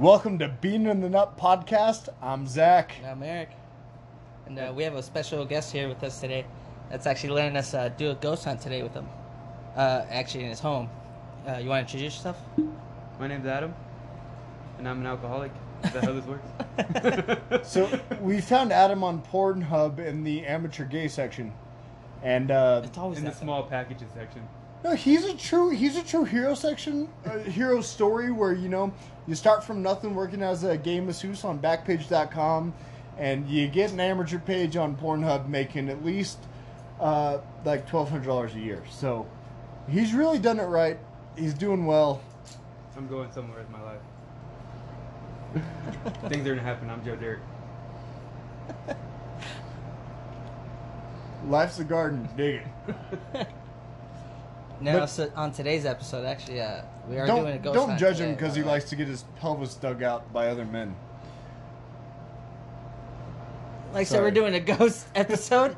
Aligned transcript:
Welcome 0.00 0.38
to 0.38 0.48
Bean 0.48 0.86
in 0.86 1.02
the 1.02 1.10
Nut 1.10 1.36
podcast. 1.36 2.08
I'm 2.22 2.46
Zach. 2.46 2.94
And 2.96 3.06
I'm 3.06 3.22
Eric. 3.22 3.50
And 4.46 4.58
uh, 4.58 4.72
we 4.74 4.82
have 4.82 4.94
a 4.94 5.02
special 5.02 5.44
guest 5.44 5.70
here 5.72 5.88
with 5.88 6.02
us 6.02 6.18
today 6.18 6.46
that's 6.88 7.06
actually 7.06 7.34
letting 7.34 7.54
us 7.54 7.74
uh, 7.74 7.90
do 7.90 8.10
a 8.10 8.14
ghost 8.14 8.46
hunt 8.46 8.62
today 8.62 8.82
with 8.82 8.94
him. 8.94 9.06
Uh, 9.76 10.06
actually, 10.08 10.44
in 10.44 10.48
his 10.48 10.60
home. 10.60 10.88
Uh, 11.46 11.58
you 11.58 11.68
want 11.68 11.86
to 11.86 11.92
introduce 11.98 12.14
yourself? 12.14 12.38
My 13.18 13.26
name's 13.26 13.44
Adam, 13.44 13.74
and 14.78 14.88
I'm 14.88 15.00
an 15.00 15.06
alcoholic. 15.06 15.52
Is 15.84 15.92
that 15.92 16.04
how 16.04 16.12
this 16.12 16.24
works? 16.24 17.68
So 17.70 18.00
we 18.22 18.40
found 18.40 18.72
Adam 18.72 19.04
on 19.04 19.20
Pornhub 19.20 19.98
in 19.98 20.24
the 20.24 20.46
amateur 20.46 20.86
gay 20.86 21.08
section, 21.08 21.52
and 22.22 22.50
uh, 22.50 22.80
It's 22.86 22.96
always 22.96 23.18
in 23.18 23.26
the 23.26 23.34
small 23.34 23.64
packages 23.64 24.08
section. 24.14 24.48
No, 24.82 24.94
he's 24.94 25.24
a 25.24 25.34
true 25.34 25.70
he's 25.70 25.96
a 25.96 26.02
true 26.02 26.24
hero 26.24 26.54
section, 26.54 27.08
a 27.24 27.40
hero 27.40 27.80
story 27.80 28.30
where 28.30 28.52
you 28.52 28.68
know 28.68 28.92
you 29.26 29.34
start 29.34 29.62
from 29.62 29.82
nothing, 29.82 30.14
working 30.14 30.42
as 30.42 30.64
a 30.64 30.76
gay 30.76 31.00
masseuse 31.00 31.44
on 31.44 31.58
Backpage.com, 31.58 32.72
and 33.18 33.48
you 33.48 33.68
get 33.68 33.92
an 33.92 34.00
amateur 34.00 34.38
page 34.38 34.76
on 34.76 34.96
Pornhub, 34.96 35.48
making 35.48 35.88
at 35.90 36.04
least 36.04 36.38
uh, 36.98 37.38
like 37.64 37.86
twelve 37.86 38.08
hundred 38.08 38.26
dollars 38.26 38.54
a 38.54 38.60
year. 38.60 38.82
So 38.90 39.26
he's 39.88 40.14
really 40.14 40.38
done 40.38 40.58
it 40.58 40.64
right. 40.64 40.98
He's 41.36 41.54
doing 41.54 41.84
well. 41.84 42.22
I'm 42.96 43.06
going 43.06 43.30
somewhere 43.32 43.58
with 43.58 43.70
my 43.70 43.82
life. 43.82 44.00
Things 46.30 46.46
are 46.46 46.54
gonna 46.54 46.62
happen. 46.62 46.88
I'm 46.88 47.04
Joe 47.04 47.16
Dirt. 47.16 47.40
Life's 51.48 51.78
a 51.78 51.84
garden. 51.84 52.28
Dig 52.36 52.62
it. 53.34 53.46
Now, 54.80 55.00
But- 55.00 55.06
so 55.10 55.30
on 55.36 55.52
today's 55.52 55.84
episode, 55.84 56.24
actually, 56.24 56.60
uh, 56.60 56.82
we 57.08 57.18
are 57.18 57.26
doing 57.26 57.46
a 57.46 57.58
ghost 57.58 57.58
episode. 57.58 57.74
don't 57.74 57.88
hunt 57.90 58.00
judge 58.00 58.18
him 58.20 58.34
because 58.34 58.54
he 58.54 58.62
uh, 58.62 58.66
likes 58.66 58.88
to 58.90 58.96
get 58.96 59.08
his 59.08 59.24
pelvis 59.40 59.74
dug 59.74 60.02
out 60.02 60.32
by 60.32 60.48
other 60.48 60.64
men. 60.64 60.94
Like 63.92 64.02
I 64.02 64.04
said, 64.04 64.22
we're 64.22 64.30
doing 64.30 64.54
a 64.54 64.60
ghost 64.60 65.06
episode. 65.14 65.76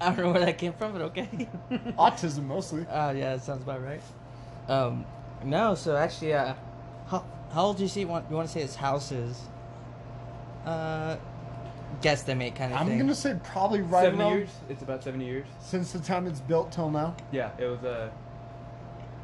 I 0.00 0.06
don't 0.10 0.18
know 0.18 0.30
where 0.32 0.40
that 0.44 0.58
came 0.58 0.72
from, 0.72 0.92
but 0.92 1.02
okay. 1.02 1.28
Autism 1.98 2.44
mostly. 2.46 2.86
Oh 2.90 3.10
yeah, 3.10 3.36
that 3.36 3.42
sounds 3.44 3.62
about 3.62 3.82
right. 3.82 4.00
Um, 4.68 5.04
no, 5.44 5.74
so 5.74 5.96
actually, 5.96 6.34
uh, 6.34 6.54
how 7.08 7.24
how 7.52 7.64
old 7.66 7.76
do 7.76 7.82
you 7.82 7.88
see? 7.88 8.04
Want 8.04 8.26
you 8.30 8.36
want 8.36 8.48
to 8.48 8.52
say 8.52 8.60
his 8.60 8.76
house 8.76 9.10
is? 9.12 9.40
Uh, 10.64 11.16
guesstimate 12.02 12.54
kind 12.54 12.72
of 12.72 12.80
I'm 12.80 12.86
thing. 12.86 12.98
gonna 12.98 13.14
say 13.14 13.36
probably 13.42 13.80
right 13.80 14.04
70 14.04 14.22
around 14.22 14.32
years. 14.38 14.50
It's 14.68 14.82
about 14.82 15.02
70 15.02 15.24
years. 15.24 15.46
since 15.60 15.92
the 15.92 15.98
time 15.98 16.26
it's 16.26 16.40
built 16.40 16.70
till 16.72 16.90
now. 16.90 17.14
Yeah, 17.32 17.50
it 17.58 17.64
was 17.66 17.82
Uh, 17.84 18.10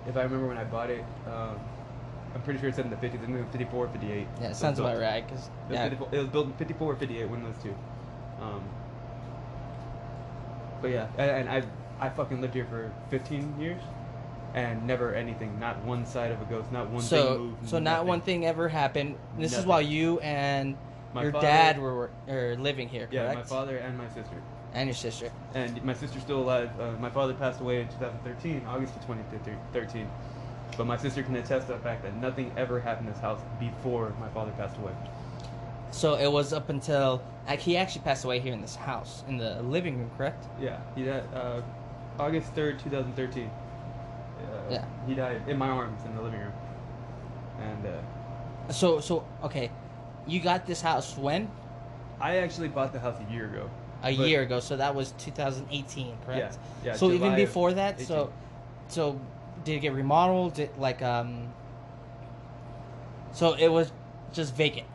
if 0.09 0.17
I 0.17 0.23
remember 0.23 0.47
when 0.47 0.57
I 0.59 0.65
bought 0.65 0.91
it, 0.91 1.05
um, 1.27 1.59
I'm 2.35 2.43
pretty 2.43 2.61
sure 2.61 2.69
it's 2.69 2.79
in 2.79 2.91
the 2.91 2.97
50s. 2.97 3.15
It's 3.15 3.29
maybe 3.29 3.45
54 3.51 3.85
or 3.87 3.89
58. 3.89 4.11
Yeah, 4.41 4.45
it 4.45 4.49
was 4.51 4.59
sounds 4.59 4.79
built. 4.79 4.91
about 4.91 5.01
right. 5.01 5.27
Cause 5.29 5.49
It 5.69 5.71
was, 5.71 5.75
yeah, 5.77 5.85
54 5.89 6.09
it 6.13 6.19
was 6.19 6.29
built 6.29 6.47
in 6.47 6.53
54 6.55 6.93
or 6.93 6.97
58, 6.97 7.29
one 7.29 7.43
of 7.45 7.55
those 7.55 7.63
two. 7.63 7.75
Um, 8.41 8.63
but 10.83 10.91
yeah, 10.91 11.09
and, 11.17 11.31
and 11.31 11.49
I 11.49 11.63
I 11.99 12.11
fucking 12.11 12.41
lived 12.43 12.53
here 12.55 12.67
for 12.67 12.93
15 13.11 13.59
years, 13.59 13.81
and 14.55 14.87
never 14.87 15.15
anything, 15.15 15.59
not 15.59 15.83
one 15.85 16.05
side 16.05 16.31
of 16.31 16.41
a 16.43 16.45
ghost, 16.45 16.71
not 16.71 16.91
one 16.91 17.01
thing 17.01 17.09
so 17.09 17.39
moved. 17.39 17.69
so 17.69 17.79
not 17.79 17.93
nothing. 17.93 18.09
one 18.09 18.21
thing 18.21 18.47
ever 18.47 18.69
happened. 18.69 19.17
This 19.39 19.53
is 19.53 19.57
Nothing. 19.59 19.69
while 19.71 19.83
you 19.83 20.21
and 20.21 20.77
My 21.15 21.23
your 21.23 21.33
father- 21.33 21.47
dad 21.47 21.81
were, 21.81 22.11
were 22.29 22.57
living 22.59 22.89
here, 22.91 23.09
Yeah, 23.11 23.33
my 23.33 23.43
father 23.43 23.79
and 23.79 23.97
my 23.97 24.09
sister. 24.09 24.43
And 24.77 24.89
your 24.89 24.95
sister. 24.95 25.33
And 25.55 25.83
my 25.83 25.95
sister's 25.95 26.23
still 26.23 26.41
alive. 26.41 26.71
Uh, 26.79 26.93
my 27.01 27.09
father 27.09 27.33
passed 27.33 27.61
away 27.61 27.81
in 27.81 27.89
2013, 27.89 28.63
August 28.69 28.95
of 28.95 29.01
2013. 29.07 30.09
But 30.77 30.87
my 30.87 30.99
sister 30.99 31.23
can 31.23 31.35
attest 31.37 31.69
to 31.69 31.73
the 31.73 31.79
fact 31.79 32.03
that 32.03 32.15
nothing 32.17 32.53
ever 32.59 32.79
happened 32.79 33.09
in 33.09 33.15
this 33.15 33.23
house 33.23 33.41
before 33.59 34.13
my 34.21 34.29
father 34.29 34.53
passed 34.53 34.77
away. 34.77 34.93
So 35.91 36.15
it 36.17 36.31
was 36.31 36.53
up 36.53 36.69
until 36.69 37.23
like 37.49 37.61
he 37.61 37.79
actually 37.79 38.03
passed 38.03 38.25
away 38.25 38.39
here 38.39 38.53
in 38.53 38.61
this 38.61 38.77
house 38.77 39.25
in 39.29 39.39
the 39.39 39.63
living 39.63 39.99
room, 39.99 40.11
correct? 40.19 40.45
Yeah, 40.61 40.79
he 40.95 41.05
died 41.05 41.25
uh, 41.35 41.63
August 42.19 42.55
3rd, 42.55 42.83
2013. 42.83 43.49
Uh, 43.49 44.71
Yeah. 44.71 44.85
He 45.07 45.15
died 45.15 45.41
in 45.49 45.57
my 45.57 45.69
arms 45.69 46.05
in 46.05 46.15
the 46.15 46.23
living 46.23 46.41
room. 46.41 46.53
And 47.61 47.87
uh, 47.87 48.73
So 48.73 49.01
so 49.01 49.25
okay, 49.43 49.71
you 50.27 50.41
got 50.41 50.67
this 50.67 50.83
house 50.83 51.17
when? 51.17 51.49
I 52.21 52.39
actually 52.39 52.69
bought 52.69 52.93
the 52.93 53.01
house 53.01 53.17
a 53.27 53.33
year 53.33 53.47
ago. 53.47 53.71
A 54.03 54.17
But- 54.17 54.27
year 54.29 54.43
ago, 54.43 54.61
so 54.61 54.77
that 54.77 54.95
was 54.95 55.13
2018, 55.19 56.17
correct? 56.25 56.59
Yeah, 56.85 56.93
yeah, 56.93 56.97
So 56.97 57.07
even 57.07 57.19
July 57.19 57.31
of 57.31 57.37
before 57.37 57.73
that, 57.73 58.01
so 58.01 58.15
18. 58.15 58.31
so 58.89 59.21
did 59.65 59.77
it 59.77 59.81
get 59.81 59.93
remodeled? 59.95 60.55
Did 60.55 60.71
like 60.79 61.03
um? 61.03 61.53
So 63.33 63.55
it 63.55 63.69
was 63.69 63.91
just 64.33 64.55
vacant. 64.55 64.87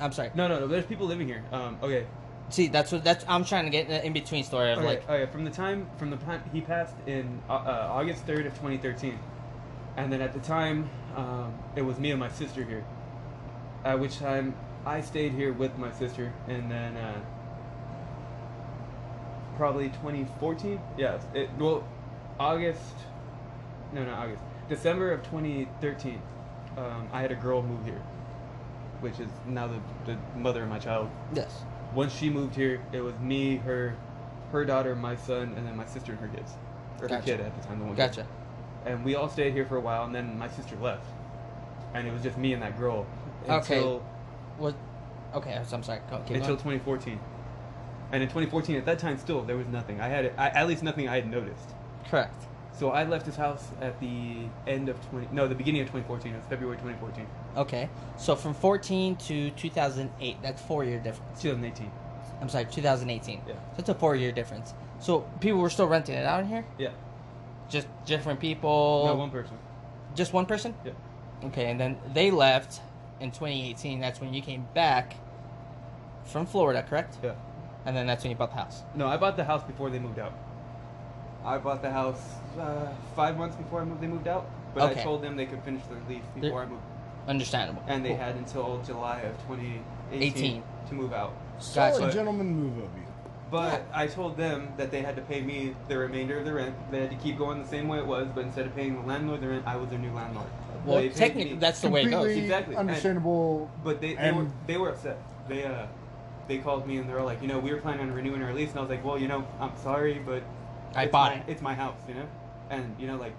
I'm 0.00 0.12
sorry. 0.12 0.30
No, 0.34 0.48
no, 0.48 0.60
no. 0.60 0.66
There's 0.66 0.86
people 0.86 1.06
living 1.06 1.26
here. 1.26 1.42
Um, 1.52 1.78
okay. 1.82 2.06
See, 2.50 2.68
that's 2.68 2.92
what 2.92 3.04
that's 3.04 3.24
I'm 3.28 3.44
trying 3.44 3.64
to 3.64 3.70
get 3.70 3.90
in 4.04 4.12
between 4.12 4.42
story 4.44 4.72
of 4.72 4.78
Okay, 4.78 4.86
like 4.86 5.08
okay, 5.10 5.30
from 5.30 5.44
the 5.44 5.50
time 5.50 5.88
from 5.98 6.10
the 6.10 6.16
time 6.16 6.42
he 6.52 6.60
passed 6.60 6.94
in 7.06 7.40
uh, 7.48 7.52
uh, 7.54 7.88
August 7.92 8.24
third 8.24 8.46
of 8.46 8.52
2013, 8.54 9.18
and 9.96 10.12
then 10.12 10.22
at 10.22 10.32
the 10.32 10.40
time 10.40 10.88
um, 11.16 11.52
it 11.76 11.82
was 11.82 11.98
me 11.98 12.10
and 12.10 12.18
my 12.20 12.30
sister 12.30 12.64
here. 12.64 12.84
At 13.84 14.00
which 14.00 14.18
time 14.18 14.54
I 14.86 15.00
stayed 15.02 15.32
here 15.32 15.52
with 15.52 15.76
my 15.78 15.92
sister, 15.92 16.32
and 16.48 16.70
then 16.70 16.96
uh, 16.96 17.20
probably 19.58 19.88
2014. 19.88 20.80
Yes. 20.96 21.22
it 21.34 21.50
well 21.58 21.86
August. 22.40 22.94
No, 23.92 24.04
not 24.04 24.18
August. 24.18 24.42
December 24.68 25.12
of 25.12 25.22
2013. 25.24 26.22
Um, 26.76 27.08
I 27.12 27.20
had 27.20 27.32
a 27.32 27.34
girl 27.34 27.60
move 27.60 27.84
here, 27.84 28.00
which 29.00 29.18
is 29.18 29.28
now 29.46 29.66
the, 29.66 29.80
the 30.06 30.16
mother 30.38 30.62
of 30.62 30.68
my 30.68 30.78
child 30.78 31.10
yes. 31.34 31.62
once 31.92 32.14
she 32.14 32.30
moved 32.30 32.54
here, 32.54 32.80
it 32.92 33.00
was 33.00 33.18
me, 33.18 33.56
her, 33.56 33.96
her 34.52 34.64
daughter, 34.64 34.94
my 34.94 35.16
son, 35.16 35.54
and 35.56 35.66
then 35.66 35.76
my 35.76 35.86
sister 35.86 36.12
and 36.12 36.20
her 36.20 36.28
kids, 36.28 36.52
or 37.00 37.08
her 37.08 37.20
kid 37.20 37.40
at 37.40 37.60
the 37.60 37.66
time. 37.66 37.80
The 37.80 37.84
one 37.84 37.96
kid. 37.96 38.14
Gotcha. 38.14 38.26
And 38.86 39.04
we 39.04 39.16
all 39.16 39.28
stayed 39.28 39.54
here 39.54 39.66
for 39.66 39.76
a 39.76 39.80
while, 39.80 40.04
and 40.04 40.14
then 40.14 40.38
my 40.38 40.48
sister 40.48 40.76
left, 40.76 41.06
and 41.94 42.06
it 42.06 42.12
was 42.12 42.22
just 42.22 42.38
me 42.38 42.52
and 42.52 42.62
that 42.62 42.78
girl 42.78 43.06
Until, 43.48 43.56
Okay. 43.58 44.02
Was 44.58 44.74
okay. 45.34 45.60
I'm 45.72 45.82
sorry. 45.82 46.00
Go, 46.10 46.16
until 46.16 46.56
going. 46.56 46.78
2014. 46.78 47.20
And 48.12 48.22
in 48.22 48.28
2014, 48.28 48.76
at 48.76 48.86
that 48.86 48.98
time, 48.98 49.18
still 49.18 49.42
there 49.42 49.56
was 49.56 49.66
nothing. 49.68 50.00
I 50.00 50.08
had 50.08 50.32
I, 50.38 50.48
at 50.48 50.66
least 50.68 50.82
nothing 50.82 51.08
I 51.08 51.16
had 51.16 51.30
noticed. 51.30 51.74
correct. 52.08 52.44
So 52.78 52.90
I 52.90 53.02
left 53.02 53.26
his 53.26 53.34
house 53.34 53.64
at 53.80 53.98
the 53.98 54.36
end 54.68 54.88
of 54.88 54.96
20. 55.10 55.28
No, 55.32 55.48
the 55.48 55.54
beginning 55.56 55.80
of 55.80 55.88
2014. 55.88 56.32
It 56.32 56.36
was 56.36 56.44
February 56.48 56.76
2014. 56.76 57.26
Okay. 57.56 57.88
So 58.18 58.36
from 58.36 58.54
14 58.54 59.16
to 59.16 59.50
2008, 59.50 60.36
that's 60.42 60.62
four 60.62 60.84
year 60.84 61.00
difference. 61.00 61.42
2018. 61.42 61.90
I'm 62.40 62.48
sorry, 62.48 62.66
2018. 62.66 63.42
Yeah. 63.48 63.54
So 63.54 63.60
it's 63.78 63.88
a 63.88 63.94
four 63.94 64.14
year 64.14 64.30
difference. 64.30 64.74
So 65.00 65.22
people 65.40 65.58
were 65.58 65.70
still 65.70 65.88
renting 65.88 66.14
it 66.14 66.24
out 66.24 66.40
in 66.40 66.46
here? 66.46 66.64
Yeah. 66.78 66.90
Just 67.68 67.88
different 68.06 68.38
people? 68.38 69.04
no, 69.06 69.14
one 69.16 69.30
person. 69.30 69.58
Just 70.14 70.32
one 70.32 70.46
person? 70.46 70.72
Yeah. 70.84 70.92
Okay, 71.46 71.70
and 71.70 71.80
then 71.80 71.98
they 72.14 72.30
left 72.30 72.80
in 73.20 73.32
2018. 73.32 73.98
That's 74.00 74.20
when 74.20 74.32
you 74.32 74.40
came 74.40 74.66
back 74.72 75.16
from 76.24 76.46
Florida, 76.46 76.84
correct? 76.88 77.18
Yeah. 77.24 77.32
And 77.88 77.96
then 77.96 78.06
that's 78.06 78.22
when 78.22 78.30
you 78.32 78.36
bought 78.36 78.50
the 78.50 78.56
house. 78.58 78.82
No, 78.94 79.06
I 79.08 79.16
bought 79.16 79.38
the 79.38 79.44
house 79.44 79.62
before 79.64 79.88
they 79.88 79.98
moved 79.98 80.18
out. 80.18 80.34
I 81.42 81.56
bought 81.56 81.80
the 81.80 81.90
house 81.90 82.20
uh, 82.60 82.88
five 83.16 83.38
months 83.38 83.56
before 83.56 83.80
I 83.80 83.84
moved. 83.86 84.02
They 84.02 84.06
moved 84.06 84.28
out, 84.28 84.46
but 84.74 84.90
Okay. 84.90 85.00
I 85.00 85.02
told 85.02 85.22
them 85.22 85.36
they 85.36 85.46
could 85.46 85.62
finish 85.62 85.82
their 85.84 85.98
lease 86.06 86.22
before 86.38 86.64
I 86.64 86.66
moved, 86.66 86.82
Understandable. 87.26 87.82
and 87.88 88.04
they 88.04 88.10
Cool. 88.10 88.18
had 88.18 88.34
until 88.36 88.82
July 88.84 89.20
of 89.20 89.34
2018 89.46 90.22
18. 90.22 90.62
to 90.90 90.94
move 90.94 91.14
out. 91.14 91.32
Solid 91.60 91.98
Gotcha. 91.98 92.12
gentleman 92.12 92.48
move 92.54 92.76
of 92.76 92.82
you. 92.94 93.06
But 93.50 93.86
I 93.94 94.06
told 94.06 94.36
them 94.36 94.68
that 94.76 94.90
they 94.90 95.00
had 95.00 95.16
to 95.16 95.22
pay 95.22 95.40
me 95.40 95.74
the 95.88 95.96
remainder 95.96 96.38
of 96.38 96.44
the 96.44 96.52
rent. 96.52 96.74
They 96.90 97.00
had 97.00 97.10
to 97.10 97.16
keep 97.16 97.38
going 97.38 97.62
the 97.62 97.68
same 97.68 97.88
way 97.88 97.96
it 98.00 98.06
was, 98.06 98.28
but 98.34 98.44
instead 98.44 98.66
of 98.66 98.76
paying 98.76 99.00
the 99.00 99.08
landlord 99.08 99.40
the 99.40 99.48
rent, 99.48 99.62
I 99.66 99.76
was 99.76 99.88
their 99.88 99.98
new 99.98 100.12
landlord. 100.12 100.48
Well, 100.84 100.96
They 100.98 101.08
paid 101.08 101.16
technically, 101.16 101.52
me- 101.54 101.58
that's 101.58 101.80
the 101.80 101.88
way 101.88 102.02
it 102.02 102.10
goes. 102.10 102.12
Completely 102.26 102.42
Exactly. 102.42 102.74
And- 102.74 102.90
understandable. 102.90 103.70
But 103.82 104.02
they, 104.02 104.08
they 104.12 104.16
And- 104.20 104.36
were 104.36 104.46
they 104.66 104.76
were 104.76 104.90
upset. 104.90 105.16
They 105.48 105.64
uh 105.64 105.86
they 106.48 106.58
called 106.58 106.86
me 106.86 106.96
and 106.96 107.08
they 107.08 107.12
were 107.12 107.22
like, 107.22 107.40
you 107.42 107.48
know, 107.48 107.58
we 107.58 107.70
were 107.72 107.80
planning 107.80 108.00
on 108.08 108.12
renewing 108.12 108.42
our 108.42 108.52
lease, 108.54 108.70
and 108.70 108.78
I 108.78 108.80
was 108.82 108.90
like, 108.90 109.04
well, 109.04 109.18
you 109.18 109.28
know, 109.28 109.46
I'm 109.60 109.76
sorry, 109.82 110.20
but 110.24 110.42
I 110.96 111.04
it's 111.04 111.12
bought 111.12 111.32
my- 111.32 111.38
it. 111.40 111.44
It's 111.48 111.62
my 111.62 111.74
house, 111.74 111.98
you 112.08 112.14
know, 112.14 112.26
and 112.70 112.96
you 112.98 113.06
know, 113.06 113.16
like, 113.16 113.34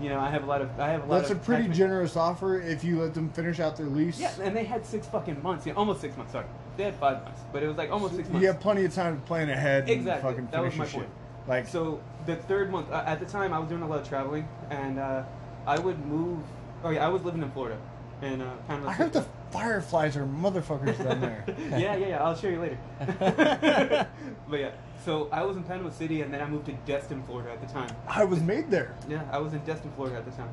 you 0.00 0.08
know, 0.08 0.18
I 0.18 0.30
have 0.30 0.44
a 0.44 0.46
lot 0.46 0.62
of 0.62 0.80
I 0.80 0.88
have 0.88 1.04
a 1.04 1.06
lot 1.06 1.18
That's 1.18 1.30
a 1.30 1.34
pretty 1.36 1.64
attachment- 1.64 1.76
generous 1.76 2.16
offer 2.16 2.58
if 2.60 2.82
you 2.82 3.00
let 3.00 3.12
them 3.14 3.28
finish 3.30 3.60
out 3.60 3.76
their 3.76 3.86
lease. 3.86 4.18
Yeah, 4.18 4.32
and 4.42 4.56
they 4.56 4.64
had 4.64 4.84
six 4.86 5.06
fucking 5.06 5.42
months, 5.42 5.66
yeah, 5.66 5.74
almost 5.74 6.00
six 6.00 6.16
months. 6.16 6.32
Sorry, 6.32 6.46
they 6.78 6.84
had 6.84 6.94
five 6.96 7.22
months, 7.22 7.40
but 7.52 7.62
it 7.62 7.68
was 7.68 7.76
like 7.76 7.90
almost 7.90 8.16
six 8.16 8.28
months. 8.28 8.40
You 8.42 8.48
have 8.48 8.60
plenty 8.60 8.84
of 8.86 8.94
time 8.94 9.20
to 9.20 9.26
plan 9.26 9.50
ahead 9.50 9.82
and 9.82 9.90
Exactly. 9.90 10.30
fucking 10.30 10.48
That 10.50 10.62
was 10.62 10.72
finish 10.72 10.78
my 10.78 10.84
your 10.84 10.90
shit. 10.90 11.00
point. 11.00 11.10
Like, 11.46 11.68
So 11.68 12.00
the 12.24 12.36
third 12.36 12.70
month, 12.70 12.90
uh, 12.90 13.02
at 13.06 13.20
the 13.20 13.26
time, 13.26 13.52
I 13.52 13.58
was 13.58 13.68
doing 13.68 13.82
a 13.82 13.86
lot 13.86 14.00
of 14.00 14.08
traveling, 14.08 14.48
and 14.70 14.98
uh, 14.98 15.22
I 15.66 15.78
would 15.78 15.98
move. 16.06 16.38
Oh 16.82 16.88
yeah, 16.88 17.04
I 17.04 17.08
was 17.10 17.22
living 17.22 17.42
in 17.42 17.50
Florida, 17.50 17.76
and 18.22 18.40
uh, 18.40 18.46
kind 18.66 18.82
of. 18.82 18.88
I 18.88 18.92
heard 18.92 19.12
the 19.12 19.26
fireflies 19.54 20.16
are 20.16 20.26
motherfuckers 20.26 20.98
down 21.02 21.20
there. 21.20 21.44
yeah, 21.70 21.94
yeah, 21.94 22.08
yeah. 22.08 22.24
I'll 22.24 22.36
show 22.36 22.48
you 22.48 22.60
later. 22.60 22.78
but 24.48 24.60
yeah, 24.60 24.70
so 25.04 25.28
I 25.30 25.44
was 25.44 25.56
in 25.56 25.62
Panama 25.62 25.90
City, 25.90 26.22
and 26.22 26.34
then 26.34 26.40
I 26.40 26.46
moved 26.48 26.66
to 26.66 26.72
Destin, 26.84 27.22
Florida, 27.22 27.52
at 27.52 27.60
the 27.60 27.72
time. 27.72 27.94
I 28.08 28.24
was 28.24 28.42
made 28.42 28.68
there. 28.68 28.96
Yeah, 29.08 29.22
I 29.30 29.38
was 29.38 29.54
in 29.54 29.60
Destin, 29.60 29.92
Florida 29.92 30.16
at 30.16 30.24
the 30.24 30.32
time, 30.32 30.48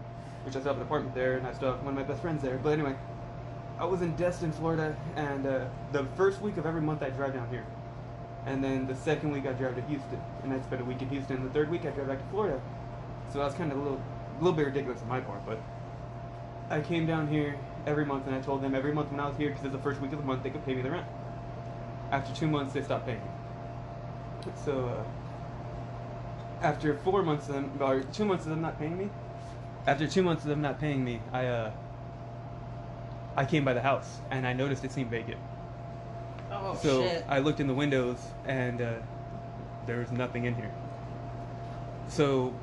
which 0.45 0.55
I 0.55 0.59
still 0.59 0.73
have 0.73 0.81
an 0.81 0.83
apartment 0.83 1.15
there, 1.15 1.37
and 1.37 1.47
I 1.47 1.53
still 1.53 1.71
have 1.71 1.83
one 1.83 1.97
of 1.97 1.99
my 1.99 2.03
best 2.03 2.21
friends 2.21 2.43
there. 2.43 2.59
But 2.61 2.73
anyway, 2.73 2.95
I 3.79 3.85
was 3.85 4.03
in 4.03 4.15
Destin, 4.15 4.51
Florida, 4.51 4.95
and 5.15 5.47
uh, 5.47 5.65
the 5.91 6.05
first 6.15 6.39
week 6.41 6.57
of 6.57 6.67
every 6.67 6.81
month 6.81 7.01
I 7.01 7.09
drive 7.09 7.33
down 7.33 7.49
here, 7.49 7.65
and 8.45 8.63
then 8.63 8.85
the 8.85 8.95
second 8.95 9.31
week 9.31 9.47
I 9.47 9.53
drive 9.53 9.75
to 9.77 9.81
Houston, 9.81 10.21
and 10.43 10.53
I 10.53 10.61
spend 10.61 10.81
a 10.81 10.85
week 10.85 11.01
in 11.01 11.09
Houston. 11.09 11.43
The 11.43 11.49
third 11.49 11.71
week 11.71 11.85
I 11.85 11.89
drive 11.89 12.07
back 12.07 12.19
to 12.19 12.29
Florida. 12.29 12.61
So 13.33 13.39
that 13.39 13.45
was 13.45 13.55
kind 13.55 13.71
of 13.71 13.79
a 13.79 13.81
little, 13.81 14.01
a 14.39 14.43
little 14.43 14.55
bit 14.55 14.67
ridiculous 14.67 15.01
on 15.01 15.07
my 15.07 15.21
part, 15.21 15.43
but 15.43 15.59
I 16.69 16.81
came 16.81 17.07
down 17.07 17.27
here 17.27 17.57
every 17.85 18.05
month, 18.05 18.27
and 18.27 18.35
I 18.35 18.41
told 18.41 18.61
them 18.61 18.75
every 18.75 18.93
month 18.93 19.11
when 19.11 19.19
I 19.19 19.27
was 19.27 19.37
here, 19.37 19.49
because 19.49 19.65
it's 19.65 19.73
the 19.73 19.79
first 19.79 20.01
week 20.01 20.11
of 20.13 20.19
the 20.19 20.25
month, 20.25 20.43
they 20.43 20.49
could 20.49 20.65
pay 20.65 20.75
me 20.75 20.81
the 20.81 20.91
rent. 20.91 21.05
After 22.11 22.33
two 22.33 22.47
months, 22.47 22.73
they 22.73 22.81
stopped 22.81 23.05
paying 23.05 23.19
me. 23.19 24.51
So 24.65 24.87
uh, 24.87 25.03
after 26.61 26.95
four 26.95 27.23
months 27.23 27.47
of 27.47 27.55
them, 27.55 27.71
or 27.79 28.01
two 28.01 28.25
months 28.25 28.45
of 28.45 28.49
them 28.49 28.61
not 28.61 28.77
paying 28.79 28.97
me, 28.97 29.09
after 29.87 30.07
two 30.07 30.21
months 30.21 30.43
of 30.43 30.49
them 30.49 30.61
not 30.61 30.79
paying 30.79 31.03
me, 31.03 31.21
I 31.31 31.45
uh, 31.45 31.71
I 33.35 33.45
came 33.45 33.63
by 33.63 33.73
the 33.73 33.81
house 33.81 34.19
and 34.29 34.45
I 34.45 34.53
noticed 34.53 34.83
it 34.83 34.91
seemed 34.91 35.09
vacant. 35.09 35.37
Oh 36.51 36.77
so 36.81 37.01
shit. 37.01 37.25
I 37.29 37.39
looked 37.39 37.59
in 37.59 37.67
the 37.67 37.73
windows 37.73 38.17
and 38.45 38.81
uh, 38.81 38.93
there 39.85 39.99
was 39.99 40.11
nothing 40.11 40.45
in 40.45 40.55
here. 40.55 40.71
So 42.07 42.53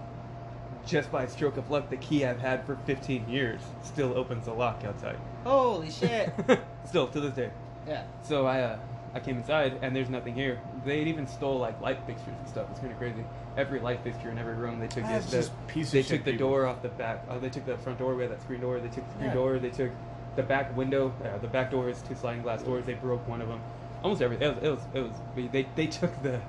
just 0.89 1.13
by 1.13 1.27
stroke 1.27 1.57
of 1.59 1.71
luck, 1.71 1.91
the 1.91 1.97
key 1.99 2.25
I've 2.25 2.41
had 2.41 2.65
for 2.67 2.77
15 2.87 3.29
years 3.29 3.61
still 3.83 4.17
opens 4.17 4.47
the 4.47 4.53
lock 4.53 4.83
outside. 4.85 5.19
Holy 5.45 5.91
shit. 5.91 6.33
still 6.87 7.07
to 7.09 7.21
this 7.21 7.35
day. 7.35 7.51
yeah. 7.87 8.05
So 8.23 8.47
I 8.47 8.61
uh, 8.63 8.79
I 9.15 9.21
came 9.21 9.37
inside 9.37 9.79
and 9.83 9.95
there's 9.95 10.09
nothing 10.11 10.35
here. 10.35 10.61
They 10.85 11.03
even 11.05 11.27
stole 11.27 11.59
like 11.59 11.81
light 11.81 11.99
fixtures 12.07 12.35
and 12.39 12.49
stuff. 12.49 12.67
It's 12.71 12.81
kind 12.81 12.93
of 12.93 12.99
crazy. 12.99 13.25
Every 13.57 13.81
light 13.81 14.03
fixture 14.03 14.31
in 14.31 14.39
every 14.39 14.55
room 14.55 14.81
they 14.81 14.87
took. 14.89 15.05
That's 15.05 15.27
the, 15.31 15.37
just 15.39 15.67
piece 15.69 15.89
of 15.89 15.93
they 15.93 16.03
shit 16.03 16.09
took 16.19 16.25
the 16.25 16.33
people. 16.33 16.49
door 16.51 16.67
off 16.67 16.83
the 16.83 16.89
back. 16.89 17.25
Uh, 17.29 17.39
they 17.39 17.51
took 17.51 17.67
the 17.67 17.77
front 17.79 17.99
door. 17.99 18.15
We 18.15 18.23
had 18.23 18.33
that 18.33 18.43
screen 18.43 18.61
door. 18.61 18.81
They 18.81 18.89
took 18.89 19.07
the 19.07 19.13
screen 19.13 19.27
Yeah. 19.29 19.35
door. 19.35 19.59
They 19.59 19.71
took 19.71 19.91
the 20.37 20.43
back 20.43 20.75
window. 20.77 21.13
Uh, 21.25 21.39
the 21.39 21.49
back 21.49 21.71
door 21.71 21.89
is 21.91 22.01
two 22.03 22.15
sliding 22.15 22.43
glass 22.43 22.63
doors. 22.63 22.85
They 22.87 22.95
broke 22.95 23.27
one 23.29 23.41
of 23.43 23.49
them. 23.49 23.61
Almost 24.03 24.23
everything. 24.23 24.49
It 24.63 24.71
was. 24.71 24.81
It 24.95 25.01
was. 25.01 25.13
It 25.37 25.43
was 25.43 25.51
they 25.53 25.67
they 25.77 25.87
took 25.87 26.23
the. 26.23 26.41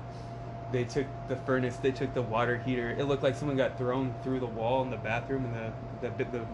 They 0.72 0.84
took 0.84 1.06
the 1.28 1.36
furnace. 1.36 1.76
They 1.76 1.90
took 1.92 2.14
the 2.14 2.22
water 2.22 2.58
heater. 2.58 2.90
It 2.90 3.04
looked 3.04 3.22
like 3.22 3.34
someone 3.34 3.56
got 3.56 3.76
thrown 3.76 4.14
through 4.22 4.40
the 4.40 4.46
wall 4.46 4.82
in 4.82 4.90
the 4.90 4.96
bathroom 4.96 5.44
in 5.46 5.52
the 5.52 5.72
the 6.00 6.24
the, 6.24 6.46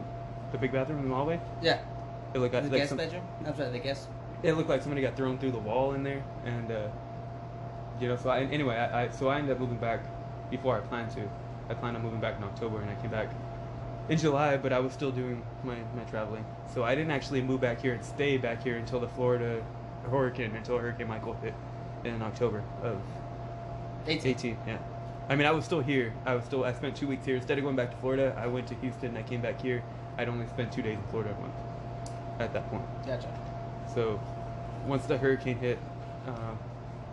the 0.52 0.58
big 0.58 0.72
bathroom 0.72 1.00
in 1.00 1.08
the 1.08 1.14
hallway. 1.14 1.40
Yeah. 1.60 1.80
It 2.34 2.38
looked 2.38 2.52
The 2.52 2.60
like, 2.62 2.70
like 2.72 2.78
guest 2.80 2.88
some, 2.90 2.98
bedroom? 2.98 3.22
That's 3.42 3.58
right, 3.58 3.72
the 3.72 3.78
guest. 3.78 4.08
it 4.42 4.52
looked 4.54 4.68
like 4.68 4.82
somebody 4.82 5.02
got 5.02 5.16
thrown 5.16 5.38
through 5.38 5.52
the 5.52 5.58
wall 5.58 5.92
in 5.94 6.02
there, 6.02 6.22
and 6.44 6.70
uh, 6.70 6.88
you 8.00 8.08
know. 8.08 8.16
So 8.16 8.30
I, 8.30 8.40
anyway, 8.44 8.76
I, 8.76 9.04
I 9.04 9.10
so 9.10 9.28
I 9.28 9.38
ended 9.38 9.52
up 9.52 9.60
moving 9.60 9.78
back 9.78 10.00
before 10.50 10.76
I 10.76 10.80
planned 10.80 11.10
to. 11.12 11.28
I 11.68 11.74
planned 11.74 11.96
on 11.96 12.02
moving 12.02 12.20
back 12.20 12.36
in 12.36 12.44
October, 12.44 12.80
and 12.80 12.90
I 12.90 12.94
came 12.96 13.10
back 13.10 13.28
in 14.08 14.18
July, 14.18 14.56
but 14.56 14.72
I 14.72 14.78
was 14.78 14.92
still 14.92 15.10
doing 15.10 15.42
my, 15.64 15.76
my 15.96 16.04
traveling. 16.08 16.44
So 16.72 16.84
I 16.84 16.94
didn't 16.94 17.10
actually 17.10 17.42
move 17.42 17.60
back 17.60 17.80
here 17.80 17.92
and 17.94 18.04
stay 18.04 18.36
back 18.36 18.62
here 18.62 18.76
until 18.76 19.00
the 19.00 19.08
Florida 19.08 19.62
hurricane, 20.10 20.54
until 20.54 20.78
Hurricane 20.78 21.08
Michael 21.08 21.34
hit 21.34 21.54
in 22.04 22.22
October 22.22 22.62
of 22.82 23.00
18. 24.06 24.30
18. 24.30 24.58
Yeah. 24.66 24.78
I 25.28 25.34
mean, 25.34 25.46
I 25.46 25.50
was 25.50 25.64
still 25.64 25.80
here. 25.80 26.14
I 26.24 26.34
was 26.34 26.44
still. 26.44 26.64
I 26.64 26.72
spent 26.72 26.96
two 26.96 27.08
weeks 27.08 27.26
here. 27.26 27.36
Instead 27.36 27.58
of 27.58 27.64
going 27.64 27.76
back 27.76 27.90
to 27.90 27.96
Florida, 27.96 28.34
I 28.38 28.46
went 28.46 28.68
to 28.68 28.74
Houston. 28.76 29.08
and 29.10 29.18
I 29.18 29.22
came 29.22 29.40
back 29.40 29.60
here. 29.60 29.82
I'd 30.18 30.28
only 30.28 30.46
spent 30.46 30.72
two 30.72 30.82
days 30.82 30.96
in 30.96 31.04
Florida 31.10 31.34
a 31.36 31.40
month 31.40 31.54
at 32.38 32.52
that 32.52 32.70
point. 32.70 32.84
Gotcha. 33.04 33.28
So 33.92 34.20
once 34.86 35.06
the 35.06 35.18
hurricane 35.18 35.58
hit, 35.58 35.78
um, 36.26 36.58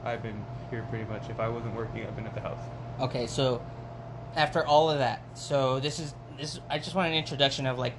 I've 0.04 0.22
been 0.22 0.44
here 0.70 0.86
pretty 0.90 1.06
much. 1.06 1.30
If 1.30 1.40
I 1.40 1.50
wasn't 1.50 1.76
working, 1.76 2.06
I've 2.06 2.16
been 2.16 2.28
at 2.28 2.36
the 2.36 2.42
house. 2.42 2.62
Okay, 3.00 3.26
so 3.26 3.62
after 4.36 4.66
all 4.66 4.90
of 4.90 5.00
that, 5.00 5.22
so 5.34 5.80
this 5.80 6.00
is 6.00 6.14
this. 6.38 6.60
I 6.70 6.78
just 6.78 6.96
want 6.96 7.10
an 7.10 7.16
introduction 7.16 7.66
of 7.66 7.80
like, 7.80 7.94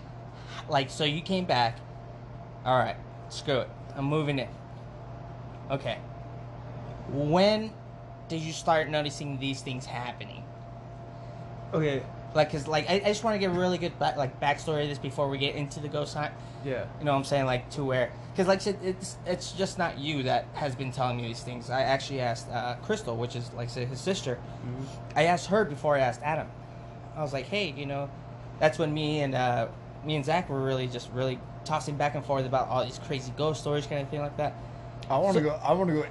like 0.69 0.91
so 0.91 1.05
you 1.05 1.23
came 1.23 1.45
back. 1.45 1.79
All 2.65 2.79
right, 2.79 2.97
screw 3.31 3.59
it. 3.59 3.69
I'm 3.97 4.05
moving 4.05 4.39
in. 4.39 4.49
Okay. 5.71 5.99
When 7.09 7.71
did 8.29 8.41
you 8.41 8.53
start 8.53 8.89
noticing 8.89 9.39
these 9.39 9.61
things 9.63 9.87
happening? 9.87 10.43
Okay. 11.73 12.03
Like, 12.35 12.51
cause 12.51 12.67
like 12.67 12.91
I, 12.91 12.95
I 12.95 13.09
just 13.09 13.23
want 13.23 13.35
to 13.35 13.39
get 13.39 13.51
really 13.51 13.79
good 13.79 13.97
back, 13.99 14.17
like 14.17 14.41
backstory 14.41 14.83
of 14.83 14.89
this 14.89 14.99
before 14.99 15.29
we 15.29 15.39
get 15.39 15.55
into 15.55 15.79
the 15.81 15.89
ghost 15.89 16.15
hunt. 16.15 16.33
Yeah. 16.65 16.85
You 16.99 17.05
know 17.05 17.13
what 17.13 17.19
I'm 17.19 17.25
saying? 17.25 17.47
Like 17.47 17.71
to 17.71 17.85
where, 17.85 18.11
because 18.33 18.49
like 18.49 18.61
said, 18.61 18.79
it's 18.83 19.17
it's 19.27 19.53
just 19.53 19.79
not 19.79 19.99
you 19.99 20.25
that 20.25 20.47
has 20.55 20.75
been 20.75 20.91
telling 20.91 21.17
me 21.19 21.29
these 21.29 21.43
things. 21.43 21.71
I 21.71 21.83
actually 21.83 22.21
asked 22.21 22.49
uh, 22.51 22.75
Crystal, 22.83 23.17
which 23.17 23.37
is 23.37 23.53
like 23.53 23.71
said 23.71 23.87
his 23.87 24.01
sister. 24.01 24.39
Mhm. 24.67 24.85
I 25.15 25.25
asked 25.25 25.47
her 25.47 25.65
before 25.65 25.95
I 25.97 26.01
asked 26.01 26.23
Adam. 26.23 26.49
I 27.17 27.23
was 27.23 27.33
like, 27.33 27.47
hey, 27.47 27.73
you 27.77 27.87
know, 27.87 28.11
that's 28.59 28.79
when 28.79 28.93
me 28.93 29.21
and 29.21 29.35
uh, 29.37 29.69
me 30.05 30.17
and 30.17 30.25
Zach 30.25 30.49
were 30.49 30.61
really 30.61 30.89
just 30.89 31.11
really 31.13 31.39
tossing 31.65 31.97
back 31.97 32.17
and 32.17 32.25
forth 32.25 32.47
about 32.47 32.67
all 32.69 32.85
these 32.85 32.99
crazy 33.07 33.33
ghost 33.37 33.61
stories, 33.61 33.87
kind 33.87 34.03
of 34.03 34.09
thing 34.09 34.21
like 34.21 34.37
that. 34.39 34.55
I 35.09 35.19
want 35.19 35.37
to 35.37 35.43
So- 35.45 35.51
go. 35.51 35.55
I 35.63 35.73
want 35.73 35.89
to 35.91 35.95
go 35.95 36.07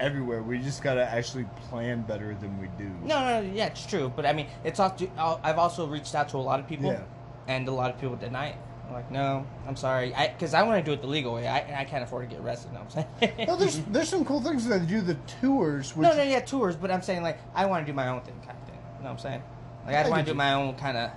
everywhere. 0.00 0.42
We 0.42 0.58
just 0.58 0.82
gotta 0.82 1.04
actually 1.04 1.46
plan 1.68 2.02
better 2.02 2.34
than 2.34 2.60
we 2.60 2.68
do. 2.78 2.90
No, 3.04 3.20
no, 3.20 3.42
no, 3.42 3.52
yeah, 3.52 3.66
it's 3.66 3.86
true. 3.86 4.12
But 4.14 4.26
I 4.26 4.32
mean, 4.32 4.46
it's 4.64 4.80
also 4.80 5.10
I've 5.42 5.58
also 5.58 5.86
reached 5.86 6.14
out 6.14 6.28
to 6.30 6.36
a 6.36 6.38
lot 6.38 6.60
of 6.60 6.66
people, 6.66 6.92
Yeah. 6.92 7.02
and 7.48 7.66
a 7.68 7.72
lot 7.72 7.90
of 7.90 8.00
people 8.00 8.16
deny 8.16 8.48
it. 8.48 8.56
I'm 8.86 8.92
like, 8.92 9.10
no, 9.10 9.46
I'm 9.66 9.76
sorry, 9.76 10.14
I 10.14 10.28
because 10.28 10.52
I, 10.52 10.62
want 10.62 10.84
to 10.84 10.88
do 10.88 10.92
it 10.92 11.00
the 11.00 11.06
legal 11.06 11.34
way. 11.34 11.48
I, 11.48 11.80
I 11.80 11.84
can't 11.84 12.04
afford 12.04 12.28
to 12.28 12.36
get 12.36 12.44
arrested. 12.44 12.68
You 12.68 12.78
know 12.78 12.84
what 12.84 12.96
I'm 12.96 13.08
saying? 13.20 13.46
No, 13.48 13.56
there's 13.56 13.78
there's 13.84 14.08
some 14.08 14.24
cool 14.24 14.42
things 14.42 14.66
that 14.68 14.86
do 14.86 15.00
the 15.00 15.14
tours. 15.40 15.96
Which, 15.96 16.06
no, 16.06 16.14
no, 16.14 16.22
yeah, 16.22 16.40
tours. 16.40 16.76
But 16.76 16.90
I'm 16.90 17.02
saying 17.02 17.22
like 17.22 17.38
I 17.54 17.66
want 17.66 17.86
to 17.86 17.90
do 17.90 17.96
my 17.96 18.08
own 18.08 18.20
thing, 18.20 18.34
kind 18.46 18.58
of 18.58 18.68
thing. 18.68 18.78
You 18.98 19.04
know 19.04 19.10
what 19.10 19.10
I'm 19.12 19.18
saying? 19.18 19.42
Like 19.86 19.96
I, 19.96 20.02
I 20.02 20.08
want 20.08 20.26
to 20.26 20.32
do 20.32 20.36
my 20.36 20.52
own 20.54 20.74
kind 20.74 20.96
of 20.96 21.10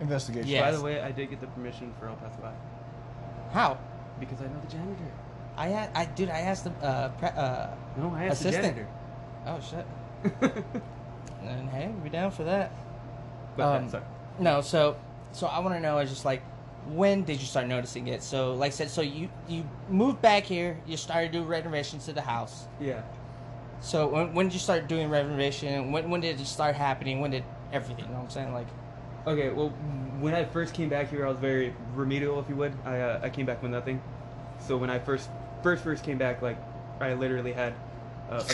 investigation. 0.00 0.48
Yeah. 0.48 0.62
By 0.62 0.72
the 0.72 0.82
way, 0.82 1.00
I 1.00 1.10
did 1.10 1.30
get 1.30 1.40
the 1.40 1.46
permission 1.48 1.94
for 1.98 2.08
El 2.08 2.16
Paso 2.16 2.42
High 2.42 2.52
how. 3.52 3.78
because 4.20 4.40
I 4.40 4.44
know 4.44 4.60
the 4.60 4.70
janitor. 4.70 5.10
I 5.58 5.68
had, 5.68 5.90
I 5.94 6.04
dude, 6.06 6.30
I 6.30 6.40
asked 6.40 6.64
the 6.64 6.70
uh, 6.84 7.08
pre- 7.10 7.28
uh 7.28 7.68
No, 7.96 8.14
I 8.14 8.24
asked 8.26 8.40
Assistant. 8.44 8.76
the 8.76 9.50
oh 9.50 9.60
shit. 9.60 10.64
And 11.42 11.70
hey, 11.70 11.90
we 12.02 12.08
down 12.08 12.30
for 12.30 12.44
that. 12.44 12.72
Um, 13.58 13.88
sorry. 13.88 14.04
No, 14.38 14.60
so 14.60 14.96
so 15.32 15.46
I 15.46 15.60
want 15.60 15.74
to 15.74 15.80
know 15.80 15.98
is 15.98 16.10
just 16.10 16.24
like 16.24 16.42
when 16.86 17.24
did 17.24 17.40
you 17.40 17.46
start 17.46 17.66
noticing 17.66 18.08
it? 18.08 18.22
So 18.22 18.54
like 18.54 18.72
I 18.72 18.74
said, 18.74 18.90
so 18.90 19.02
you 19.02 19.28
you 19.48 19.68
moved 19.88 20.20
back 20.22 20.44
here, 20.44 20.78
you 20.86 20.96
started 20.96 21.32
doing 21.32 21.46
renovations 21.46 22.06
to 22.06 22.12
the 22.12 22.20
house. 22.20 22.66
Yeah. 22.80 23.02
So 23.80 24.08
when, 24.08 24.34
when 24.34 24.46
did 24.46 24.54
you 24.54 24.60
start 24.60 24.88
doing 24.88 25.08
renovation? 25.10 25.92
When 25.92 26.10
when 26.10 26.20
did 26.20 26.40
it 26.40 26.46
start 26.46 26.74
happening? 26.74 27.20
When 27.20 27.30
did 27.30 27.44
everything? 27.72 28.06
You 28.06 28.10
know 28.10 28.18
what 28.18 28.24
I'm 28.24 28.30
saying? 28.30 28.52
Like 28.52 28.68
Okay, 29.26 29.50
well, 29.50 29.68
when 30.20 30.34
I 30.34 30.44
first 30.44 30.72
came 30.72 30.88
back 30.88 31.10
here, 31.10 31.26
I 31.26 31.28
was 31.28 31.38
very 31.38 31.74
remedial, 31.94 32.40
if 32.40 32.48
you 32.48 32.56
would. 32.56 32.72
I 32.84 33.00
uh, 33.00 33.20
I 33.22 33.30
came 33.30 33.46
back 33.46 33.62
with 33.62 33.70
nothing. 33.70 34.00
So 34.58 34.76
when 34.76 34.90
I 34.90 34.98
first 34.98 35.28
first 35.62 35.84
first 35.84 36.04
came 36.04 36.18
back, 36.18 36.42
like 36.42 36.58
I 37.00 37.14
literally 37.14 37.52
had 37.52 37.74
a, 38.30 38.44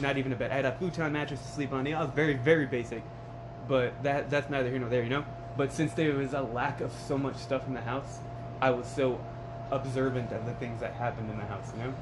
not 0.00 0.18
even 0.18 0.32
a 0.32 0.36
bed. 0.36 0.50
I 0.50 0.54
had 0.54 0.64
a 0.64 0.72
futon 0.72 1.12
mattress 1.12 1.40
to 1.40 1.48
sleep 1.48 1.72
on. 1.72 1.86
You 1.86 1.92
know, 1.92 2.00
I 2.00 2.04
was 2.04 2.14
very 2.14 2.34
very 2.34 2.66
basic. 2.66 3.02
But 3.68 4.02
that 4.02 4.30
that's 4.30 4.50
neither 4.50 4.70
here 4.70 4.78
nor 4.78 4.88
there, 4.88 5.02
you 5.02 5.10
know. 5.10 5.24
But 5.56 5.72
since 5.72 5.92
there 5.94 6.14
was 6.14 6.32
a 6.32 6.42
lack 6.42 6.80
of 6.80 6.92
so 7.06 7.16
much 7.16 7.36
stuff 7.36 7.66
in 7.66 7.74
the 7.74 7.80
house, 7.80 8.18
I 8.60 8.70
was 8.70 8.86
so 8.86 9.20
observant 9.70 10.32
of 10.32 10.46
the 10.46 10.54
things 10.54 10.80
that 10.80 10.94
happened 10.94 11.30
in 11.30 11.38
the 11.38 11.44
house, 11.44 11.72
you 11.76 11.84
know. 11.84 11.94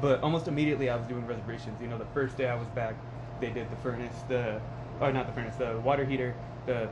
But 0.00 0.22
almost 0.22 0.48
immediately, 0.48 0.88
I 0.88 0.96
was 0.96 1.06
doing 1.06 1.26
reservations. 1.26 1.80
You 1.80 1.88
know, 1.88 1.98
the 1.98 2.06
first 2.06 2.36
day 2.36 2.48
I 2.48 2.54
was 2.54 2.66
back, 2.68 2.94
they 3.40 3.50
did 3.50 3.70
the 3.70 3.76
furnace, 3.76 4.14
the 4.28 4.60
or 5.00 5.12
not 5.12 5.26
the 5.26 5.32
furnace, 5.32 5.54
the 5.56 5.78
water 5.80 6.04
heater. 6.04 6.34
The 6.66 6.88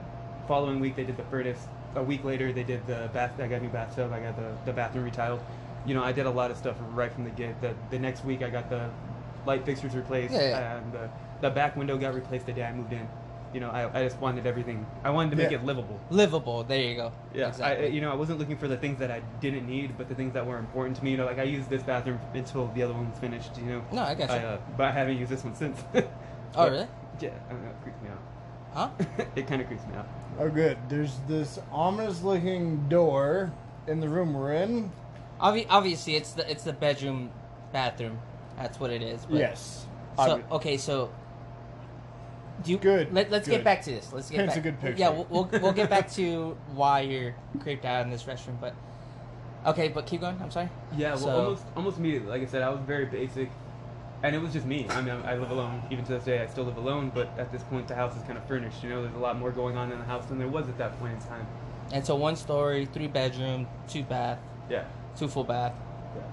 following 0.46 0.80
week, 0.80 0.96
they 0.96 1.04
did 1.04 1.16
the 1.16 1.24
furnace. 1.24 1.66
A 1.94 2.02
week 2.02 2.24
later, 2.24 2.52
they 2.52 2.62
did 2.62 2.86
the 2.86 3.08
bath. 3.12 3.32
I 3.40 3.48
got 3.48 3.56
a 3.56 3.60
new 3.60 3.68
bathtub. 3.68 4.12
I 4.12 4.20
got 4.20 4.36
the, 4.36 4.52
the 4.64 4.72
bathroom 4.72 5.10
retiled. 5.10 5.40
You 5.86 5.94
know, 5.94 6.02
I 6.02 6.12
did 6.12 6.26
a 6.26 6.30
lot 6.30 6.50
of 6.50 6.56
stuff 6.56 6.76
right 6.92 7.12
from 7.12 7.24
the 7.24 7.30
get. 7.30 7.60
The 7.60 7.74
the 7.90 7.98
next 7.98 8.24
week, 8.24 8.42
I 8.42 8.50
got 8.50 8.68
the 8.70 8.90
light 9.46 9.64
fixtures 9.64 9.94
replaced, 9.94 10.34
Yeah, 10.34 10.40
yeah. 10.50 10.76
and 10.76 10.92
the, 10.92 11.08
the 11.40 11.50
back 11.50 11.74
window 11.76 11.96
got 11.96 12.14
replaced 12.14 12.46
the 12.46 12.52
day 12.52 12.64
I 12.64 12.72
moved 12.72 12.92
in. 12.92 13.08
You 13.54 13.58
know, 13.60 13.70
I, 13.70 14.00
I 14.00 14.04
just 14.04 14.18
wanted 14.18 14.46
everything. 14.46 14.86
I 15.02 15.10
wanted 15.10 15.30
to 15.30 15.36
make 15.36 15.50
Yeah. 15.50 15.58
it 15.58 15.64
livable. 15.64 15.98
livable. 16.10 16.62
There 16.62 16.80
you 16.80 16.94
go. 16.94 17.10
Yeah, 17.34 17.48
exactly. 17.48 17.86
I, 17.86 17.88
you 17.88 18.00
know, 18.00 18.12
I 18.12 18.14
wasn't 18.14 18.38
looking 18.38 18.56
for 18.56 18.68
the 18.68 18.76
things 18.76 18.98
that 19.00 19.10
I 19.10 19.22
didn't 19.40 19.66
need, 19.66 19.96
but 19.98 20.08
the 20.08 20.14
things 20.14 20.34
that 20.34 20.46
were 20.46 20.58
important 20.58 20.96
to 20.98 21.04
me. 21.04 21.12
You 21.12 21.16
know, 21.16 21.24
like 21.24 21.38
I 21.38 21.42
used 21.44 21.68
this 21.68 21.82
bathroom 21.82 22.20
until 22.34 22.68
the 22.68 22.82
other 22.82 22.92
one 22.92 23.10
was 23.10 23.18
finished. 23.18 23.56
You 23.56 23.64
know, 23.64 23.84
no, 23.92 24.02
I 24.02 24.14
got 24.14 24.28
you. 24.28 24.36
I, 24.36 24.38
uh, 24.40 24.58
but 24.76 24.84
I 24.86 24.90
haven't 24.92 25.16
used 25.16 25.32
this 25.32 25.42
one 25.42 25.56
since. 25.56 25.82
oh 26.54 26.70
really? 26.70 26.86
Yeah, 27.20 27.30
I 27.48 27.52
don't 27.52 27.64
know, 27.64 27.70
it 27.70 27.82
creeps 27.82 28.02
me 28.02 28.08
out. 28.10 28.22
Huh? 28.72 29.24
it 29.36 29.46
kind 29.48 29.60
of 29.60 29.66
creeps 29.66 29.84
me 29.86 29.94
out. 29.96 30.06
Oh, 30.38 30.48
good. 30.48 30.78
There's 30.88 31.16
this 31.26 31.58
ominous-looking 31.72 32.88
door 32.88 33.50
in 33.88 34.00
the 34.00 34.08
room 34.08 34.32
we're 34.34 34.54
in. 34.54 34.92
Obvi- 35.40 35.66
obviously, 35.70 36.16
it's 36.16 36.32
the 36.32 36.48
it's 36.50 36.64
the 36.64 36.72
bedroom, 36.72 37.30
bathroom. 37.72 38.18
That's 38.56 38.78
what 38.78 38.90
it 38.90 39.02
is. 39.02 39.24
But, 39.24 39.38
yes. 39.38 39.86
So 40.16 40.22
Obvi- 40.38 40.50
okay, 40.52 40.76
so 40.76 41.10
do 42.62 42.72
you 42.72 42.78
Good, 42.78 43.12
Let, 43.14 43.30
let's 43.30 43.46
good. 43.48 43.56
get 43.56 43.64
back 43.64 43.80
to 43.82 43.90
this. 43.90 44.12
Let's 44.12 44.28
get 44.28 44.40
Paints 44.40 44.54
back. 44.54 44.64
a 44.64 44.70
good 44.70 44.80
picture. 44.80 45.00
Yeah, 45.00 45.08
we'll, 45.10 45.26
we'll 45.30 45.48
we'll 45.62 45.72
get 45.72 45.88
back 45.88 46.10
to 46.12 46.56
why 46.74 47.00
you're 47.00 47.34
creeped 47.60 47.84
out 47.86 48.04
in 48.04 48.10
this 48.10 48.24
restroom, 48.24 48.60
but 48.60 48.74
okay, 49.66 49.88
but 49.88 50.06
keep 50.06 50.20
going. 50.20 50.36
I'm 50.42 50.50
sorry. 50.50 50.68
Yeah, 50.96 51.10
well, 51.10 51.18
So- 51.18 51.30
almost 51.30 51.64
almost 51.76 51.98
immediately. 51.98 52.28
Like 52.28 52.42
I 52.42 52.46
said, 52.46 52.62
I 52.62 52.68
was 52.68 52.80
very 52.80 53.06
basic, 53.06 53.48
and 54.22 54.36
it 54.36 54.42
was 54.42 54.52
just 54.52 54.66
me. 54.66 54.86
I 54.90 55.00
mean, 55.00 55.14
I 55.24 55.36
live 55.36 55.50
alone. 55.50 55.82
Even 55.90 56.04
to 56.04 56.12
this 56.12 56.24
day, 56.24 56.42
I 56.42 56.46
still 56.48 56.64
live 56.64 56.76
alone. 56.76 57.10
But 57.14 57.30
at 57.38 57.50
this 57.50 57.62
point, 57.62 57.88
the 57.88 57.94
house 57.94 58.14
is 58.14 58.22
kind 58.24 58.36
of 58.36 58.44
furnished. 58.46 58.82
You 58.82 58.90
know, 58.90 59.00
there's 59.02 59.14
a 59.14 59.18
lot 59.18 59.38
more 59.38 59.52
going 59.52 59.78
on 59.78 59.90
in 59.90 59.98
the 59.98 60.04
house 60.04 60.26
than 60.26 60.38
there 60.38 60.48
was 60.48 60.68
at 60.68 60.76
that 60.76 60.98
point 61.00 61.14
in 61.14 61.20
time. 61.20 61.46
And 61.92 62.04
so 62.04 62.14
one 62.14 62.36
story, 62.36 62.84
three 62.84 63.08
bedroom, 63.08 63.66
two 63.88 64.02
bath, 64.04 64.38
Yeah. 64.68 64.84
Two 65.16 65.28
full 65.28 65.44
bath. 65.44 65.72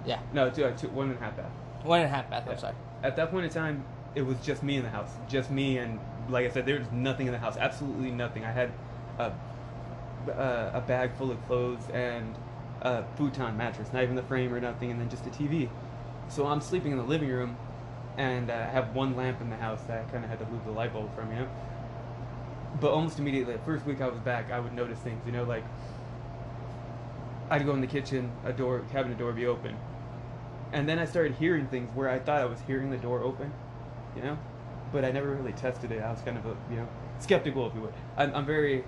Yeah. 0.05 0.19
No, 0.33 0.49
two, 0.49 0.65
uh, 0.65 0.75
two, 0.75 0.89
one 0.89 1.09
and 1.09 1.17
a 1.17 1.21
half 1.21 1.37
bath. 1.37 1.51
One 1.83 2.01
and 2.01 2.09
a 2.09 2.15
half 2.15 2.29
bath. 2.29 2.43
Yeah. 2.45 2.53
I'm 2.53 2.59
sorry. 2.59 2.75
At 3.03 3.15
that 3.15 3.31
point 3.31 3.45
in 3.45 3.51
time, 3.51 3.85
it 4.15 4.21
was 4.21 4.37
just 4.43 4.63
me 4.63 4.77
in 4.77 4.83
the 4.83 4.89
house. 4.89 5.11
Just 5.29 5.51
me, 5.51 5.77
and 5.77 5.99
like 6.29 6.45
I 6.45 6.49
said, 6.49 6.65
there 6.65 6.79
was 6.79 6.91
nothing 6.91 7.27
in 7.27 7.33
the 7.33 7.39
house. 7.39 7.57
Absolutely 7.57 8.11
nothing. 8.11 8.43
I 8.43 8.51
had 8.51 8.71
a, 9.19 9.31
a, 10.27 10.71
a 10.75 10.83
bag 10.87 11.13
full 11.15 11.31
of 11.31 11.45
clothes 11.45 11.87
and 11.93 12.35
a 12.81 13.03
futon 13.15 13.57
mattress, 13.57 13.91
not 13.93 14.03
even 14.03 14.15
the 14.15 14.23
frame 14.23 14.53
or 14.53 14.59
nothing, 14.59 14.91
and 14.91 14.99
then 14.99 15.09
just 15.09 15.25
a 15.25 15.29
TV. 15.29 15.69
So 16.29 16.47
I'm 16.47 16.61
sleeping 16.61 16.91
in 16.91 16.97
the 16.97 17.03
living 17.03 17.29
room, 17.29 17.57
and 18.17 18.49
uh, 18.49 18.53
I 18.53 18.71
have 18.71 18.95
one 18.95 19.15
lamp 19.15 19.41
in 19.41 19.49
the 19.49 19.55
house 19.55 19.81
that 19.83 19.99
I 19.99 20.11
kind 20.11 20.23
of 20.23 20.29
had 20.29 20.39
to 20.39 20.45
move 20.47 20.65
the 20.65 20.71
light 20.71 20.93
bulb 20.93 21.13
from, 21.15 21.31
you 21.31 21.39
know? 21.39 21.47
But 22.81 22.91
almost 22.91 23.17
immediately, 23.19 23.53
the 23.53 23.59
first 23.59 23.85
week 23.85 24.01
I 24.01 24.07
was 24.07 24.19
back, 24.19 24.51
I 24.51 24.59
would 24.59 24.73
notice 24.73 24.99
things, 24.99 25.21
you 25.25 25.31
know, 25.31 25.43
like 25.43 25.63
I'd 27.49 27.65
go 27.65 27.73
in 27.73 27.81
the 27.81 27.87
kitchen, 27.87 28.31
a 28.43 28.51
door, 28.53 28.83
cabinet 28.91 29.17
door 29.17 29.27
would 29.27 29.35
be 29.35 29.45
open. 29.45 29.75
And 30.73 30.87
then 30.87 30.99
I 30.99 31.05
started 31.05 31.35
hearing 31.35 31.67
things 31.67 31.89
where 31.95 32.09
I 32.09 32.19
thought 32.19 32.41
I 32.41 32.45
was 32.45 32.59
hearing 32.67 32.89
the 32.89 32.97
door 32.97 33.21
open, 33.21 33.51
you 34.15 34.21
know? 34.21 34.37
But 34.91 35.05
I 35.05 35.11
never 35.11 35.29
really 35.33 35.53
tested 35.53 35.91
it. 35.91 36.01
I 36.01 36.11
was 36.11 36.21
kind 36.21 36.37
of, 36.37 36.45
a, 36.45 36.55
you 36.69 36.77
know, 36.77 36.87
skeptical, 37.19 37.67
if 37.67 37.75
you 37.75 37.81
would. 37.81 37.93
I'm, 38.17 38.33
I'm 38.35 38.45
very, 38.45 38.83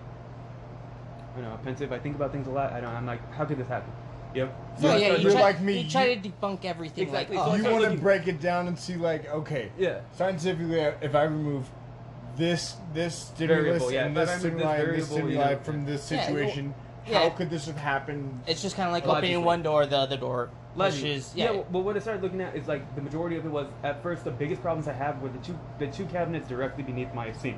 I 1.35 1.41
don't 1.41 1.49
know, 1.49 1.59
pensive. 1.63 1.91
I 1.91 1.99
think 1.99 2.15
about 2.15 2.31
things 2.31 2.47
a 2.47 2.51
lot. 2.51 2.73
I 2.73 2.81
don't, 2.81 2.93
I'm 2.93 3.05
like, 3.05 3.33
how 3.33 3.45
could 3.45 3.57
this 3.57 3.67
happen? 3.67 3.91
You 4.33 4.45
know? 4.45 4.51
So 4.79 4.87
Yeah, 4.87 4.97
yeah, 4.97 5.15
you 5.15 5.23
you're 5.23 5.31
try, 5.31 5.41
like 5.41 5.61
me, 5.61 5.81
You 5.81 5.89
try 5.89 6.15
to 6.15 6.29
debunk 6.29 6.65
everything. 6.65 7.05
Exactly, 7.05 7.37
Like, 7.37 7.47
oh, 7.47 7.55
you 7.55 7.63
want 7.63 7.85
to 7.85 7.97
break 7.97 8.27
it 8.27 8.41
down 8.41 8.67
and 8.67 8.77
see 8.77 8.95
like, 8.95 9.29
okay, 9.29 9.71
Yeah. 9.77 10.01
scientifically, 10.15 10.79
if 10.79 11.15
I 11.15 11.23
remove 11.23 11.69
this 12.35 12.77
this 12.93 13.15
stimulus 13.15 13.63
Variable, 13.65 13.91
yeah, 13.91 14.05
and 14.05 14.15
this 14.15 14.29
remove 14.29 14.41
this 14.41 14.41
stimuli 14.41 14.75
and 14.77 14.95
this 14.95 15.07
variable, 15.07 15.29
you 15.29 15.35
stimuli 15.35 15.53
know, 15.53 15.59
from 15.59 15.85
this 15.85 16.11
Yeah, 16.11 16.31
well, 16.31 16.75
situation, 17.09 17.23
yeah. 17.23 17.29
how 17.29 17.35
could 17.35 17.49
this 17.49 17.65
have 17.65 17.77
happened? 17.77 18.41
it's 18.47 18.61
just 18.61 18.75
kind 18.75 18.87
of 18.87 18.93
like 18.93 19.05
Logically. 19.05 19.29
opening 19.29 19.45
one 19.45 19.63
door, 19.63 19.85
the 19.85 19.97
other 19.97 20.17
door 20.17 20.49
Logically. 20.75 21.09
pushes. 21.13 21.33
Yeah. 21.35 21.51
well, 21.51 21.65
but 21.71 21.79
what 21.79 21.95
I 21.95 21.99
started 21.99 22.21
looking 22.23 22.41
at 22.41 22.55
is 22.55 22.67
like 22.67 22.95
the 22.95 23.01
majority 23.01 23.37
of 23.37 23.45
it 23.45 23.49
was 23.49 23.67
at 23.83 24.01
first 24.03 24.23
the 24.23 24.31
biggest 24.31 24.61
problems 24.61 24.87
I 24.87 24.93
had 24.93 25.21
were 25.21 25.29
the 25.29 25.39
two 25.39 25.57
the 25.79 25.87
two 25.87 26.05
cabinets 26.05 26.47
directly 26.47 26.83
beneath 26.83 27.13
my 27.13 27.31
sink, 27.33 27.57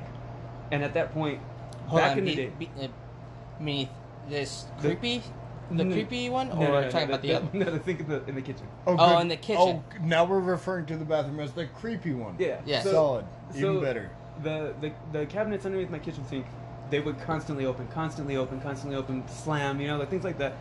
and 0.70 0.82
at 0.82 0.94
that 0.94 1.12
point, 1.12 1.40
Hold 1.86 2.00
back 2.00 2.12
on. 2.12 2.18
in 2.18 2.24
the 2.24 2.30
be, 2.30 2.36
day, 2.36 2.52
be, 2.58 2.70
uh, 2.80 2.88
beneath 3.58 3.88
this 4.28 4.66
creepy, 4.80 5.22
the 5.70 5.84
No, 5.84 5.92
creepy 5.94 6.30
one, 6.30 6.50
or 6.50 6.54
no, 6.56 6.60
no, 6.60 6.80
no, 6.80 6.90
talking 6.90 7.08
no, 7.08 7.14
about 7.14 7.22
the, 7.22 7.34
other? 7.34 7.48
No, 7.52 7.64
the 7.76 7.84
sink 7.84 8.00
in 8.00 8.08
the 8.08 8.24
in 8.26 8.34
the 8.34 8.42
kitchen. 8.42 8.66
Oh, 8.86 8.96
good. 8.96 9.20
in 9.20 9.28
the 9.28 9.36
kitchen. 9.36 9.58
Oh, 9.60 9.84
now 10.02 10.24
we're 10.24 10.40
referring 10.40 10.86
to 10.86 10.96
the 10.96 11.04
bathroom 11.04 11.40
as 11.40 11.52
the 11.52 11.66
creepy 11.66 12.12
one. 12.14 12.36
Yeah. 12.38 12.60
Yeah. 12.64 12.82
solid, 12.82 13.24
so 13.52 13.58
even 13.58 13.80
better. 13.80 14.10
The, 14.42 14.74
the 14.80 14.92
the 15.12 15.26
cabinets 15.26 15.66
underneath 15.66 15.90
my 15.90 15.98
kitchen 15.98 16.26
sink, 16.26 16.46
they 16.92 17.00
would 17.00 17.18
constantly 17.22 17.64
open, 17.64 17.88
constantly 17.88 18.36
open, 18.36 18.60
constantly 18.60 18.96
open, 18.96 19.26
slam, 19.26 19.80
you 19.80 19.88
know, 19.88 19.96
like 19.96 20.10
things 20.10 20.24
like 20.24 20.36
that. 20.36 20.52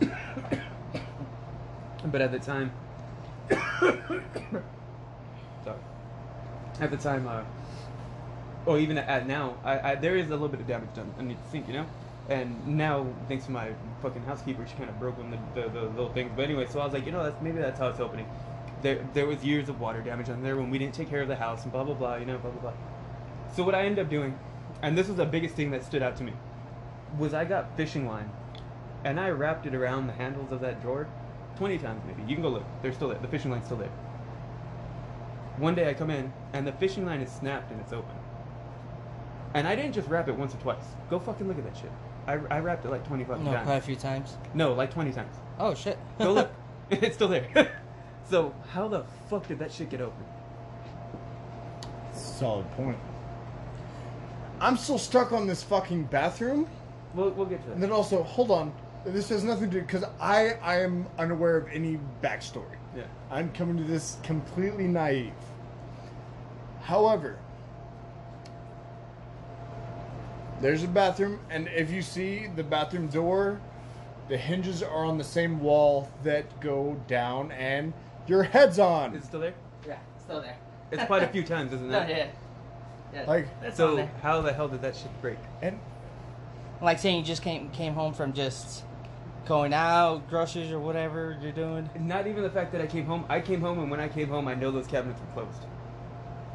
but 2.04 2.20
at 2.20 2.30
the 2.30 2.38
time, 2.38 2.70
sorry, 3.50 3.98
at 6.80 6.88
the 6.88 6.96
time, 6.96 7.26
uh, 7.26 7.42
or 8.64 8.78
even 8.78 8.96
at 8.96 9.26
now, 9.26 9.56
I, 9.64 9.90
I 9.90 9.96
there 9.96 10.16
is 10.16 10.28
a 10.28 10.30
little 10.30 10.46
bit 10.46 10.60
of 10.60 10.68
damage 10.68 10.94
done 10.94 11.12
underneath 11.18 11.42
the 11.46 11.50
sink, 11.50 11.66
you 11.66 11.74
know. 11.74 11.86
And 12.28 12.78
now, 12.78 13.04
thanks 13.26 13.46
to 13.46 13.50
my 13.50 13.72
fucking 14.02 14.22
housekeeper, 14.22 14.64
she 14.64 14.76
kind 14.76 14.88
of 14.88 15.00
broke 15.00 15.16
them 15.16 15.32
the, 15.32 15.38
the, 15.62 15.68
the 15.68 15.80
little 15.80 16.12
things. 16.12 16.30
But 16.36 16.44
anyway, 16.44 16.68
so 16.70 16.78
I 16.78 16.84
was 16.84 16.94
like, 16.94 17.04
you 17.04 17.10
know, 17.10 17.24
that's 17.24 17.42
maybe 17.42 17.58
that's 17.58 17.80
how 17.80 17.88
it's 17.88 17.98
opening. 17.98 18.28
There, 18.82 19.04
there 19.14 19.26
was 19.26 19.44
years 19.44 19.68
of 19.68 19.80
water 19.80 20.00
damage 20.00 20.28
on 20.28 20.44
there 20.44 20.56
when 20.56 20.70
we 20.70 20.78
didn't 20.78 20.94
take 20.94 21.10
care 21.10 21.22
of 21.22 21.28
the 21.28 21.34
house 21.34 21.64
and 21.64 21.72
blah 21.72 21.82
blah 21.82 21.94
blah, 21.94 22.14
you 22.14 22.24
know, 22.24 22.38
blah 22.38 22.52
blah 22.52 22.70
blah. 22.70 22.72
So 23.56 23.64
what 23.64 23.74
I 23.74 23.82
ended 23.82 24.04
up 24.04 24.10
doing, 24.10 24.38
and 24.82 24.98
this 24.98 25.08
was 25.08 25.16
the 25.16 25.24
biggest 25.24 25.54
thing 25.54 25.70
that 25.70 25.84
stood 25.84 26.02
out 26.02 26.16
to 26.16 26.24
me, 26.24 26.32
was 27.18 27.32
I 27.34 27.44
got 27.44 27.76
fishing 27.76 28.06
line, 28.06 28.30
and 29.04 29.18
I 29.18 29.30
wrapped 29.30 29.66
it 29.66 29.74
around 29.74 30.06
the 30.06 30.12
handles 30.12 30.52
of 30.52 30.60
that 30.60 30.82
drawer, 30.82 31.08
twenty 31.56 31.78
times 31.78 32.02
maybe. 32.06 32.22
You 32.22 32.34
can 32.36 32.42
go 32.42 32.48
look; 32.50 32.64
they're 32.82 32.92
still 32.92 33.08
there. 33.08 33.18
The 33.18 33.28
fishing 33.28 33.50
line's 33.50 33.64
still 33.64 33.76
there. 33.78 33.90
One 35.58 35.74
day 35.74 35.88
I 35.88 35.94
come 35.94 36.10
in, 36.10 36.32
and 36.52 36.66
the 36.66 36.72
fishing 36.72 37.06
line 37.06 37.20
is 37.20 37.30
snapped 37.30 37.70
and 37.70 37.80
it's 37.80 37.92
open. 37.92 38.14
And 39.54 39.68
I 39.68 39.76
didn't 39.76 39.92
just 39.92 40.08
wrap 40.08 40.28
it 40.28 40.34
once 40.34 40.54
or 40.54 40.58
twice. 40.58 40.84
Go 41.10 41.18
fucking 41.18 41.46
look 41.46 41.58
at 41.58 41.64
that 41.64 41.76
shit. 41.76 41.92
I, 42.26 42.34
I 42.50 42.60
wrapped 42.60 42.84
it 42.84 42.90
like 42.90 43.06
twenty 43.06 43.24
fucking 43.24 43.44
No, 43.44 43.52
times. 43.52 43.66
quite 43.66 43.76
a 43.76 43.80
few 43.82 43.96
times. 43.96 44.36
No, 44.54 44.72
like 44.72 44.92
twenty 44.92 45.12
times. 45.12 45.36
Oh 45.58 45.74
shit. 45.74 45.98
Go 46.18 46.32
look. 46.32 46.50
it's 46.90 47.14
still 47.16 47.28
there. 47.28 47.70
so 48.28 48.54
how 48.70 48.88
the 48.88 49.04
fuck 49.28 49.46
did 49.46 49.58
that 49.58 49.72
shit 49.72 49.90
get 49.90 50.00
open? 50.00 50.24
Solid 52.12 52.70
point. 52.72 52.98
I'm 54.62 54.76
still 54.76 54.96
stuck 54.98 55.32
on 55.32 55.48
this 55.48 55.62
fucking 55.64 56.04
bathroom. 56.04 56.68
We'll, 57.14 57.30
we'll 57.30 57.46
get 57.46 57.60
to 57.62 57.68
that. 57.68 57.74
And 57.74 57.82
then 57.82 57.90
also, 57.90 58.22
hold 58.22 58.52
on. 58.52 58.72
This 59.04 59.28
has 59.30 59.42
nothing 59.42 59.68
to 59.70 59.80
do 59.80 59.82
because 59.82 60.04
I 60.20 60.52
I 60.62 60.80
am 60.80 61.06
unaware 61.18 61.56
of 61.56 61.66
any 61.72 61.98
backstory. 62.22 62.76
Yeah. 62.96 63.02
I'm 63.32 63.50
coming 63.52 63.76
to 63.76 63.82
this 63.82 64.18
completely 64.22 64.86
naive. 64.86 65.32
However, 66.82 67.38
there's 70.60 70.84
a 70.84 70.88
bathroom, 70.88 71.40
and 71.50 71.66
if 71.68 71.90
you 71.90 72.00
see 72.00 72.46
the 72.54 72.62
bathroom 72.62 73.08
door, 73.08 73.60
the 74.28 74.36
hinges 74.36 74.84
are 74.84 75.04
on 75.04 75.18
the 75.18 75.24
same 75.24 75.58
wall 75.58 76.08
that 76.22 76.60
go 76.60 76.96
down, 77.08 77.50
and 77.50 77.92
your 78.28 78.44
head's 78.44 78.78
on. 78.78 79.16
Is 79.16 79.24
it 79.24 79.26
still 79.26 79.40
there? 79.40 79.54
yeah, 79.86 79.98
still 80.20 80.40
there. 80.40 80.56
It's 80.92 81.04
quite 81.06 81.24
a 81.24 81.28
few 81.28 81.42
times, 81.54 81.72
isn't 81.72 81.90
No, 81.90 81.98
it? 82.02 82.06
Oh, 82.06 82.08
yeah. 82.16 82.26
Yeah. 83.12 83.24
Like- 83.26 83.60
That's 83.60 83.78
on 83.80 83.90
So 83.90 83.96
there. 83.96 84.10
how 84.22 84.40
the 84.40 84.52
hell 84.52 84.68
did 84.68 84.82
that 84.82 84.96
shit 84.96 85.10
break? 85.20 85.38
And 85.60 85.78
Like 86.80 86.98
saying 86.98 87.18
you 87.18 87.24
just 87.24 87.42
came 87.42 87.70
came 87.70 87.94
home 87.94 88.12
from 88.14 88.32
just 88.32 88.84
going 89.46 89.72
out, 89.74 90.28
groceries 90.28 90.70
or 90.72 90.78
whatever 90.78 91.36
you're 91.42 91.52
doing. 91.52 91.88
Not 91.98 92.26
even 92.26 92.42
the 92.42 92.50
fact 92.50 92.72
that 92.72 92.80
I 92.80 92.86
came 92.86 93.06
home. 93.06 93.24
I 93.28 93.40
came 93.40 93.60
home, 93.60 93.78
and 93.80 93.90
when 93.90 94.00
I 94.00 94.08
came 94.08 94.28
home, 94.28 94.48
I 94.48 94.54
know 94.54 94.70
those 94.70 94.86
cabinets 94.86 95.20
were 95.20 95.42
closed. 95.42 95.62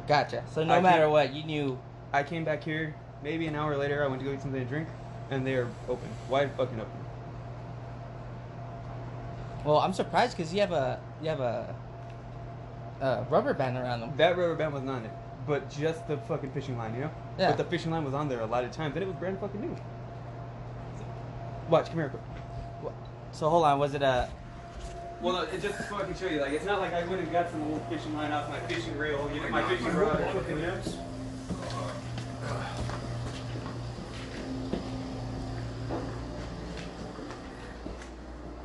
Gotcha. 0.06 0.42
So 0.52 0.64
no 0.64 0.74
I 0.74 0.80
matter 0.80 1.00
can't- 1.02 1.10
what, 1.12 1.32
you 1.34 1.44
knew. 1.44 1.78
I 2.12 2.22
came 2.22 2.44
back 2.44 2.64
here. 2.64 2.94
Maybe 3.22 3.46
an 3.46 3.54
hour 3.56 3.76
later, 3.76 4.02
I 4.02 4.06
went 4.06 4.20
to 4.20 4.24
go 4.24 4.32
get 4.32 4.40
something 4.40 4.60
to 4.60 4.66
drink, 4.66 4.88
and 5.30 5.46
they 5.46 5.54
are 5.54 5.68
open, 5.88 6.08
wide 6.30 6.50
fucking 6.56 6.80
open. 6.80 6.92
Well, 9.64 9.78
I'm 9.78 9.92
surprised 9.92 10.36
because 10.36 10.52
you 10.54 10.60
have 10.60 10.72
a 10.72 11.00
you 11.20 11.28
have 11.28 11.40
a, 11.40 11.74
a 13.00 13.26
rubber 13.28 13.52
band 13.54 13.76
around 13.76 14.00
them. 14.00 14.12
That 14.16 14.36
rubber 14.36 14.54
band 14.54 14.72
wasn't 14.72 14.90
on 14.90 15.04
it, 15.04 15.10
but 15.48 15.70
just 15.70 16.06
the 16.06 16.18
fucking 16.18 16.52
fishing 16.52 16.76
line, 16.76 16.94
you 16.94 17.00
know. 17.00 17.10
Yeah. 17.38 17.48
But 17.48 17.56
the 17.56 17.64
fishing 17.64 17.90
line 17.90 18.04
was 18.04 18.14
on 18.14 18.28
there 18.28 18.40
a 18.40 18.46
lot 18.46 18.64
of 18.64 18.70
times, 18.70 18.94
and 18.94 19.02
it 19.02 19.06
was 19.06 19.16
brand 19.16 19.40
fucking 19.40 19.60
new. 19.60 19.76
Watch, 21.70 21.86
come 21.86 21.96
here. 21.96 22.10
quick. 22.10 22.92
So 23.32 23.48
hold 23.48 23.64
on, 23.64 23.78
was 23.78 23.94
it 23.94 24.02
a? 24.02 24.28
Well, 25.20 25.34
no, 25.34 25.42
it 25.42 25.60
just 25.60 25.88
so 25.88 25.96
I 25.96 26.04
can 26.04 26.14
show 26.14 26.26
you. 26.26 26.40
Like, 26.40 26.52
it's 26.52 26.64
not 26.64 26.80
like 26.80 26.92
I 26.92 27.04
went 27.06 27.20
and 27.20 27.32
got 27.32 27.50
some 27.50 27.62
old 27.70 27.82
fishing 27.88 28.14
line 28.14 28.30
off 28.30 28.48
my 28.48 28.60
fishing 28.60 28.96
reel, 28.96 29.28
you 29.34 29.40
know, 29.40 29.48
my 29.48 29.68
fishing 29.68 29.92
rod. 29.94 30.20
or 30.20 30.32
something, 30.32 30.58
you? 30.58 30.72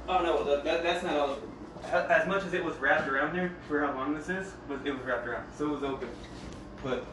Oh 0.07 0.21
no, 0.21 0.43
that, 0.43 0.63
that, 0.63 0.83
that's 0.83 1.03
not 1.03 1.15
all. 1.15 1.37
As 1.91 2.27
much 2.27 2.43
as 2.43 2.53
it 2.53 2.63
was 2.63 2.75
wrapped 2.77 3.07
around 3.09 3.35
there 3.35 3.51
for 3.67 3.85
how 3.85 3.93
long 3.93 4.15
this 4.15 4.29
is, 4.29 4.53
was 4.69 4.79
it 4.85 4.91
was 4.91 5.03
wrapped 5.05 5.27
around, 5.27 5.45
so 5.57 5.65
it 5.65 5.71
was 5.71 5.83
open. 5.83 6.09
But 6.83 7.05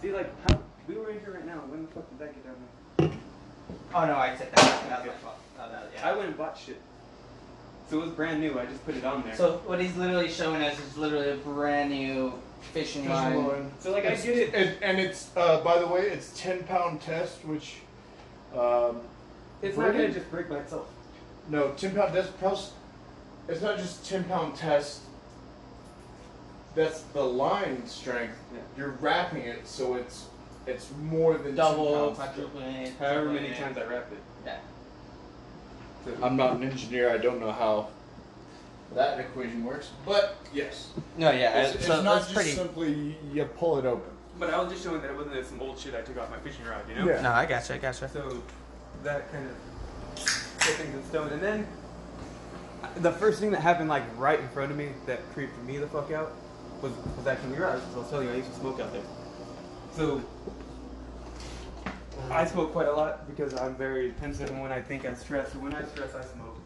see, 0.00 0.12
like 0.12 0.32
how 0.48 0.58
we 0.88 0.94
were 0.96 1.10
in 1.10 1.20
here 1.20 1.34
right 1.34 1.46
now. 1.46 1.58
When 1.68 1.82
the 1.82 1.88
fuck 1.88 2.08
did 2.08 2.18
that 2.18 2.34
get 2.34 2.44
down 2.44 2.54
there? 2.98 3.10
Oh 3.94 4.06
no, 4.06 4.16
I 4.16 4.34
said 4.36 4.50
that. 4.54 4.88
That 4.88 5.00
was 5.00 5.08
my 5.08 5.12
fault. 5.14 5.34
Oh, 5.60 5.66
no, 5.72 5.78
yeah. 5.94 6.08
I 6.08 6.12
went 6.16 6.28
and 6.28 6.36
bought 6.38 6.56
shit, 6.56 6.80
so 7.90 7.98
it 8.00 8.04
was 8.06 8.10
brand 8.12 8.40
new. 8.40 8.58
I 8.58 8.66
just 8.66 8.84
put 8.86 8.96
it 8.96 9.04
on 9.04 9.22
there. 9.24 9.34
So 9.36 9.60
what 9.66 9.80
he's 9.80 9.96
literally 9.96 10.28
showing 10.30 10.62
us 10.62 10.78
is 10.80 10.96
literally 10.96 11.30
a 11.32 11.36
brand 11.36 11.90
new 11.90 12.32
fishing 12.72 13.02
Fishing 13.02 13.08
line. 13.14 13.46
line. 13.48 13.70
So, 13.80 13.92
like, 13.92 14.04
I 14.04 14.08
It's- 14.08 14.24
get 14.24 14.36
it. 14.36 14.54
it- 14.54 14.78
and 14.82 14.98
it's 14.98 15.30
uh, 15.36 15.60
by 15.62 15.78
the 15.78 15.86
way, 15.86 16.02
it's 16.08 16.38
ten 16.38 16.62
pound 16.64 17.00
test, 17.02 17.44
which 17.44 17.76
um, 18.56 19.00
it's 19.62 19.76
not 19.76 19.92
gonna 19.92 20.10
just 20.10 20.30
break 20.30 20.48
by 20.48 20.56
itself. 20.56 20.88
no 21.48 21.72
ten 21.72 21.94
pound 21.94 22.14
test. 22.14 22.38
Plus, 22.38 22.72
it's 23.48 23.60
not 23.60 23.76
just 23.78 24.08
ten 24.08 24.24
pound 24.24 24.54
test. 24.56 25.00
That's 26.74 27.00
the 27.02 27.22
line 27.22 27.86
strength. 27.86 28.36
Yeah. 28.52 28.60
You're 28.76 28.90
wrapping 29.00 29.42
it, 29.42 29.66
so 29.66 29.94
it's 29.94 30.26
it's 30.66 30.90
more 31.02 31.34
than 31.34 31.46
10 31.46 31.54
Double, 31.56 31.94
pounds. 32.14 32.18
quadruple. 32.18 32.60
However 32.98 33.30
many 33.30 33.48
triple 33.48 33.64
times 33.64 33.78
I 33.78 33.84
wrap 33.86 34.12
it. 34.12 34.18
Yeah. 34.46 34.58
I'm 36.22 36.36
not 36.36 36.56
an 36.56 36.62
engineer. 36.64 37.10
I 37.10 37.18
don't 37.18 37.40
know 37.40 37.52
how 37.52 37.88
that 38.94 39.18
equation 39.20 39.64
works, 39.64 39.90
but 40.06 40.36
yes, 40.54 40.90
No, 41.18 41.30
yeah. 41.30 41.50
Uh, 41.50 41.58
it's, 41.60 41.72
so 41.72 41.78
it's 41.78 41.88
not 41.88 42.04
that's 42.04 42.24
just 42.26 42.34
pretty. 42.34 42.50
simply 42.52 43.16
you 43.32 43.44
pull 43.44 43.78
it 43.78 43.84
open. 43.84 44.10
but 44.38 44.48
I 44.50 44.62
was 44.62 44.72
just 44.72 44.84
showing 44.84 45.02
that 45.02 45.10
it 45.10 45.16
wasn't 45.16 45.44
some 45.46 45.60
old 45.60 45.78
shit 45.78 45.94
I 45.94 46.00
took 46.00 46.18
off 46.18 46.30
my 46.30 46.38
fishing 46.38 46.64
rod, 46.64 46.82
you 46.88 46.94
know? 46.94 47.06
Yeah. 47.10 47.20
No, 47.20 47.32
I 47.32 47.44
gotcha. 47.44 47.74
I 47.74 47.78
gotcha. 47.78 48.08
So 48.08 48.42
that 49.04 49.30
kind 49.32 49.46
of 49.46 49.54
put 50.16 50.74
things 50.74 50.94
in 50.94 51.04
stone. 51.04 51.28
And 51.32 51.42
then 51.42 51.66
the 52.96 53.12
first 53.12 53.40
thing 53.40 53.50
that 53.50 53.60
happened, 53.60 53.88
like 53.90 54.04
right 54.16 54.40
in 54.40 54.48
front 54.48 54.70
of 54.70 54.76
me, 54.78 54.88
that 55.06 55.20
creeped 55.34 55.62
me 55.64 55.76
the 55.78 55.86
fuck 55.88 56.10
out, 56.10 56.32
was 56.82 56.92
was 57.16 57.26
actually 57.26 57.54
your 57.56 57.66
eyes. 57.70 57.80
I 57.94 57.98
was 57.98 58.08
telling 58.10 58.28
you, 58.28 58.32
I 58.34 58.36
used 58.36 58.52
to 58.52 58.58
smoke 58.60 58.80
out 58.80 58.92
there. 58.92 59.02
So 59.92 60.22
I 62.30 62.44
smoke 62.46 62.72
quite 62.72 62.88
a 62.88 62.92
lot 62.92 63.28
because 63.28 63.54
I'm 63.54 63.74
very 63.76 64.10
pensive, 64.12 64.50
and 64.50 64.60
when 64.60 64.72
I 64.72 64.80
think 64.80 65.06
I'm 65.06 65.14
stressed, 65.16 65.54
or 65.54 65.60
when 65.60 65.74
I 65.74 65.84
stress, 65.84 66.14
I 66.14 66.22
smoke. 66.22 66.58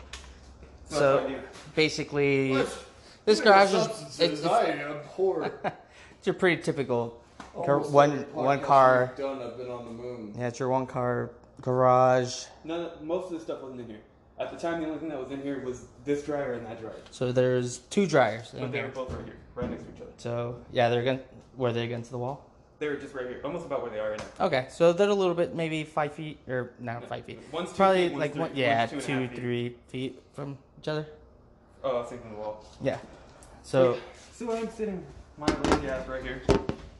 So, 0.88 0.96
So 0.98 1.16
that's 1.16 1.24
what 1.24 1.32
I 1.32 1.40
do. 1.40 1.46
basically, 1.76 2.50
What? 2.52 2.84
this 3.24 3.40
garage 3.40 3.72
is 3.74 3.82
substances 3.84 4.20
it's, 4.20 4.32
it's, 4.40 4.46
I 4.46 4.64
abhor. 4.90 5.52
it's 6.18 6.26
your 6.26 6.34
pretty 6.34 6.62
typical 6.62 7.22
car, 7.64 7.78
one 7.78 8.22
one 8.32 8.60
car. 8.60 9.12
Done. 9.16 9.40
I've 9.42 9.56
been 9.56 9.70
on 9.70 9.84
the 9.84 9.90
moon. 9.90 10.34
Yeah, 10.38 10.48
it's 10.48 10.58
your 10.58 10.68
one 10.68 10.86
car 10.86 11.30
garage. 11.60 12.44
None, 12.64 12.90
most 13.02 13.26
of 13.26 13.38
the 13.38 13.40
stuff 13.40 13.62
wasn't 13.62 13.80
in 13.80 13.86
here. 13.86 14.00
At 14.38 14.50
the 14.50 14.56
time, 14.58 14.80
the 14.80 14.86
only 14.88 14.98
thing 14.98 15.10
that 15.10 15.20
was 15.20 15.30
in 15.30 15.40
here 15.42 15.60
was 15.64 15.86
this 16.04 16.24
dryer 16.24 16.54
and 16.54 16.66
that 16.66 16.80
dryer. 16.80 16.96
So 17.12 17.30
there's 17.30 17.78
two 17.78 18.06
dryers 18.06 18.52
But 18.58 18.72
they 18.72 18.82
were 18.82 18.88
both 18.88 19.12
right 19.12 19.24
here, 19.24 19.36
right 19.54 19.70
next 19.70 19.84
to 19.84 19.90
each 19.94 20.00
other. 20.00 20.10
So 20.16 20.56
yeah, 20.72 20.88
they're 20.88 21.02
going 21.04 21.20
were 21.56 21.72
they 21.72 21.84
against 21.84 22.10
the 22.10 22.18
wall? 22.18 22.46
They 22.78 22.88
were 22.88 22.96
just 22.96 23.14
right 23.14 23.26
here, 23.28 23.40
almost 23.44 23.64
about 23.66 23.82
where 23.82 23.90
they 23.92 24.00
are 24.00 24.10
right 24.10 24.22
now. 24.38 24.46
Okay, 24.46 24.66
so 24.70 24.92
they're 24.92 25.08
a 25.08 25.14
little 25.14 25.34
bit 25.34 25.54
maybe 25.54 25.84
five 25.84 26.12
feet 26.14 26.38
or 26.48 26.72
not 26.80 27.02
No, 27.02 27.06
five 27.06 27.24
feet. 27.24 27.38
One's 27.52 27.70
two 27.70 27.76
Probably 27.76 28.08
feet, 28.08 28.12
one's 28.12 28.20
like 28.20 28.32
three- 28.32 28.40
one, 28.40 28.48
one's 28.50 28.58
yeah, 28.58 28.86
two 28.86 28.94
and 28.96 29.02
a 29.02 29.06
two, 29.06 29.12
half 29.20 29.30
feet. 29.30 29.38
three 29.38 29.76
feet 29.88 30.22
from 30.32 30.58
each 30.80 30.88
other. 30.88 31.06
Oh, 31.84 31.90
I 31.96 32.00
was 32.00 32.08
thinking 32.08 32.30
the 32.32 32.38
wall. 32.38 32.64
Yeah. 32.82 32.98
So 33.62 33.98
So 34.32 34.50
I'm 34.56 34.68
sitting 34.70 35.04
my 35.38 35.46
lazy 35.46 35.88
ass 35.88 36.08
right 36.08 36.22
here, 36.22 36.42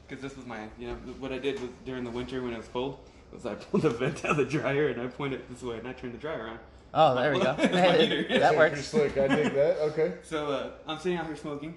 because 0.07 0.21
this 0.21 0.37
was 0.37 0.45
my, 0.45 0.67
you 0.79 0.87
know, 0.87 0.93
what 1.19 1.31
I 1.33 1.37
did 1.39 1.59
was 1.59 1.69
during 1.85 2.03
the 2.05 2.11
winter 2.11 2.41
when 2.41 2.53
it 2.53 2.57
was 2.57 2.67
cold, 2.69 2.99
was 3.33 3.45
I 3.45 3.55
pulled 3.71 3.83
the 3.83 3.89
vent 3.89 4.23
out 4.23 4.31
of 4.31 4.37
the 4.37 4.45
dryer 4.45 4.87
and 4.87 5.01
I 5.01 5.07
pointed 5.07 5.41
it 5.41 5.49
this 5.49 5.63
way 5.63 5.77
and 5.79 5.87
I 5.87 5.91
turned 5.93 6.13
the 6.13 6.17
dryer 6.17 6.47
on. 6.47 6.59
oh, 6.93 7.15
there 7.15 7.33
we 7.33 7.39
go. 7.41 7.55
It's 7.59 7.73
my 7.73 7.91
heater. 7.97 8.23
that 8.39 8.55
Pretty 8.55 8.57
works. 8.57 8.85
slick. 8.87 9.17
I 9.17 9.27
dig 9.27 9.53
that. 9.53 9.79
Okay. 9.91 10.13
So 10.23 10.47
uh, 10.47 10.71
I'm 10.87 10.97
sitting 10.99 11.17
out 11.17 11.25
here 11.25 11.35
smoking, 11.35 11.73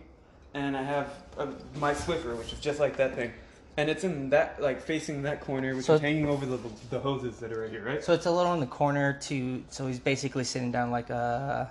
and 0.56 0.76
I 0.76 0.82
have 0.82 1.12
uh, 1.38 1.46
my 1.76 1.92
Swiffer, 1.92 2.36
which 2.36 2.52
is 2.52 2.58
just 2.60 2.80
like 2.80 2.96
that 2.96 3.14
thing, 3.14 3.30
and 3.76 3.90
it's 3.90 4.04
in 4.04 4.30
that 4.30 4.60
like 4.60 4.80
facing 4.80 5.22
that 5.22 5.40
corner, 5.42 5.76
which 5.76 5.84
So- 5.84 5.94
is 5.94 6.00
hanging 6.00 6.26
over 6.28 6.46
the, 6.46 6.58
the 6.90 6.98
hoses 6.98 7.38
that 7.40 7.52
are 7.52 7.60
right 7.62 7.70
here, 7.70 7.84
right? 7.84 8.02
So 8.02 8.14
it's 8.14 8.26
a 8.26 8.30
little 8.30 8.54
in 8.54 8.60
the 8.60 8.66
corner 8.66 9.18
to. 9.28 9.62
So 9.68 9.86
he's 9.86 10.00
basically 10.00 10.44
sitting 10.44 10.72
down 10.72 10.90
like 10.90 11.10
uh 11.10 11.66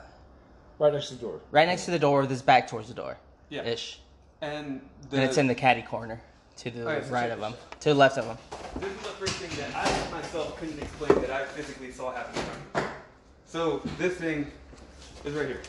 Right 0.77 0.93
next 0.93 1.07
to 1.09 1.15
the 1.15 1.21
door. 1.21 1.39
right 1.51 1.65
next 1.67 1.85
to 1.85 1.91
the 1.91 1.99
door 1.99 2.21
with 2.21 2.29
his 2.29 2.41
back 2.41 2.67
towards 2.67 2.87
the 2.89 2.93
door. 2.93 3.17
Yeah. 3.49 3.63
Ish. 3.63 3.99
And 4.41 4.81
the, 5.09 5.17
And 5.17 5.25
it's 5.25 5.37
in 5.37 5.47
the 5.47 5.55
caddy 5.55 5.81
corner 5.81 6.21
to 6.57 6.69
the 6.69 6.87
Okay, 6.87 7.07
so 7.07 7.13
right 7.13 7.21
check 7.29 7.31
of 7.31 7.39
this 7.39 7.47
him, 7.49 7.55
to 7.79 7.89
the 7.89 7.95
left 7.95 8.17
of 8.17 8.25
him. 8.25 8.37
This 8.79 8.89
is 8.91 8.97
the 8.97 9.15
first 9.21 9.33
thing 9.35 9.51
that 9.57 9.73
I 9.73 10.11
myself 10.11 10.59
couldn't 10.59 10.77
explain 10.81 11.21
that 11.21 11.31
I 11.31 11.45
physically 11.45 11.91
saw 11.91 12.11
happen. 12.13 12.83
So 13.47 13.81
this 13.97 14.15
thing 14.15 14.51
is 15.23 15.33
right 15.33 15.47
here, 15.47 15.61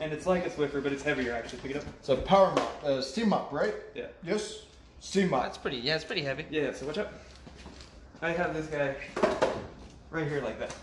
and 0.00 0.12
it's 0.12 0.26
like 0.26 0.46
a 0.46 0.50
Swiffer, 0.50 0.82
but 0.82 0.92
it's 0.92 1.02
heavier. 1.02 1.32
Actually, 1.32 1.60
pick 1.60 1.70
it 1.72 1.76
up. 1.78 1.84
It's 2.00 2.08
a 2.08 2.16
power 2.16 2.52
mop, 2.54 2.84
uh, 2.84 3.00
steam 3.00 3.30
mop, 3.30 3.52
right? 3.52 3.74
Yeah. 3.94 4.06
Yes. 4.22 4.62
Steam 5.00 5.30
mop. 5.30 5.44
That's 5.44 5.58
pretty. 5.58 5.78
Yeah, 5.78 5.96
it's 5.96 6.04
pretty 6.04 6.22
heavy. 6.22 6.46
Yeah. 6.50 6.72
So 6.72 6.86
watch 6.86 6.98
out. 6.98 7.12
I 8.22 8.30
have 8.30 8.54
this 8.54 8.66
guy 8.66 8.96
right 10.10 10.26
here 10.26 10.42
like 10.42 10.58
that. 10.58 10.74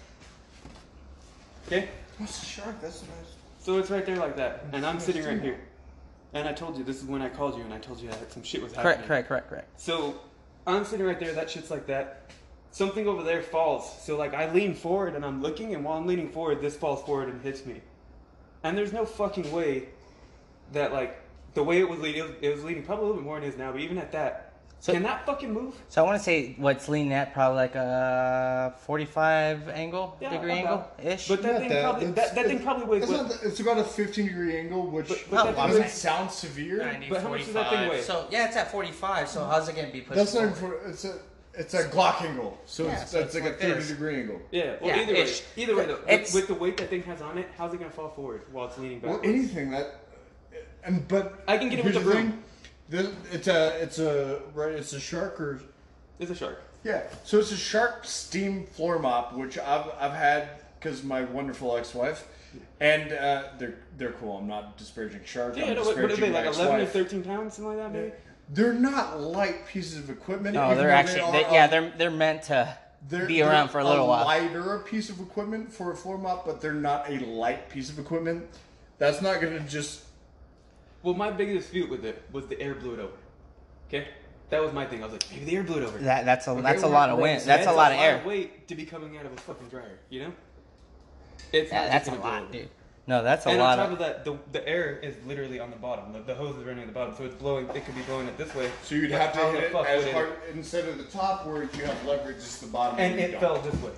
Okay. 1.67 1.89
What's 2.17 2.39
the 2.39 2.46
shark? 2.46 2.79
That's 2.82 3.01
nice. 3.01 3.34
So 3.60 3.77
it's 3.77 3.89
right 3.89 4.05
there 4.05 4.17
like 4.17 4.36
that, 4.36 4.65
and 4.74 4.86
I'm 4.86 5.00
sitting 5.00 5.24
right 5.25 5.41
here. 5.41 5.60
And 6.34 6.48
I 6.48 6.53
told 6.53 6.77
you 6.77 6.84
this 6.84 6.98
is 7.01 7.05
when 7.05 7.22
I 7.22 7.29
called 7.29 7.58
you, 7.58 7.63
and 7.63 7.74
I 7.74 7.77
told 7.77 8.00
you 8.00 8.10
that 8.10 8.32
some 8.32 8.43
shit 8.43 8.62
was 8.62 8.74
happening. 8.74 8.96
Correct, 8.96 9.08
correct, 9.08 9.27
correct, 9.27 9.50
correct. 9.50 9.79
So 9.79 10.20
I'm 10.67 10.84
sitting 10.84 11.05
right 11.05 11.20
there. 11.20 11.32
That 11.34 11.50
shit's 11.50 11.72
like 11.72 11.86
that. 11.88 12.32
Something 12.72 13.08
over 13.08 13.24
there 13.24 13.41
falls. 13.41 14.01
So 14.01 14.17
like 14.17 14.34
I 14.34 14.51
lean 14.51 14.74
forward 14.74 15.15
and 15.15 15.24
I'm 15.24 15.41
looking, 15.41 15.75
and 15.75 15.86
while 15.86 15.98
I'm 15.98 16.08
leaning 16.08 16.29
forward, 16.29 16.60
this 16.60 16.75
falls 16.75 17.03
forward 17.03 17.29
and 17.29 17.41
hits 17.41 17.65
me. 17.65 17.82
And 18.63 18.77
there's 18.77 18.93
no 18.93 19.05
fucking 19.05 19.51
way 19.51 19.84
that 20.72 20.93
like 20.93 21.20
the 21.53 21.63
way 21.63 21.79
it 21.79 21.88
was 21.88 22.00
leading, 22.00 22.34
it 22.41 22.55
was, 22.55 22.63
leading 22.63 22.84
probably 22.84 23.03
a 23.05 23.08
little 23.08 23.22
bit 23.22 23.25
more 23.25 23.36
than 23.39 23.43
it 23.48 23.53
is 23.53 23.58
now. 23.58 23.72
But 23.72 23.82
even 23.82 23.98
at 23.98 24.12
that, 24.13 24.53
So- 24.79 24.93
can 24.93 25.03
that 25.03 25.25
fucking 25.25 25.53
move? 25.53 25.75
So 25.89 26.01
I 26.01 26.05
want 26.05 26.17
to 26.17 26.24
say 26.24 26.55
what's 26.58 26.88
leaning 26.89 27.13
at 27.13 27.34
probably 27.34 27.58
like 27.58 27.75
a 27.75 28.74
forty-five 28.86 29.67
angle, 29.70 30.17
Yeah, 30.22 30.29
degree 30.32 30.51
angle 30.53 30.88
ish. 31.03 31.27
But 31.27 31.41
that 31.43 31.60
thing 31.60 31.70
that, 31.70 31.84
probably 31.84 32.05
that's- 32.08 32.29
that, 32.29 32.36
that 32.36 32.46
thing 32.48 32.63
probably 32.63 32.86
weighs 32.86 33.03
It's, 33.03 33.12
what? 33.12 33.22
not 33.29 33.43
it's 33.43 33.60
about 33.60 33.77
a 33.79 33.84
15 33.84 34.27
degree 34.27 34.58
angle, 34.58 34.88
which 34.88 35.10
But- 35.10 35.23
but 35.30 35.39
oh, 35.41 35.43
that 35.45 35.52
Oh, 35.52 35.56
thing 35.58 35.67
doesn't 35.67 35.82
weighs- 35.84 35.93
sound 35.93 36.32
severe. 36.32 36.78
90, 36.78 37.10
But 37.10 37.21
how 37.21 37.30
much 37.30 37.45
does 37.45 37.54
that 37.54 37.69
thing 37.69 37.89
weigh? 37.89 38.02
So 38.02 38.28
yeah, 38.32 38.47
it's 38.47 38.56
at 38.58 38.71
forty-five. 38.71 39.28
So 39.30 39.45
how's 39.45 39.67
it 39.69 39.76
gonna 39.76 39.89
be 39.91 40.02
pushed? 40.02 40.17
That's 40.17 40.34
not 40.34 40.56
forward? 40.58 40.80
for. 40.84 40.89
It's 40.89 41.06
a. 41.06 41.15
It's 41.56 41.74
a 41.76 41.84
Glock 41.88 42.22
angle, 42.24 42.58
so 42.66 42.86
Yeah, 42.86 43.02
it's, 43.02 43.12
so 43.12 43.20
it's 43.20 43.36
it's 43.36 43.36
like, 43.36 43.44
like 43.44 43.62
a 43.62 43.68
30 43.68 43.74
this. 43.76 43.88
degree 43.89 44.16
angle. 44.22 44.42
Yeah. 44.52 44.76
Well, 44.82 44.89
Yeah, 44.89 45.04
either 45.04 45.13
way, 45.13 45.34
either 45.56 45.76
way 45.76 45.86
though, 45.86 46.00
with, 46.08 46.34
with 46.34 46.48
the 46.48 46.54
weight 46.56 46.78
that 46.78 46.89
thing 46.89 47.04
has 47.04 47.22
on 47.22 47.38
it, 47.38 47.48
how's 47.58 47.74
it 47.74 47.78
gonna 47.78 47.92
fall 47.92 48.10
forward 48.10 48.42
while 48.52 48.68
it's 48.68 48.78
leaning 48.80 49.02
Well, 49.02 49.20
anything 49.24 49.70
that, 49.72 50.00
and 50.84 51.08
but 51.08 51.44
I 51.48 51.58
can 51.60 51.70
get 51.70 51.80
it 51.80 51.86
with 51.86 51.94
the 51.94 52.00
broom. 52.00 52.44
thing, 52.89 53.08
it's 53.32 53.48
a 53.48 53.80
it's 53.82 54.00
a 54.00 54.42
right 54.56 54.72
it's 54.74 54.94
a 54.94 55.00
shark 55.00 55.39
or 55.39 55.62
It's 56.20 56.32
a 56.32 56.36
shark. 56.36 56.62
yeah. 56.84 57.04
So 57.24 57.38
it's 57.38 57.52
a 57.52 57.56
shark 57.58 58.04
steam 58.06 58.66
floor 58.66 58.98
mop, 58.98 59.34
which 59.34 59.58
I've 59.60 59.92
I've 60.00 60.13
had 60.13 60.50
because 60.80 61.04
my 61.04 61.24
wonderful 61.24 61.78
ex 61.78 61.94
wife, 61.94 62.28
and 62.80 63.13
uh, 63.13 63.44
they're 63.60 63.76
they're 63.98 64.12
cool. 64.13 64.38
I'm 64.39 64.48
not 64.48 64.76
disparaging 64.78 65.22
sharks. 65.24 65.56
Yeah, 65.58 65.66
I'm 65.66 65.76
no, 65.76 65.82
what, 65.84 65.96
what 65.96 65.98
are 66.06 66.08
disparaging 66.08 66.34
they 66.34 66.39
my 66.42 66.48
like? 66.50 66.56
Eleven 66.58 66.82
or 66.82 66.86
thirteen 66.88 67.24
pounds, 67.24 67.54
something 67.56 67.78
like 67.78 67.94
that, 67.94 67.94
maybe. 67.94 68.13
They're 68.49 68.73
not 68.73 69.19
light 69.21 69.65
pieces 69.67 69.97
of 69.99 70.10
equipment. 70.10 70.56
No, 70.56 70.75
they're 70.75 70.88
though 70.88 70.93
actually. 70.93 71.21
are 71.21 71.32
They, 71.32 71.43
a- 71.45 71.51
yeah, 71.51 71.67
they're 71.67 71.91
they're 71.97 72.12
meant 72.12 72.43
to 72.43 72.77
they're, 73.10 73.25
be 73.25 73.41
around 73.41 73.69
for 73.69 73.79
a 73.79 73.84
little 73.86 74.08
while. 74.08 74.23
A 74.23 74.25
lighter 74.25 74.79
piece 74.79 75.10
of 75.10 75.19
equipment 75.19 75.71
for 75.71 75.91
a 75.91 75.95
floor 75.95 76.17
mop, 76.17 76.45
but 76.45 76.62
they're 76.62 76.73
not 76.73 77.10
a 77.10 77.19
light 77.25 77.69
piece 77.69 77.89
of 77.89 77.99
equipment. 77.99 78.45
That's 78.97 79.21
not 79.21 79.41
gonna 79.41 79.60
just 79.62 80.03
Well, 81.01 81.13
my 81.13 81.32
biggest 81.32 81.67
dispute 81.67 81.89
with 81.89 82.06
it 82.06 82.21
was 82.32 82.47
the 82.47 82.60
air 82.62 82.75
blew 82.75 82.93
it 82.93 82.99
over. 82.99 83.13
Okay, 83.88 84.08
that 84.49 84.62
was 84.62 84.71
my 84.73 84.86
thing. 84.86 85.01
I 85.01 85.06
was 85.06 85.13
like, 85.13 85.25
maybe 85.32 85.45
the 85.45 85.56
air 85.58 85.63
blew 85.63 85.77
it 85.82 85.84
over. 85.84 85.97
That 85.99 86.25
that's 86.25 86.47
a 86.47 86.51
Okay, 86.51 86.62
that's 86.62 86.84
a 86.84 86.88
lot 86.88 87.10
of 87.10 87.19
wind. 87.19 87.41
That's 87.43 87.67
a 87.67 87.71
lot 87.73 87.91
of 87.91 87.99
air. 87.99 88.21
weight 88.25 88.67
to 88.67 88.75
be 88.75 88.86
coming 88.86 89.17
out 89.17 89.25
of 89.25 89.34
a 89.34 89.38
fucking 89.38 89.69
dryer. 89.69 89.99
You 90.10 90.23
know. 90.23 90.34
It's 91.51 91.71
Yeah, 91.71 91.82
not 91.84 91.91
that's 91.91 92.08
a 92.08 92.12
gonna 92.12 92.23
lot, 92.23 92.51
dude. 92.51 92.69
No, 93.06 93.22
that's 93.22 93.46
a 93.46 93.50
and 93.50 93.60
lot 93.60 93.80
on 93.80 93.86
top 93.86 93.88
of. 93.88 93.94
of 93.94 94.00
that, 94.00 94.26
the, 94.26 94.38
the 94.54 94.68
air 94.68 94.98
is 95.00 95.16
literally 95.26 95.60
on 95.60 95.70
the 95.72 95.76
bottom. 95.76 96.13
The, 96.13 96.20
the 96.20 96.36
hose 96.36 96.56
is 96.56 96.63
running 96.63 96.82
at 96.84 96.88
the 96.88 96.94
bottom, 96.94 97.13
so 97.18 97.26
it's 97.26 97.36
blowing. 97.36 97.68
It 97.76 97.86
could 97.86 97.96
be 97.96 98.02
blowing 98.04 98.28
it 98.28 98.38
this 98.38 98.56
way. 98.56 98.72
So 98.84 98.96
you'd 98.96 99.12
have 99.12 99.34
to 99.34 99.39
how 99.39 99.52
hit 99.52 99.66
it 99.66 99.72
fuck 99.74 99.86
as 99.86 100.06
would 100.06 100.16
it- 100.16 100.39
instead 100.54 100.88
of 100.88 100.98
the 100.98 101.04
top 101.06 101.46
where 101.46 101.63
you 101.63 101.84
have 101.86 102.06
leverage, 102.06 102.38
it's 102.38 102.60
the 102.60 102.68
bottom. 102.68 102.98
And 103.00 103.16
where 103.18 103.30
it 103.30 103.39
fell 103.39 103.60
this 103.60 103.76
way. 103.82 103.92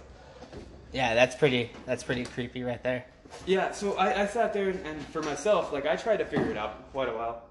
Yeah, 0.92 1.14
that's 1.14 1.36
pretty. 1.36 1.72
That's 1.86 2.04
pretty 2.04 2.26
creepy 2.26 2.64
right 2.64 2.82
there. 2.82 3.06
Yeah, 3.46 3.72
so 3.72 3.94
I, 3.98 4.24
I 4.24 4.28
sat 4.28 4.54
there 4.54 4.70
and, 4.70 4.86
and 4.86 5.02
for 5.08 5.22
myself, 5.22 5.72
like 5.72 5.86
I 5.86 5.96
tried 5.96 6.18
to 6.18 6.26
figure 6.26 6.50
it 6.50 6.58
out 6.58 6.78
for 6.78 6.84
quite 6.92 7.10
a 7.10 7.14
while. 7.14 7.44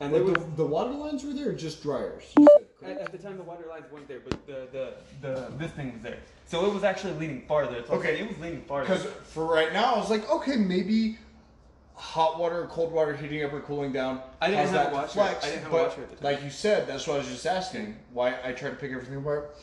And 0.00 0.14
there 0.14 0.22
was, 0.22 0.34
the, 0.34 0.40
the 0.56 0.66
water 0.66 0.92
lines 0.92 1.24
were 1.24 1.32
there, 1.32 1.50
or 1.50 1.52
just 1.54 1.82
dryers. 1.82 2.22
At, 2.84 2.98
at 2.98 3.12
the 3.12 3.18
time 3.18 3.36
the 3.36 3.42
water 3.42 3.64
lines 3.68 3.84
weren't 3.90 4.08
there, 4.08 4.20
but 4.20 4.46
the, 4.46 4.68
the, 4.72 4.94
the 5.20 5.52
this 5.56 5.72
thing 5.72 5.92
was 5.94 6.02
there. 6.02 6.18
So 6.46 6.66
it 6.66 6.74
was 6.74 6.84
actually 6.84 7.14
leaning 7.14 7.42
farther. 7.46 7.82
So 7.86 7.94
Okay. 7.94 8.20
it 8.20 8.28
was 8.28 8.38
leaning 8.38 8.62
farther. 8.62 8.94
Because 8.94 9.06
for 9.24 9.44
right 9.46 9.72
now, 9.72 9.94
I 9.94 9.98
was 9.98 10.10
like, 10.10 10.28
okay, 10.30 10.56
maybe 10.56 11.18
hot 11.94 12.38
water 12.38 12.62
or 12.62 12.66
cold 12.66 12.92
water 12.92 13.16
heating 13.16 13.42
up 13.42 13.52
or 13.52 13.60
cooling 13.60 13.92
down. 13.92 14.20
I 14.40 14.50
didn't 14.50 14.68
have 14.68 14.92
that 14.92 15.10
flex, 15.10 15.44
I 15.44 15.48
didn't 15.48 15.62
have 15.62 15.72
a 15.72 15.74
but 15.74 15.88
washer 15.88 16.02
at 16.02 16.10
the 16.10 16.16
time. 16.16 16.24
Like 16.34 16.44
you 16.44 16.50
said, 16.50 16.86
that's 16.86 17.06
what 17.06 17.14
I 17.14 17.18
was 17.18 17.28
just 17.28 17.46
asking. 17.46 17.96
Why 18.12 18.34
I 18.44 18.52
tried 18.52 18.70
to 18.70 18.76
pick 18.76 18.92
everything 18.92 19.16
apart. 19.16 19.56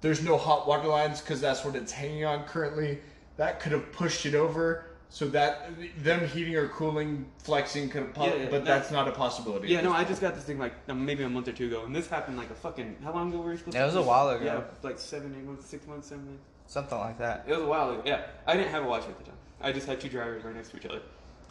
There's 0.00 0.22
no 0.22 0.36
hot 0.36 0.68
water 0.68 0.88
lines 0.88 1.20
because 1.20 1.40
that's 1.40 1.64
what 1.64 1.74
it's 1.74 1.90
hanging 1.90 2.24
on 2.24 2.44
currently. 2.44 3.00
That 3.38 3.60
could 3.60 3.72
have 3.72 3.90
pushed 3.92 4.24
it 4.24 4.34
over. 4.34 4.85
So 5.08 5.28
that 5.28 5.70
them 6.02 6.26
heating 6.28 6.56
or 6.56 6.68
cooling, 6.68 7.26
flexing 7.38 7.88
could 7.88 8.02
have, 8.02 8.14
po- 8.14 8.24
Yeah, 8.26 8.34
yeah, 8.34 8.44
but 8.50 8.50
that- 8.50 8.64
that's 8.64 8.90
not 8.90 9.06
a 9.08 9.12
possibility. 9.12 9.68
Yeah, 9.68 9.80
no, 9.80 9.92
I 9.92 10.04
just 10.04 10.20
got 10.20 10.34
this 10.34 10.44
thing 10.44 10.58
like 10.58 10.74
um, 10.88 11.04
maybe 11.06 11.22
a 11.22 11.28
month 11.28 11.48
or 11.48 11.52
two 11.52 11.66
ago, 11.68 11.84
and 11.84 11.94
this 11.94 12.08
happened 12.08 12.36
like 12.36 12.50
a 12.50 12.54
fucking 12.54 12.96
how 13.04 13.12
long 13.12 13.28
ago 13.30 13.40
were 13.40 13.50
we 13.50 13.56
supposed 13.56 13.74
Yeah, 13.76 13.82
to? 13.82 13.86
it 13.86 13.94
was 13.94 13.96
a 13.96 14.02
while 14.08 14.28
ago. 14.30 14.44
Yeah, 14.44 14.60
like 14.82 14.98
seven, 14.98 15.34
eight 15.38 15.44
months, 15.46 15.66
six 15.66 15.86
months, 15.86 16.08
seven 16.08 16.26
months. 16.26 16.42
Something 16.66 16.98
like 16.98 17.18
that. 17.18 17.44
It 17.46 17.52
was 17.52 17.62
a 17.62 17.66
while 17.66 17.90
ago. 17.92 18.02
Yeah, 18.04 18.22
I 18.46 18.56
didn't 18.56 18.70
have 18.72 18.84
a 18.84 18.88
watch 18.88 19.04
at 19.04 19.16
the 19.16 19.24
time. 19.24 19.36
I 19.60 19.72
just 19.72 19.86
had 19.86 20.00
two 20.00 20.08
drivers 20.08 20.44
right 20.44 20.54
next 20.54 20.70
to 20.70 20.76
each 20.76 20.86
other. 20.86 21.00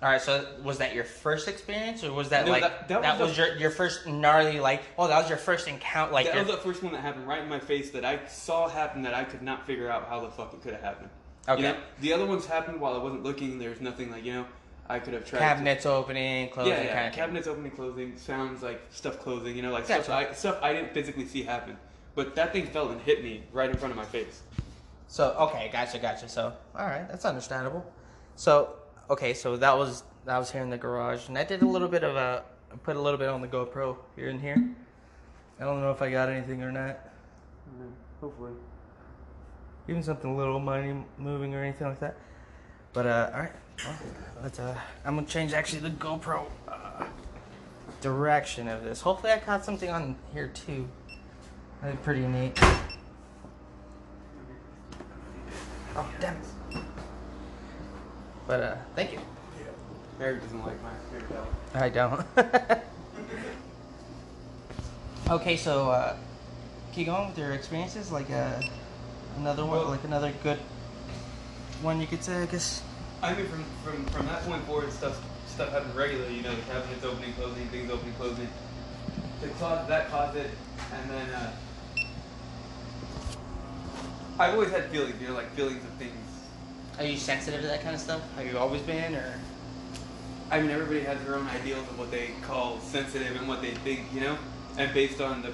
All 0.04 0.10
right, 0.10 0.22
so 0.22 0.46
was 0.62 0.78
that 0.80 0.94
your 0.94 1.06
first 1.06 1.48
experience, 1.48 2.04
or 2.04 2.12
was 2.12 2.28
that 2.30 2.46
No, 2.46 2.52
like 2.52 2.62
that- 2.62 2.88
that, 2.90 3.02
that 3.02 3.20
was 3.20 3.30
was, 3.30 3.38
the- 3.38 3.48
your 3.48 3.56
your 3.58 3.72
first 3.72 4.06
gnarly 4.06 4.60
like? 4.60 4.84
Oh, 4.98 5.08
that 5.08 5.18
was 5.18 5.30
your 5.30 5.38
first 5.38 5.70
encounter. 5.70 6.12
Like 6.14 6.26
that 6.26 6.36
your, 6.36 6.44
was 6.44 6.54
the 6.56 6.62
first 6.62 6.84
one 6.84 6.92
that 6.92 7.00
happened 7.02 7.26
right 7.28 7.42
in 7.42 7.48
my 7.48 7.60
face 7.60 7.92
that 7.92 8.04
I 8.04 8.20
saw 8.28 8.68
happen 8.68 9.02
that 9.04 9.14
I 9.14 9.24
could 9.24 9.42
not 9.42 9.66
figure 9.66 9.90
out 9.90 10.10
how 10.10 10.20
the 10.20 10.30
fuck 10.30 10.54
it 10.54 10.62
could 10.62 10.74
have 10.74 10.84
happened. 10.84 11.10
Okay. 11.48 11.62
You 11.62 11.68
know, 11.70 11.78
the 12.02 12.14
other 12.14 12.26
ones 12.26 12.46
happened 12.46 12.80
while 12.82 12.94
I 12.94 12.98
wasn't 12.98 13.24
looking. 13.24 13.60
There 13.60 13.70
was 13.70 13.82
nothing 13.82 14.12
like 14.12 14.24
you 14.26 14.34
know 14.34 14.46
I 14.90 15.00
could 15.00 15.14
have 15.14 15.26
tried. 15.26 15.40
to- 15.40 15.46
cabinets 15.46 15.86
opening, 15.86 16.50
closing, 16.50 16.74
yeah, 16.74 16.84
yeah. 16.84 16.94
kind 16.94 17.08
of 17.08 17.14
thing. 17.14 17.20
cabinets 17.20 17.48
opening, 17.48 17.72
closing, 17.72 18.18
sounds 18.18 18.64
like 18.64 18.82
stuff 18.90 19.20
closing. 19.20 19.56
You 19.56 19.62
know, 19.62 19.72
like 19.72 19.88
Gotcha. 19.88 20.04
stuff 20.04 20.16
I 20.16 20.34
stuff 20.34 20.60
I 20.62 20.74
didn't 20.74 20.94
physically 20.94 21.26
see 21.26 21.44
happen. 21.44 21.78
But 22.16 22.36
that 22.36 22.54
thing 22.54 22.66
fell 22.68 22.90
and 22.90 23.02
hit 23.02 23.24
me 23.24 23.44
right 23.52 23.70
in 23.70 23.76
front 23.78 23.92
of 23.92 23.98
my 23.98 24.06
face. 24.06 24.42
So 25.08 25.36
okay, 25.40 25.70
gotcha, 25.72 26.00
gotcha. 26.00 26.28
So 26.30 26.54
all 26.76 26.86
right, 26.86 27.08
that's 27.08 27.26
understandable. 27.26 27.86
So 28.36 28.74
okay, 29.10 29.34
so 29.34 29.56
that 29.58 29.78
was 29.78 30.04
that 30.26 30.38
was 30.38 30.52
here 30.52 30.62
in 30.62 30.70
the 30.70 30.78
garage, 30.78 31.28
and 31.28 31.38
I 31.38 31.44
did 31.44 31.62
a 31.62 31.68
little 31.68 31.88
bit 31.88 32.04
of 32.04 32.16
a 32.16 32.44
put 32.84 32.96
a 32.96 33.02
little 33.02 33.20
bit 33.20 33.30
on 33.30 33.42
the 33.42 33.48
GoPro 33.48 33.98
here 34.16 34.30
and 34.30 34.42
here. 34.42 34.58
I 35.60 35.64
don't 35.64 35.80
know 35.82 35.92
if 35.92 36.02
I 36.02 36.10
got 36.12 36.30
anything 36.30 36.64
or 36.64 36.72
not. 36.72 36.98
Mm-hmm. 37.70 37.90
Hopefully. 38.20 38.52
Even 39.88 40.02
something 40.02 40.32
a 40.32 40.36
little 40.36 40.60
money 40.60 40.96
moving 41.18 41.54
or 41.54 41.64
anything 41.64 41.88
like 41.88 42.00
that. 42.00 42.16
But 42.94 43.06
uh, 43.06 43.30
all 43.34 43.40
right, 43.42 43.52
well, 43.84 43.96
let's. 44.42 44.60
Uh, 44.60 44.80
I'm 45.04 45.16
gonna 45.16 45.28
change 45.28 45.54
actually 45.54 45.82
the 45.82 45.90
GoPro 45.90 46.46
uh, 46.68 47.06
direction 48.02 48.68
of 48.68 48.84
this. 48.84 49.02
Hopefully, 49.02 49.34
I 49.34 49.40
caught 49.40 49.66
something 49.66 49.90
on 49.90 50.16
here 50.34 50.48
too. 50.48 50.88
That'd 51.82 51.98
be 51.98 52.04
pretty 52.04 52.26
neat. 52.26 52.58
Oh 55.98 56.08
damn 56.20 56.38
it! 56.38 56.82
But 58.48 58.60
uh, 58.62 58.76
thank 58.96 59.12
you. 59.12 59.20
Yeah, 59.60 59.66
Mary 60.20 60.40
doesn't 60.40 60.66
like 60.66 60.78
my 60.82 60.92
towel. 61.20 61.48
I 61.74 61.90
don't. 61.90 62.26
okay, 65.30 65.58
so 65.58 65.90
uh, 65.90 66.16
keep 66.94 67.08
going 67.08 67.28
with 67.28 67.38
your 67.38 67.52
experiences. 67.52 68.12
Like 68.12 68.32
uh, 68.32 68.62
another 69.38 69.66
one, 69.66 69.78
Well- 69.80 69.90
like 69.90 70.04
another 70.04 70.34
good 70.44 70.60
one, 71.82 72.00
you 72.02 72.08
could 72.08 72.24
say. 72.24 72.44
I 72.44 72.46
guess. 72.46 72.82
I 73.22 73.34
mean, 73.34 73.48
from, 73.48 73.64
from, 73.84 74.06
from 74.08 74.26
that 74.28 74.44
point 74.44 74.64
forward, 74.66 74.92
stuff 74.92 75.22
stuff 75.48 75.72
happened 75.72 75.96
regularly. 75.96 76.36
You 76.36 76.44
know, 76.44 76.56
the 76.56 76.62
cabinets 76.64 77.04
opening, 77.04 77.34
closing, 77.34 77.68
things 77.70 77.90
opening, 77.90 78.14
closing. 78.16 78.48
The 79.42 79.48
closet, 79.50 79.88
that 79.88 80.10
closet, 80.10 80.50
and 80.94 81.10
then 81.10 81.30
uh, 81.30 81.52
I've 84.40 84.54
always 84.54 84.72
had 84.72 84.90
feelings. 84.92 85.20
You 85.22 85.30
know, 85.30 85.34
like 85.34 85.52
feelings 85.52 85.84
of 85.84 85.90
things. 85.92 86.14
Are 86.98 87.06
you 87.06 87.18
sensitive 87.18 87.62
to 87.62 87.68
that 87.68 87.82
kind 87.84 87.96
of 87.96 88.02
stuff? 88.02 88.22
Have 88.36 88.46
you 88.46 88.58
always 88.58 88.82
been, 88.82 89.16
or? 89.16 89.40
I 90.52 90.62
mean, 90.62 90.70
everybody 90.72 91.02
has 91.02 91.22
their 91.24 91.36
own 91.36 91.48
ideals 91.48 91.88
of 91.90 91.98
what 91.98 92.12
they 92.12 92.32
call 92.44 92.80
sensitive 92.80 93.36
and 93.36 93.48
what 93.48 93.62
they 93.62 93.72
think. 93.72 94.02
You 94.14 94.22
know, 94.22 94.38
and 94.78 94.94
based 94.94 95.20
on 95.22 95.42
the, 95.42 95.54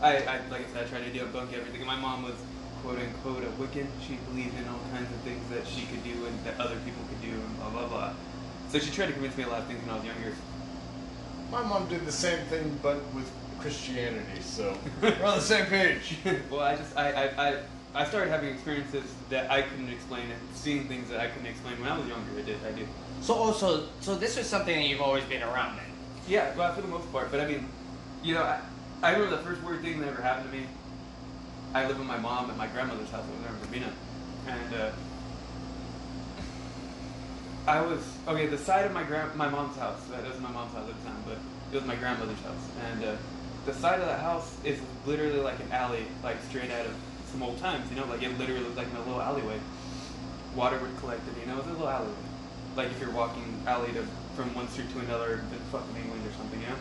I, 0.00 0.18
I 0.18 0.40
like 0.50 0.68
I 0.68 0.72
said, 0.72 0.86
I 0.86 0.88
try 0.88 1.00
to 1.00 1.10
deal 1.10 1.26
debunk 1.26 1.52
everything. 1.52 1.84
My 1.86 1.98
mom 1.98 2.22
was 2.22 2.34
quote 2.82 2.98
unquote 2.98 3.44
a 3.44 3.48
Wiccan. 3.60 3.86
She 4.06 4.16
believed 4.30 4.58
in 4.58 4.66
all 4.68 4.80
kinds 4.92 5.10
of 5.10 5.20
things 5.20 5.42
that 5.50 5.66
she 5.66 5.86
could 5.86 6.02
do 6.04 6.26
and 6.26 6.44
that 6.44 6.58
other 6.60 6.76
people 6.84 7.02
could 7.08 7.22
do, 7.22 7.34
and 7.34 7.56
blah 7.58 7.70
blah 7.70 7.88
blah. 7.88 8.12
So 8.70 8.78
she 8.78 8.90
tried 8.90 9.06
to 9.06 9.12
convince 9.12 9.36
me 9.36 9.44
a 9.44 9.48
lot 9.48 9.60
of 9.60 9.66
things 9.66 9.80
when 9.82 9.90
I 9.90 9.96
was 9.96 10.04
younger. 10.04 10.34
My 11.50 11.62
mom 11.62 11.88
did 11.88 12.04
the 12.04 12.12
same 12.12 12.44
thing, 12.46 12.78
but 12.82 12.96
with 13.14 13.30
Christianity, 13.60 14.40
so 14.42 14.76
we're 15.00 15.24
on 15.24 15.36
the 15.36 15.40
same 15.40 15.66
page. 15.76 16.18
well, 16.50 16.60
I 16.60 16.76
just 16.76 16.96
I, 16.96 17.12
I, 17.12 17.48
I, 17.48 17.58
I 17.94 18.04
started 18.04 18.30
having 18.30 18.50
experiences 18.52 19.04
that 19.30 19.50
I 19.50 19.62
couldn't 19.62 19.88
explain 19.88 20.30
and 20.30 20.40
seeing 20.54 20.86
things 20.86 21.08
that 21.08 21.20
I 21.20 21.28
couldn't 21.28 21.46
explain 21.46 21.80
when 21.80 21.90
I 21.90 21.98
was 21.98 22.06
younger. 22.06 22.30
I 22.38 22.42
did 22.42 22.56
I 22.66 22.72
did. 22.72 22.86
So, 23.20 23.34
oh, 23.36 23.52
so, 23.52 23.84
so 24.00 24.14
this 24.14 24.36
was 24.36 24.46
something 24.46 24.74
that 24.74 24.86
you've 24.86 25.00
always 25.00 25.24
been 25.24 25.42
around 25.42 25.76
then. 25.76 25.86
Yeah, 26.28 26.54
well, 26.56 26.72
for 26.74 26.82
the 26.82 26.88
most 26.88 27.10
part. 27.10 27.30
But 27.30 27.40
I 27.40 27.46
mean, 27.46 27.68
you 28.22 28.34
know, 28.34 28.42
I, 28.42 28.60
I 29.02 29.12
remember 29.12 29.36
the 29.36 29.42
first 29.42 29.62
weird 29.62 29.80
thing 29.80 30.00
that 30.00 30.08
ever 30.08 30.22
happened 30.22 30.50
to 30.50 30.56
me. 30.56 30.66
I 31.74 31.86
live 31.86 31.98
with 31.98 32.06
my 32.06 32.18
mom 32.18 32.50
at 32.50 32.56
my 32.56 32.66
grandmother's 32.66 33.10
house. 33.10 33.24
I 33.26 33.30
was 33.30 33.72
in 33.72 33.80
Urbina, 33.80 33.92
and 34.46 34.74
uh, 34.74 34.90
I 37.66 37.82
was 37.82 38.00
okay. 38.26 38.46
The 38.46 38.56
side 38.56 38.86
of 38.86 38.92
my 38.92 39.02
grand 39.02 39.34
my 39.34 39.48
mom's 39.48 39.76
house. 39.76 40.02
That 40.06 40.24
wasn't 40.24 40.42
my 40.42 40.50
mom's 40.50 40.72
house 40.72 40.88
at 40.88 40.96
the 40.96 41.04
time, 41.04 41.22
but 41.26 41.36
it 41.70 41.76
was 41.76 41.84
my 41.84 41.96
grandmother's 41.96 42.40
house. 42.40 42.68
And 42.90 43.04
uh, 43.04 43.16
the 43.66 43.74
side 43.74 44.00
of 44.00 44.06
that 44.06 44.20
house 44.20 44.56
is 44.64 44.80
literally 45.04 45.40
like 45.40 45.60
an 45.60 45.70
alley, 45.70 46.06
like 46.22 46.42
straight 46.48 46.70
out 46.70 46.86
of 46.86 46.94
some 47.30 47.42
old 47.42 47.58
times. 47.58 47.90
You 47.90 47.96
know, 47.96 48.06
like 48.06 48.22
it 48.22 48.38
literally 48.38 48.62
looked 48.62 48.78
like 48.78 48.88
a 48.94 48.98
little 49.00 49.20
alleyway. 49.20 49.60
Water 50.56 50.78
would 50.78 50.96
collect 51.00 51.20
it. 51.28 51.38
You 51.40 51.46
know, 51.46 51.58
it 51.58 51.58
was 51.58 51.66
a 51.66 51.72
little 51.72 51.88
alleyway. 51.88 52.14
Like 52.76 52.90
if 52.90 53.00
you're 53.00 53.10
walking 53.10 53.60
alley 53.66 53.92
to 53.92 54.04
from 54.34 54.54
one 54.54 54.68
street 54.68 54.90
to 54.92 55.00
another 55.00 55.34
in 55.34 55.58
fucking 55.70 55.96
England 55.96 56.24
or 56.26 56.32
something, 56.32 56.60
you 56.60 56.66
know. 56.68 56.76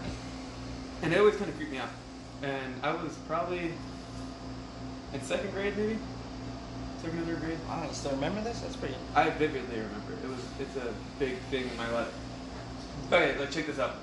And 1.02 1.14
it 1.14 1.20
always 1.20 1.36
kind 1.36 1.50
of 1.50 1.56
freaked 1.58 1.72
me 1.72 1.80
out. 1.80 1.90
And 2.42 2.74
I 2.84 2.94
was 2.94 3.14
probably 3.28 3.74
in 5.14 5.22
second 5.22 5.52
grade, 5.52 5.78
maybe 5.78 5.98
second 7.02 7.20
or 7.20 7.26
third 7.26 7.40
grade. 7.42 7.58
Wow, 7.68 7.86
you 7.88 7.94
still 7.94 8.12
remember 8.12 8.42
this? 8.42 8.60
That's 8.60 8.76
pretty. 8.76 8.96
I 9.16 9.30
vividly 9.30 9.78
remember. 9.78 10.14
It 10.24 10.30
was 10.30 10.40
it's 10.60 10.76
a 10.78 10.94
big 11.20 11.38
thing 11.52 11.70
in 11.70 11.78
my 11.78 11.90
life. 11.92 12.14
Okay, 13.12 13.38
like 13.38 13.52
check 13.52 13.68
this 13.68 13.80
out. 13.80 13.96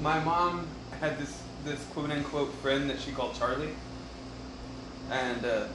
My 0.00 0.18
mom 0.20 0.66
had 1.00 1.18
this 1.18 1.42
this 1.64 1.84
quote 1.92 2.10
unquote 2.10 2.52
friend 2.54 2.88
that 2.90 3.00
she 3.00 3.12
called 3.12 3.34
Charlie, 3.34 3.74
and 5.10 5.44
uh, 5.44 5.66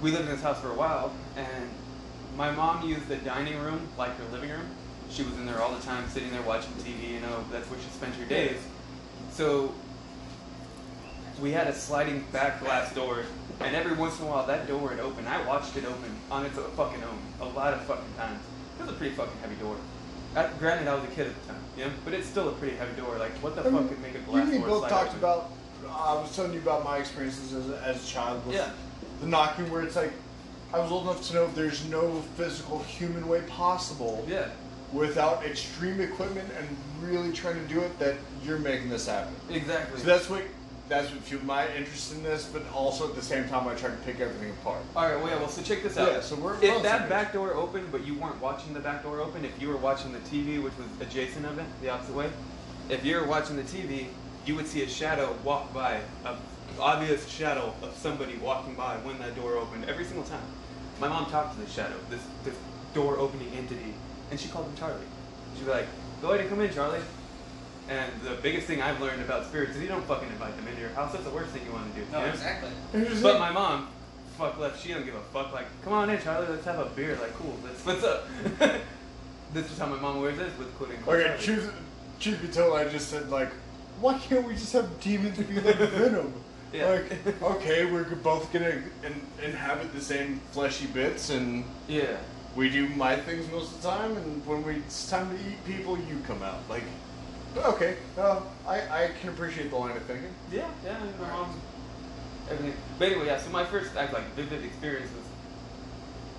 we 0.00 0.10
lived 0.10 0.24
in 0.24 0.30
this 0.30 0.42
house 0.42 0.60
for 0.60 0.70
a 0.70 0.74
while. 0.74 1.12
And 1.36 1.68
my 2.36 2.50
mom 2.50 2.86
used 2.88 3.08
the 3.08 3.16
dining 3.16 3.58
room 3.58 3.88
like 3.98 4.16
her 4.18 4.24
living 4.32 4.50
room. 4.50 4.66
She 5.10 5.22
was 5.22 5.34
in 5.34 5.44
there 5.44 5.60
all 5.60 5.74
the 5.74 5.82
time, 5.82 6.08
sitting 6.08 6.30
there 6.30 6.42
watching 6.42 6.72
TV. 6.74 7.14
You 7.14 7.20
know, 7.20 7.44
that's 7.50 7.68
where 7.68 7.78
she 7.80 7.88
spent 7.90 8.14
her 8.14 8.24
days. 8.24 8.58
So 9.32 9.72
we 11.40 11.52
had 11.52 11.66
a 11.66 11.74
sliding 11.74 12.24
back 12.32 12.60
glass 12.60 12.94
door, 12.94 13.24
and 13.60 13.74
every 13.74 13.94
once 13.96 14.18
in 14.20 14.26
a 14.26 14.28
while 14.28 14.46
that 14.46 14.66
door 14.68 14.88
would 14.88 15.00
open. 15.00 15.26
I 15.26 15.44
watched 15.46 15.76
it 15.76 15.84
open 15.84 16.14
on 16.30 16.44
its 16.46 16.56
fucking 16.56 17.02
own 17.02 17.18
a 17.40 17.50
lot 17.52 17.72
of 17.74 17.82
fucking 17.82 18.04
times. 18.16 18.40
It 18.78 18.82
was 18.82 18.90
a 18.90 18.94
pretty 18.96 19.14
fucking 19.14 19.38
heavy 19.40 19.56
door. 19.56 19.76
Uh, 20.36 20.48
granted, 20.58 20.88
I 20.88 20.94
was 20.94 21.04
a 21.04 21.08
kid 21.08 21.26
at 21.28 21.40
the 21.42 21.52
time, 21.52 21.62
yeah, 21.76 21.88
but 22.04 22.14
it's 22.14 22.26
still 22.26 22.48
a 22.48 22.52
pretty 22.52 22.76
heavy 22.76 22.98
door. 23.00 23.16
Like, 23.18 23.32
what 23.42 23.54
the 23.54 23.60
I 23.62 23.70
fuck 23.70 23.88
could 23.88 24.00
make 24.00 24.14
a 24.14 24.18
glass 24.20 24.50
door 24.50 24.60
both 24.66 24.78
slide 24.80 24.88
talked 24.90 25.08
open? 25.08 25.18
about. 25.18 25.50
I 25.90 26.14
was 26.14 26.34
telling 26.34 26.52
you 26.54 26.60
about 26.60 26.84
my 26.84 26.98
experiences 26.98 27.52
as 27.52 27.68
a, 27.68 27.82
as 27.82 28.02
a 28.02 28.06
child 28.06 28.46
with 28.46 28.54
Yeah. 28.56 28.70
the 29.20 29.26
knocking, 29.26 29.70
where 29.70 29.82
it's 29.82 29.96
like 29.96 30.12
I 30.72 30.78
was 30.78 30.90
old 30.90 31.02
enough 31.04 31.26
to 31.28 31.34
know 31.34 31.46
there's 31.48 31.84
no 31.88 32.20
physical 32.36 32.78
human 32.80 33.28
way 33.28 33.42
possible 33.42 34.24
Yeah, 34.26 34.48
without 34.92 35.44
extreme 35.44 36.00
equipment 36.00 36.48
and 36.58 36.68
really 37.00 37.32
trying 37.32 37.54
to 37.56 37.74
do 37.74 37.80
it 37.80 37.98
that 37.98 38.14
you're 38.44 38.58
making 38.58 38.88
this 38.90 39.06
happen. 39.06 39.34
exactly. 39.50 39.98
So 40.00 40.06
that's 40.06 40.28
what 40.28 40.42
that's 40.88 41.10
what 41.10 41.20
fueled 41.22 41.44
my 41.44 41.66
interest 41.74 42.12
in 42.12 42.22
this, 42.22 42.44
but 42.52 42.62
also 42.74 43.08
at 43.08 43.14
the 43.14 43.22
same 43.22 43.48
time 43.48 43.66
I 43.66 43.74
tried 43.74 43.92
to 43.92 43.96
pick 44.04 44.20
everything 44.20 44.50
apart. 44.50 44.82
All 44.94 45.06
right, 45.08 45.16
well, 45.16 45.28
yeah, 45.30 45.38
well, 45.38 45.48
so 45.48 45.62
check 45.62 45.82
this 45.82 45.96
out. 45.96 46.12
Yeah, 46.12 46.20
so 46.20 46.34
we're- 46.36 46.58
if 46.60 46.82
that 46.82 47.08
back 47.08 47.32
door 47.32 47.54
opened, 47.54 47.90
but 47.90 48.04
you 48.04 48.14
weren't 48.18 48.38
watching 48.42 48.74
the 48.74 48.80
back 48.80 49.02
door 49.02 49.20
open, 49.20 49.42
if 49.44 49.58
you 49.62 49.68
were 49.68 49.78
watching 49.78 50.12
the 50.12 50.18
TV, 50.20 50.58
which 50.62 50.74
was 50.76 50.86
adjacent 51.00 51.46
of 51.46 51.58
it, 51.58 51.64
the 51.80 51.88
opposite 51.88 52.14
way, 52.14 52.30
if 52.90 53.06
you 53.06 53.16
were 53.16 53.26
watching 53.26 53.56
the 53.56 53.62
TV, 53.62 54.08
you 54.44 54.54
would 54.54 54.66
see 54.66 54.82
a 54.82 54.88
shadow 54.88 55.34
walk 55.44 55.72
by, 55.72 56.00
a 56.26 56.36
obvious 56.78 57.26
shadow 57.28 57.72
of 57.82 57.96
somebody 57.96 58.36
walking 58.36 58.74
by 58.74 58.96
when 58.98 59.18
that 59.20 59.34
door 59.34 59.56
opened 59.56 59.88
every 59.88 60.04
single 60.04 60.24
time. 60.24 60.42
My 61.00 61.08
mom 61.08 61.26
talked 61.30 61.54
to 61.58 61.64
the 61.64 61.70
shadow, 61.70 61.96
this 62.10 62.22
this 62.44 62.56
door 62.92 63.18
opening 63.18 63.48
entity, 63.56 63.94
and 64.32 64.40
she 64.40 64.48
called 64.48 64.66
him 64.66 64.74
Charlie. 64.76 65.04
She'd 65.54 65.66
be 65.66 65.70
like, 65.70 65.86
"Go 66.22 66.28
ahead 66.28 66.40
and 66.40 66.48
come 66.48 66.60
in, 66.62 66.72
Charlie." 66.72 67.00
And 67.88 68.10
the 68.22 68.34
biggest 68.36 68.66
thing 68.66 68.80
I've 68.80 68.98
learned 69.00 69.20
about 69.20 69.44
spirits 69.44 69.76
is 69.76 69.82
you 69.82 69.88
don't 69.88 70.04
fucking 70.06 70.28
invite 70.28 70.56
them 70.56 70.66
into 70.68 70.80
your 70.80 70.90
house. 70.90 71.12
That's 71.12 71.24
the 71.24 71.30
worst 71.30 71.50
thing 71.50 71.66
you 71.66 71.72
want 71.72 71.92
to 71.94 72.00
do. 72.00 72.06
No, 72.10 72.20
you 72.20 72.26
know? 72.26 72.32
exactly. 72.32 72.70
But 73.22 73.38
my 73.38 73.50
mom, 73.50 73.88
fuck 74.38 74.58
left. 74.58 74.82
She 74.82 74.94
don't 74.94 75.04
give 75.04 75.14
a 75.14 75.20
fuck. 75.20 75.52
Like, 75.52 75.66
come 75.84 75.92
on 75.92 76.08
in, 76.08 76.18
Charlie. 76.22 76.46
Let's 76.48 76.64
have 76.64 76.78
a 76.78 76.86
beer. 76.86 77.18
Like, 77.20 77.34
cool. 77.34 77.54
Let's 77.62 77.84
what's 77.84 78.04
up. 78.04 78.26
this 79.52 79.70
is 79.70 79.78
how 79.78 79.86
my 79.86 79.98
mom 79.98 80.22
wears 80.22 80.38
this 80.38 80.56
with 80.58 80.74
quote. 80.76 80.90
Okay, 80.90 81.24
Charlie. 81.24 81.38
truth, 81.38 81.74
truth 82.18 82.40
be 82.40 82.48
told, 82.48 82.74
I 82.74 82.88
just 82.88 83.10
said 83.10 83.28
like, 83.28 83.50
why 84.00 84.18
can't 84.18 84.46
we 84.46 84.54
just 84.54 84.72
have 84.72 85.00
demons 85.00 85.36
be 85.36 85.60
like 85.60 85.76
Venom? 85.76 86.32
Yeah. 86.72 86.88
Like, 86.88 87.42
okay, 87.42 87.84
we're 87.84 88.04
both 88.04 88.50
gonna 88.50 88.82
in, 89.04 89.20
inhabit 89.44 89.92
the 89.92 90.00
same 90.00 90.40
fleshy 90.52 90.86
bits, 90.86 91.28
and 91.28 91.64
Yeah. 91.88 92.16
We 92.54 92.68
do 92.68 92.88
my 92.90 93.16
things 93.16 93.50
most 93.50 93.72
of 93.72 93.82
the 93.82 93.88
time. 93.88 94.16
And 94.16 94.46
when 94.46 94.62
we, 94.62 94.74
it's 94.76 95.08
time 95.08 95.30
to 95.30 95.36
eat 95.48 95.64
people, 95.64 95.96
you 95.96 96.20
come 96.26 96.42
out. 96.42 96.58
Like, 96.68 96.84
okay, 97.56 97.96
I 98.18 98.42
I 98.66 99.10
can 99.20 99.30
appreciate 99.30 99.70
the 99.70 99.76
line 99.76 99.96
of 99.96 100.02
thinking. 100.04 100.34
Yeah. 100.50 100.68
Yeah. 100.84 100.98
My 101.20 101.28
mom. 101.28 101.60
Everything. 102.50 102.74
But 102.98 103.08
anyway, 103.12 103.26
yeah. 103.26 103.38
So 103.38 103.50
my 103.50 103.64
first 103.64 103.94
like, 103.94 104.12
like 104.12 104.34
vivid 104.34 104.64
experience 104.64 105.10
was 105.12 105.24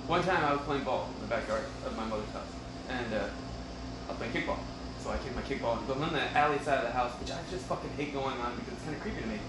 one 0.08 0.24
time 0.24 0.44
I 0.44 0.54
was 0.54 0.62
playing 0.62 0.84
ball 0.84 1.10
in 1.16 1.22
the 1.22 1.28
backyard 1.28 1.64
of 1.86 1.96
my 1.96 2.06
mother's 2.06 2.30
house, 2.30 2.44
and 2.90 3.14
uh, 3.14 3.28
I 4.08 4.10
was 4.10 4.18
playing 4.18 4.34
kickball. 4.34 4.60
So 5.00 5.10
I 5.10 5.18
kicked 5.18 5.36
my 5.36 5.42
kickball, 5.42 5.78
and 5.80 5.88
but 5.88 5.98
on 5.98 6.14
the 6.14 6.38
alley 6.38 6.60
side 6.60 6.80
of 6.80 6.86
the 6.86 6.92
house, 6.92 7.12
which 7.20 7.32
I 7.32 7.40
just 7.50 7.66
fucking 7.66 7.90
hate 7.98 8.14
going 8.14 8.38
on 8.40 8.56
because 8.56 8.74
it's 8.74 8.84
kind 8.84 8.96
of 8.96 9.02
creepy 9.02 9.22
to 9.22 9.28
me. 9.28 9.40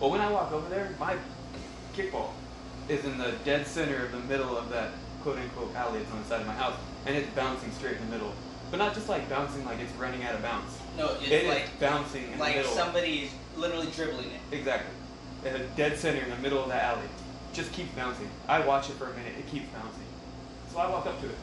But 0.00 0.10
when 0.10 0.20
I 0.20 0.30
walk 0.30 0.52
over 0.52 0.68
there, 0.68 0.90
my 0.98 1.16
kickball 1.94 2.30
is 2.88 3.04
in 3.04 3.16
the 3.18 3.32
dead 3.44 3.66
center 3.66 4.04
of 4.04 4.12
the 4.12 4.18
middle 4.18 4.56
of 4.56 4.68
that 4.70 4.90
quote 5.22 5.38
unquote 5.38 5.74
alley. 5.74 6.00
It's 6.00 6.10
on 6.12 6.22
the 6.22 6.28
side 6.28 6.40
of 6.40 6.46
my 6.46 6.54
house, 6.54 6.76
and 7.06 7.16
it's 7.16 7.28
bouncing 7.30 7.70
straight 7.72 7.96
in 7.96 8.10
the 8.10 8.16
middle. 8.16 8.32
But 8.70 8.78
not 8.78 8.94
just 8.94 9.08
like 9.08 9.28
bouncing 9.28 9.64
like 9.64 9.78
it's 9.80 9.92
running 9.92 10.22
out 10.24 10.34
of 10.34 10.42
bounds. 10.42 10.78
No, 10.96 11.14
it's 11.20 11.28
It 11.28 11.48
like 11.48 11.78
bouncing 11.78 12.24
in 12.24 12.32
the 12.32 12.38
like 12.38 12.64
somebody's 12.64 13.30
literally 13.56 13.88
dribbling 13.94 14.30
it. 14.30 14.40
Exactly. 14.50 14.94
At 15.44 15.60
a 15.60 15.64
dead 15.76 15.98
center 15.98 16.22
in 16.22 16.30
the 16.30 16.36
middle 16.36 16.62
of 16.62 16.68
that 16.68 16.82
alley. 16.84 17.08
Just 17.52 17.72
keeps 17.72 17.90
bouncing. 17.94 18.30
I 18.48 18.60
watch 18.60 18.88
it 18.88 18.94
for 18.94 19.06
a 19.06 19.14
minute, 19.14 19.34
it 19.38 19.46
keeps 19.50 19.66
bouncing. 19.72 20.04
So 20.72 20.78
I 20.78 20.88
walk 20.88 21.06
up 21.06 21.20
to 21.20 21.26
it. 21.26 21.34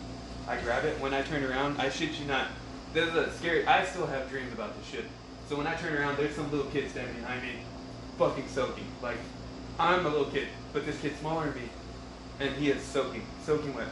I 0.47 0.57
grab 0.57 0.85
it. 0.85 0.99
When 0.99 1.13
I 1.13 1.21
turn 1.21 1.43
around, 1.43 1.79
I 1.79 1.89
shit 1.89 2.19
you 2.19 2.25
not. 2.25 2.47
This 2.93 3.07
is 3.07 3.15
a 3.15 3.31
scary. 3.33 3.67
I 3.67 3.85
still 3.85 4.07
have 4.07 4.27
dreams 4.29 4.51
about 4.51 4.75
this 4.75 4.89
shit. 4.89 5.05
So 5.47 5.55
when 5.55 5.67
I 5.67 5.75
turn 5.75 5.93
around, 5.93 6.17
there's 6.17 6.35
some 6.35 6.49
little 6.49 6.65
kid 6.71 6.89
standing 6.89 7.13
behind 7.15 7.43
me, 7.43 7.49
fucking 8.17 8.47
soaking. 8.47 8.85
Like, 9.03 9.17
I'm 9.79 10.05
a 10.05 10.09
little 10.09 10.25
kid, 10.31 10.47
but 10.73 10.85
this 10.85 10.99
kid's 10.99 11.19
smaller 11.19 11.45
than 11.45 11.61
me, 11.61 11.69
and 12.39 12.55
he 12.55 12.69
is 12.69 12.81
soaking, 12.81 13.25
soaking 13.45 13.73
wet. 13.73 13.87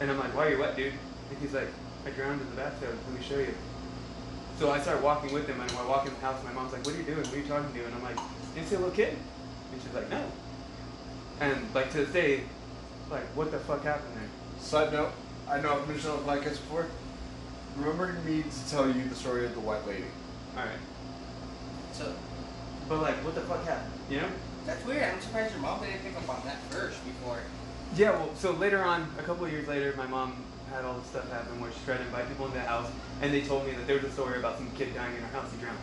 And 0.00 0.10
I'm 0.10 0.18
like, 0.18 0.34
why 0.34 0.46
are 0.46 0.50
you 0.50 0.58
wet, 0.58 0.76
dude? 0.76 0.92
And 1.30 1.38
he's 1.40 1.52
like, 1.52 1.68
I 2.06 2.10
drowned 2.10 2.40
in 2.40 2.50
the 2.50 2.56
bathtub. 2.56 2.94
Let 3.08 3.18
me 3.18 3.26
show 3.26 3.38
you. 3.38 3.54
So 4.58 4.70
I 4.70 4.80
start 4.80 5.02
walking 5.02 5.32
with 5.32 5.46
him, 5.48 5.58
and 5.58 5.70
when 5.70 5.80
I 5.86 5.88
walk 5.88 6.06
in 6.06 6.12
the 6.12 6.20
house, 6.20 6.42
my 6.44 6.52
mom's 6.52 6.72
like, 6.74 6.84
"What 6.84 6.94
are 6.94 6.98
you 6.98 7.04
doing? 7.04 7.18
What 7.18 7.32
are 7.32 7.38
you 7.38 7.48
talking 7.48 7.72
to?" 7.72 7.84
And 7.84 7.94
I'm 7.94 8.02
like, 8.02 8.18
"You 8.54 8.62
see 8.62 8.74
a 8.74 8.78
little 8.78 8.94
kid?" 8.94 9.16
And 9.72 9.82
she's 9.82 9.94
like, 9.94 10.10
"No." 10.10 10.22
And 11.40 11.74
like 11.74 11.90
to 11.92 12.04
this 12.04 12.12
day, 12.12 12.42
like, 13.10 13.24
what 13.34 13.50
the 13.50 13.58
fuck 13.58 13.82
happened 13.84 14.12
there? 14.16 14.28
Side 14.60 14.92
note, 14.92 15.12
I 15.48 15.60
know 15.60 15.80
I've 15.80 15.88
mentioned 15.88 16.12
on 16.12 16.26
the 16.26 16.30
podcast 16.30 16.60
before. 16.60 16.86
Remember 17.76 18.12
me 18.26 18.42
to 18.42 18.70
tell 18.70 18.86
you 18.86 19.08
the 19.08 19.14
story 19.14 19.46
of 19.46 19.54
the 19.54 19.60
white 19.60 19.86
lady. 19.86 20.04
All 20.56 20.64
right, 20.64 20.78
So 21.94 22.12
but 22.86 23.00
like, 23.00 23.14
what 23.24 23.34
the 23.34 23.40
fuck 23.40 23.64
happened? 23.64 23.92
You 24.10 24.20
know? 24.20 24.28
That's 24.70 24.86
weird. 24.86 25.02
I'm 25.02 25.20
surprised 25.20 25.52
your 25.52 25.62
mom 25.62 25.80
didn't 25.80 26.00
pick 26.04 26.16
up 26.16 26.28
on 26.28 26.46
that 26.46 26.62
first 26.70 27.04
before. 27.04 27.40
Yeah, 27.96 28.12
well, 28.12 28.30
so 28.36 28.52
later 28.52 28.80
on, 28.84 29.12
a 29.18 29.22
couple 29.22 29.44
of 29.44 29.50
years 29.50 29.66
later, 29.66 29.92
my 29.96 30.06
mom 30.06 30.44
had 30.72 30.84
all 30.84 30.94
this 30.94 31.08
stuff 31.08 31.28
happen 31.28 31.60
where 31.60 31.72
she 31.72 31.78
tried 31.84 31.96
to 31.96 32.04
invite 32.04 32.28
people 32.28 32.46
into 32.46 32.58
the 32.58 32.64
house, 32.64 32.88
and 33.20 33.34
they 33.34 33.40
told 33.40 33.66
me 33.66 33.72
that 33.72 33.88
there 33.88 33.96
was 33.96 34.04
a 34.04 34.12
story 34.12 34.38
about 34.38 34.58
some 34.58 34.70
kid 34.76 34.94
dying 34.94 35.16
in 35.16 35.24
our 35.24 35.30
house. 35.30 35.50
He 35.50 35.60
drowned. 35.60 35.76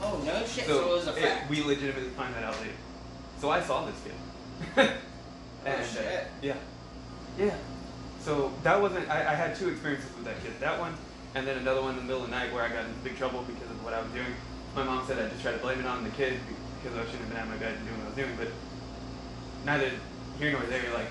Oh 0.00 0.22
no 0.24 0.38
shit! 0.46 0.64
So, 0.64 0.80
it 0.80 0.88
was 0.88 1.06
a 1.08 1.16
it- 1.22 1.50
we 1.50 1.62
legitimately 1.62 2.08
find 2.16 2.34
that 2.34 2.42
out 2.44 2.58
later. 2.60 2.72
So 3.40 3.50
I 3.50 3.60
saw 3.60 3.84
this 3.84 4.00
kid. 4.02 4.14
and, 5.66 5.82
uh, 5.82 5.84
shit. 5.84 6.28
yeah. 6.40 6.56
Yeah. 7.38 7.54
So 8.20 8.54
that 8.62 8.80
wasn't. 8.80 9.06
I, 9.10 9.32
I 9.32 9.34
had 9.34 9.54
two 9.54 9.68
experiences 9.68 10.08
with 10.16 10.24
that 10.24 10.42
kid. 10.42 10.52
That 10.60 10.80
one, 10.80 10.94
and 11.34 11.46
then 11.46 11.58
another 11.58 11.82
one 11.82 11.90
in 11.90 11.96
the 11.96 12.04
middle 12.04 12.24
of 12.24 12.30
the 12.30 12.34
night 12.34 12.54
where 12.54 12.64
I 12.64 12.68
got 12.70 12.86
into 12.86 12.98
big 13.04 13.18
trouble 13.18 13.42
because 13.42 13.70
of 13.70 13.84
what 13.84 13.92
I 13.92 14.00
was 14.00 14.10
doing. 14.12 14.32
My 14.74 14.84
mom 14.84 15.06
said 15.06 15.18
I 15.18 15.28
just 15.28 15.42
tried 15.42 15.52
to 15.52 15.58
blame 15.58 15.80
it 15.80 15.86
on 15.86 16.04
the 16.04 16.10
kid 16.10 16.40
because 16.82 16.96
I 16.98 17.04
shouldn't 17.10 17.22
have 17.22 17.28
been 17.30 17.38
at 17.38 17.48
my 17.48 17.56
bed 17.56 17.74
and 17.76 17.86
doing 17.86 17.98
what 17.98 18.04
I 18.06 18.08
was 18.08 18.16
doing. 18.16 18.36
But 18.38 18.48
neither 19.64 19.90
here 20.38 20.52
nor 20.52 20.62
there. 20.62 20.82
Like, 20.94 21.06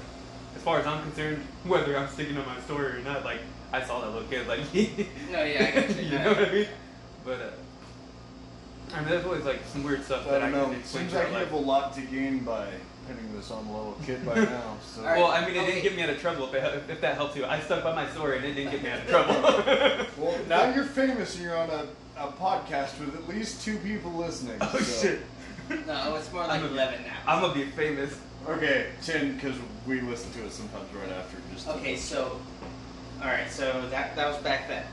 as 0.55 0.61
far 0.61 0.79
as 0.79 0.87
I'm 0.87 1.03
concerned, 1.03 1.43
whether 1.63 1.97
I'm 1.97 2.07
sticking 2.09 2.35
to 2.35 2.43
my 2.43 2.59
story 2.61 2.97
or 2.99 3.03
not, 3.03 3.23
like 3.25 3.39
I 3.71 3.83
saw 3.83 4.01
that 4.01 4.11
little 4.11 4.27
kid. 4.27 4.47
Like, 4.47 4.59
No, 5.31 5.43
yeah, 5.43 5.71
I 5.75 5.79
got 5.81 5.95
you. 5.95 6.01
you 6.03 6.19
know 6.19 6.33
what 6.33 6.49
I 6.49 6.51
mean? 6.51 6.67
But 7.23 7.39
uh, 7.41 8.95
I 8.95 8.99
mean, 9.01 9.09
there's 9.09 9.25
always 9.25 9.43
like 9.45 9.59
some 9.71 9.83
weird 9.83 10.03
stuff 10.03 10.27
I 10.27 10.31
that 10.31 10.41
I, 10.43 10.49
don't 10.49 10.51
know. 10.59 10.65
can 10.65 10.79
explain 10.79 11.03
Seems 11.03 11.13
like 11.13 11.27
you 11.29 11.33
have 11.35 11.51
a 11.51 11.57
lot 11.57 11.93
to 11.95 12.01
gain 12.01 12.39
by 12.39 12.67
pinning 13.07 13.35
this 13.35 13.51
on 13.51 13.65
the 13.67 13.71
little 13.73 13.97
kid 14.05 14.25
by 14.25 14.35
now. 14.45 14.77
So. 14.83 15.01
Alright. 15.01 15.17
Well, 15.17 15.27
I 15.31 15.45
mean, 15.45 15.55
it 15.55 15.59
Okay. 15.59 15.67
didn't 15.73 15.83
get 15.83 15.95
me 15.95 16.01
out 16.03 16.09
of 16.09 16.19
trouble. 16.19 16.45
If, 16.47 16.55
it, 16.55 16.83
if 16.89 17.01
that 17.01 17.15
helps 17.15 17.35
you, 17.35 17.45
I 17.45 17.59
stuck 17.59 17.83
by 17.83 17.93
my 17.93 18.09
story, 18.09 18.37
and 18.37 18.45
it 18.45 18.53
didn't 18.55 18.71
get 18.71 18.83
me 18.83 18.89
out 18.89 18.99
of 18.99 19.07
trouble. 19.07 20.05
Well, 20.17 20.39
now 20.47 20.73
you're 20.73 20.83
famous 20.85 21.35
and 21.35 21.43
you're 21.43 21.57
on 21.57 21.69
a, 21.69 21.85
a 22.17 22.27
podcast 22.31 22.99
with 22.99 23.15
at 23.15 23.27
least 23.27 23.63
two 23.63 23.77
people 23.77 24.11
listening. 24.13 24.57
oh 24.61 24.77
so- 24.79 25.07
shit! 25.07 25.19
No, 25.69 26.15
it's 26.15 26.31
more 26.33 26.47
like 26.47 26.61
I'm 26.61 26.65
eleven 26.67 27.03
now. 27.03 27.17
I'm 27.27 27.41
gonna 27.41 27.53
be 27.53 27.65
famous. 27.65 28.17
Okay, 28.47 28.87
ten 29.03 29.35
because 29.35 29.55
we 29.85 30.01
listen 30.01 30.31
to 30.33 30.45
it 30.45 30.51
sometimes 30.51 30.91
right 30.93 31.11
after. 31.11 31.37
Just 31.53 31.67
Okay, 31.67 31.95
so, 31.95 32.41
all 33.21 33.27
right, 33.27 33.49
so 33.51 33.87
that 33.91 34.15
that 34.15 34.27
was 34.27 34.37
back 34.37 34.67
then. 34.67 34.83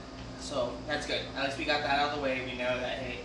So 0.40 0.72
that's 0.86 1.06
good. 1.06 1.22
At 1.36 1.44
least 1.44 1.58
we 1.58 1.64
got 1.64 1.82
that 1.82 1.98
out 1.98 2.10
of 2.10 2.16
the 2.16 2.22
way. 2.22 2.42
We 2.44 2.58
know 2.58 2.78
that 2.78 2.98
hey, 2.98 3.20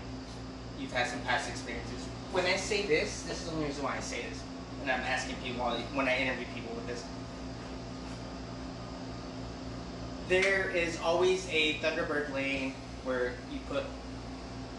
you've 0.79 0.93
had 0.93 1.07
some 1.07 1.19
past 1.21 1.49
experiences. 1.49 2.05
When 2.31 2.45
I 2.45 2.55
say 2.55 2.85
this, 2.85 3.23
this 3.23 3.41
is 3.41 3.47
the 3.47 3.51
only 3.53 3.65
reason 3.65 3.83
why 3.83 3.97
I 3.97 3.99
say 3.99 4.21
this, 4.29 4.41
and 4.81 4.89
I'm 4.89 5.01
asking 5.01 5.35
people 5.43 5.65
when 5.65 6.07
I 6.07 6.17
interview 6.17 6.45
people 6.55 6.73
with 6.73 6.87
this. 6.87 7.03
There 10.29 10.69
is 10.69 10.97
always 11.01 11.45
a 11.51 11.73
Thunderbird 11.79 12.31
lane 12.31 12.75
where 13.03 13.33
you 13.51 13.59
put 13.67 13.83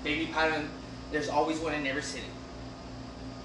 baby 0.02 0.26
powder. 0.32 0.64
There's 1.10 1.28
always 1.28 1.58
one 1.58 1.74
in 1.74 1.86
every 1.86 2.02
city. 2.02 2.24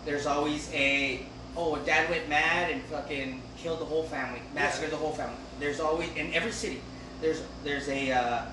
There's 0.08 0.26
always 0.26 0.72
a 0.74 1.20
oh, 1.58 1.76
a 1.76 1.80
dad 1.82 2.10
went 2.10 2.30
mad 2.30 2.72
and 2.72 2.82
fucking 2.84 3.42
killed 3.58 3.82
the 3.82 3.86
whole 3.86 4.04
family, 4.04 4.42
massacred 4.56 4.92
the 4.92 4.96
whole 4.96 5.12
family. 5.12 5.36
There's 5.60 5.82
always 5.82 6.10
in 6.16 6.34
every 6.34 6.54
city. 6.54 6.80
There's 7.20 7.44
there's 7.66 7.90
a 7.90 8.14
uh, 8.14 8.46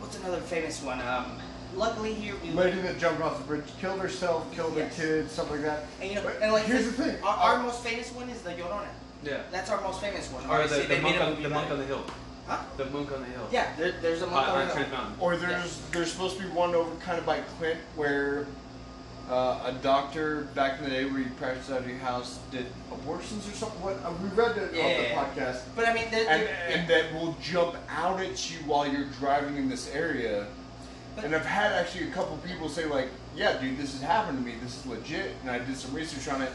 what's 0.00 0.18
another 0.18 0.40
famous 0.40 0.82
one? 0.82 1.00
Um, 1.00 1.38
luckily 1.76 2.12
here 2.12 2.34
we 2.42 2.50
Lady 2.50 2.80
that 2.80 2.98
jumped 2.98 3.22
off 3.22 3.38
the 3.38 3.44
bridge, 3.44 3.62
killed 3.80 4.00
herself, 4.00 4.52
killed 4.52 4.76
Yes. 4.76 4.96
her 4.96 5.02
kids, 5.04 5.30
stuff 5.32 5.48
like 5.52 5.62
that. 5.62 5.86
and 6.00 6.10
you 6.10 6.16
know 6.16 6.24
But 6.24 6.42
and 6.42 6.52
like 6.52 6.64
here's 6.64 6.86
the 6.86 7.04
thing. 7.04 7.22
Our, 7.22 7.36
our 7.36 7.62
most 7.62 7.84
famous 7.84 8.10
one 8.10 8.28
is 8.28 8.42
the 8.42 8.50
Llorona. 8.50 8.88
Yeah. 9.22 9.42
That's 9.52 9.70
our 9.70 9.80
most 9.80 10.00
famous 10.00 10.26
one. 10.32 10.44
Or 10.50 10.66
the, 10.66 10.88
the 10.88 11.00
monk 11.00 11.20
on 11.20 11.40
the 11.40 11.48
monk 11.48 11.70
on 11.70 11.78
the 11.78 11.86
hill. 11.86 12.04
Huh? 12.48 12.64
The 12.76 12.86
monk 12.86 13.12
on 13.12 13.20
the 13.20 13.26
hill. 13.28 13.48
Yeah, 13.52 13.74
there, 13.78 13.94
there's 14.02 14.22
a 14.22 14.26
monk 14.26 14.48
on 14.48 14.62
on 14.62 14.68
the 14.68 14.74
hill. 14.74 14.88
Mountain. 14.90 15.14
Or 15.20 15.36
there's 15.36 15.80
there's 15.92 16.10
supposed 16.10 16.36
to 16.38 16.42
be 16.42 16.48
one 16.48 16.74
over 16.74 16.92
kind 16.96 17.16
of 17.16 17.24
by 17.24 17.42
Clint 17.58 17.78
where 17.94 18.46
uh, 19.30 19.62
a 19.64 19.72
doctor 19.82 20.42
back 20.54 20.78
in 20.78 20.84
the 20.84 20.90
day 20.90 21.04
where 21.06 21.20
you 21.20 21.30
practiced 21.38 21.70
out 21.70 21.80
of 21.80 21.88
your 21.88 21.98
house 21.98 22.38
did 22.50 22.66
abortions 22.92 23.48
or 23.48 23.52
something. 23.52 23.80
What 23.82 23.94
uh, 24.04 24.12
we 24.22 24.28
read 24.30 24.56
it 24.58 24.74
Yeah, 24.74 24.82
on 24.84 24.90
the 25.34 25.40
podcast. 25.40 25.62
But 25.74 25.88
I 25.88 25.94
mean, 25.94 26.04
there, 26.10 26.28
and, 26.28 26.42
there- 26.42 26.66
and 26.68 26.88
that 26.88 27.14
will 27.14 27.34
jump 27.42 27.76
out 27.88 28.20
at 28.20 28.50
you 28.50 28.58
while 28.66 28.86
you're 28.86 29.06
driving 29.18 29.56
in 29.56 29.68
this 29.68 29.90
area. 29.94 30.46
But- 31.16 31.24
and 31.24 31.34
I've 31.34 31.46
had 31.46 31.72
actually 31.72 32.08
a 32.08 32.10
couple 32.10 32.36
people 32.38 32.68
say 32.68 32.84
like, 32.86 33.08
"Yeah, 33.36 33.58
dude, 33.60 33.78
this 33.78 33.92
has 33.92 34.02
happened 34.02 34.38
to 34.38 34.44
me. 34.44 34.56
This 34.62 34.76
is 34.78 34.86
legit." 34.86 35.32
And 35.42 35.50
I 35.50 35.58
did 35.58 35.76
some 35.76 35.94
research 35.94 36.32
on 36.32 36.42
it, 36.42 36.50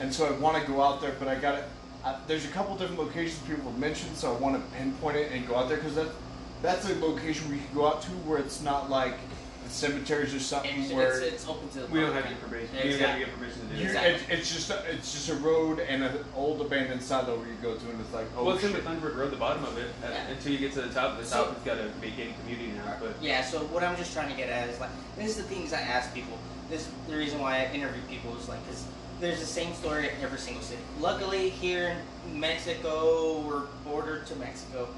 and 0.00 0.12
so 0.14 0.26
I 0.26 0.32
want 0.38 0.60
to 0.64 0.70
go 0.70 0.82
out 0.82 1.00
there, 1.00 1.14
but 1.18 1.28
I 1.28 1.34
got 1.36 1.52
to 1.56 1.64
Uh, 2.04 2.14
there's 2.28 2.44
a 2.44 2.48
couple 2.54 2.76
different 2.76 3.00
locations 3.00 3.40
people 3.48 3.68
have 3.68 3.80
mentioned, 3.80 4.16
so 4.16 4.32
I 4.32 4.38
want 4.38 4.54
to 4.54 4.62
pinpoint 4.78 5.16
it 5.16 5.32
and 5.32 5.44
go 5.48 5.56
out 5.56 5.66
there 5.68 5.78
because 5.78 5.96
that 5.96 6.06
that's 6.62 6.88
a 6.88 6.94
location 7.00 7.50
we 7.50 7.56
can 7.58 7.74
go 7.74 7.88
out 7.88 8.00
to 8.02 8.10
where 8.28 8.38
it's 8.38 8.60
not 8.62 8.88
like 8.88 9.14
cemeteries 9.68 10.34
or 10.34 10.40
something 10.40 10.82
it's, 10.82 10.92
where 10.92 11.20
it's, 11.20 11.34
it's 11.34 11.48
open 11.48 11.68
to 11.70 11.80
the 11.80 11.86
We 11.86 12.00
don't 12.00 12.12
have 12.12 12.24
to 12.24 12.30
get 12.30 12.40
permission. 12.40 12.76
You 12.76 12.90
don't 12.90 13.00
have 13.00 13.18
to 13.18 13.24
get 13.24 13.34
permission 13.34 13.68
to 13.68 13.74
do 13.74 13.74
you, 13.74 13.84
it. 13.84 13.86
Exactly. 13.86 14.34
it, 14.34 14.38
it's 14.38 14.52
just 14.52 14.70
a, 14.70 14.90
it's 14.90 15.12
just 15.12 15.28
a 15.28 15.34
road 15.36 15.80
and 15.80 16.02
an 16.04 16.24
old 16.34 16.60
abandoned 16.60 17.02
silo 17.02 17.36
where 17.36 17.46
you 17.46 17.54
go 17.62 17.74
to, 17.74 17.90
and 17.90 18.00
it's 18.00 18.12
like, 18.12 18.26
oh 18.36 18.44
well, 18.44 18.54
it's 18.54 18.64
in 18.64 18.72
the 18.72 18.78
shit. 18.78 18.86
Thunderbird 18.86 19.16
Road, 19.16 19.30
the 19.30 19.36
bottom 19.36 19.64
of 19.64 19.76
it, 19.78 19.90
uh, 20.04 20.08
Yeah. 20.10 20.28
until 20.28 20.52
you 20.52 20.58
get 20.58 20.72
to 20.72 20.82
the 20.82 20.92
top. 20.92 21.18
The 21.18 21.24
So- 21.24 21.44
top 21.44 21.54
has 21.54 21.64
got 21.64 21.78
a 21.78 21.88
big 22.00 22.16
gated 22.16 22.34
community 22.40 22.72
now, 22.76 22.96
but 23.00 23.14
Yeah, 23.20 23.44
so 23.44 23.60
what 23.66 23.82
I'm 23.82 23.96
just 23.96 24.12
trying 24.12 24.30
to 24.30 24.36
get 24.36 24.48
at 24.48 24.68
is 24.68 24.80
like, 24.80 24.90
this 25.16 25.30
is 25.30 25.36
the 25.36 25.42
things 25.54 25.72
I 25.72 25.80
ask 25.80 26.12
people. 26.14 26.38
This 26.70 26.88
the 27.08 27.16
reason 27.16 27.40
why 27.40 27.60
I 27.60 27.72
interview 27.72 28.02
people 28.08 28.36
is 28.36 28.48
like, 28.48 28.64
because 28.66 28.84
there's 29.20 29.40
the 29.40 29.46
same 29.46 29.72
story 29.74 30.08
in 30.08 30.14
every 30.22 30.38
single 30.38 30.62
city. 30.62 30.82
Luckily, 31.00 31.48
here 31.48 31.96
in 32.28 32.38
Mexico, 32.40 33.40
we're 33.40 33.66
bordered 33.84 34.26
to 34.26 34.36
Mexico, 34.36 34.88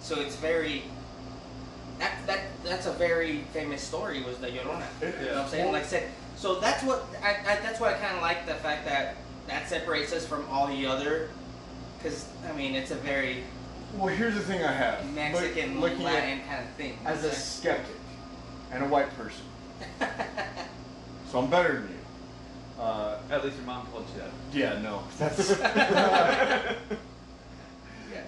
so 0.00 0.20
it's 0.20 0.36
very. 0.36 0.84
That, 1.98 2.14
that 2.26 2.40
that's 2.64 2.86
a 2.86 2.92
very 2.92 3.38
famous 3.52 3.82
story 3.82 4.22
was 4.22 4.38
the 4.38 4.48
Llorona. 4.48 4.84
You 5.00 5.26
know 5.26 5.34
what 5.34 5.44
I'm 5.44 5.48
saying? 5.48 5.72
Like 5.72 5.82
I 5.82 5.86
said, 5.86 6.08
so 6.36 6.60
that's 6.60 6.82
what 6.84 7.04
I, 7.22 7.30
I 7.30 7.56
that's 7.60 7.80
what 7.80 7.92
I 7.94 7.98
kind 7.98 8.14
of 8.16 8.22
like 8.22 8.46
the 8.46 8.54
fact 8.54 8.84
that 8.86 9.16
that 9.48 9.68
separates 9.68 10.12
us 10.12 10.26
from 10.26 10.46
all 10.50 10.68
the 10.68 10.86
other, 10.86 11.30
because 11.98 12.26
I 12.48 12.52
mean 12.52 12.74
it's 12.74 12.90
a 12.92 12.96
very 12.96 13.42
Well, 13.94 14.14
here's 14.14 14.34
the 14.34 14.40
thing 14.42 14.62
I 14.62 14.70
have. 14.72 15.12
Mexican 15.12 15.80
looking 15.80 16.04
Latin 16.04 16.40
kind 16.48 16.62
of 16.64 16.70
thing. 16.74 16.98
as 17.04 17.24
a 17.24 17.32
skeptic 17.32 17.96
and 18.70 18.84
a 18.84 18.86
white 18.88 19.10
person, 19.16 19.44
so 21.30 21.40
I'm 21.40 21.50
better 21.50 21.80
than 21.80 21.88
you. 21.88 21.94
Uh, 22.80 23.18
at 23.30 23.44
least 23.44 23.56
your 23.56 23.66
mom 23.66 23.86
told 23.88 24.04
you 24.14 24.20
that. 24.20 24.30
yeah, 24.56 24.80
no, 24.80 25.02
that's 25.18 25.50
yeah. 25.58 26.74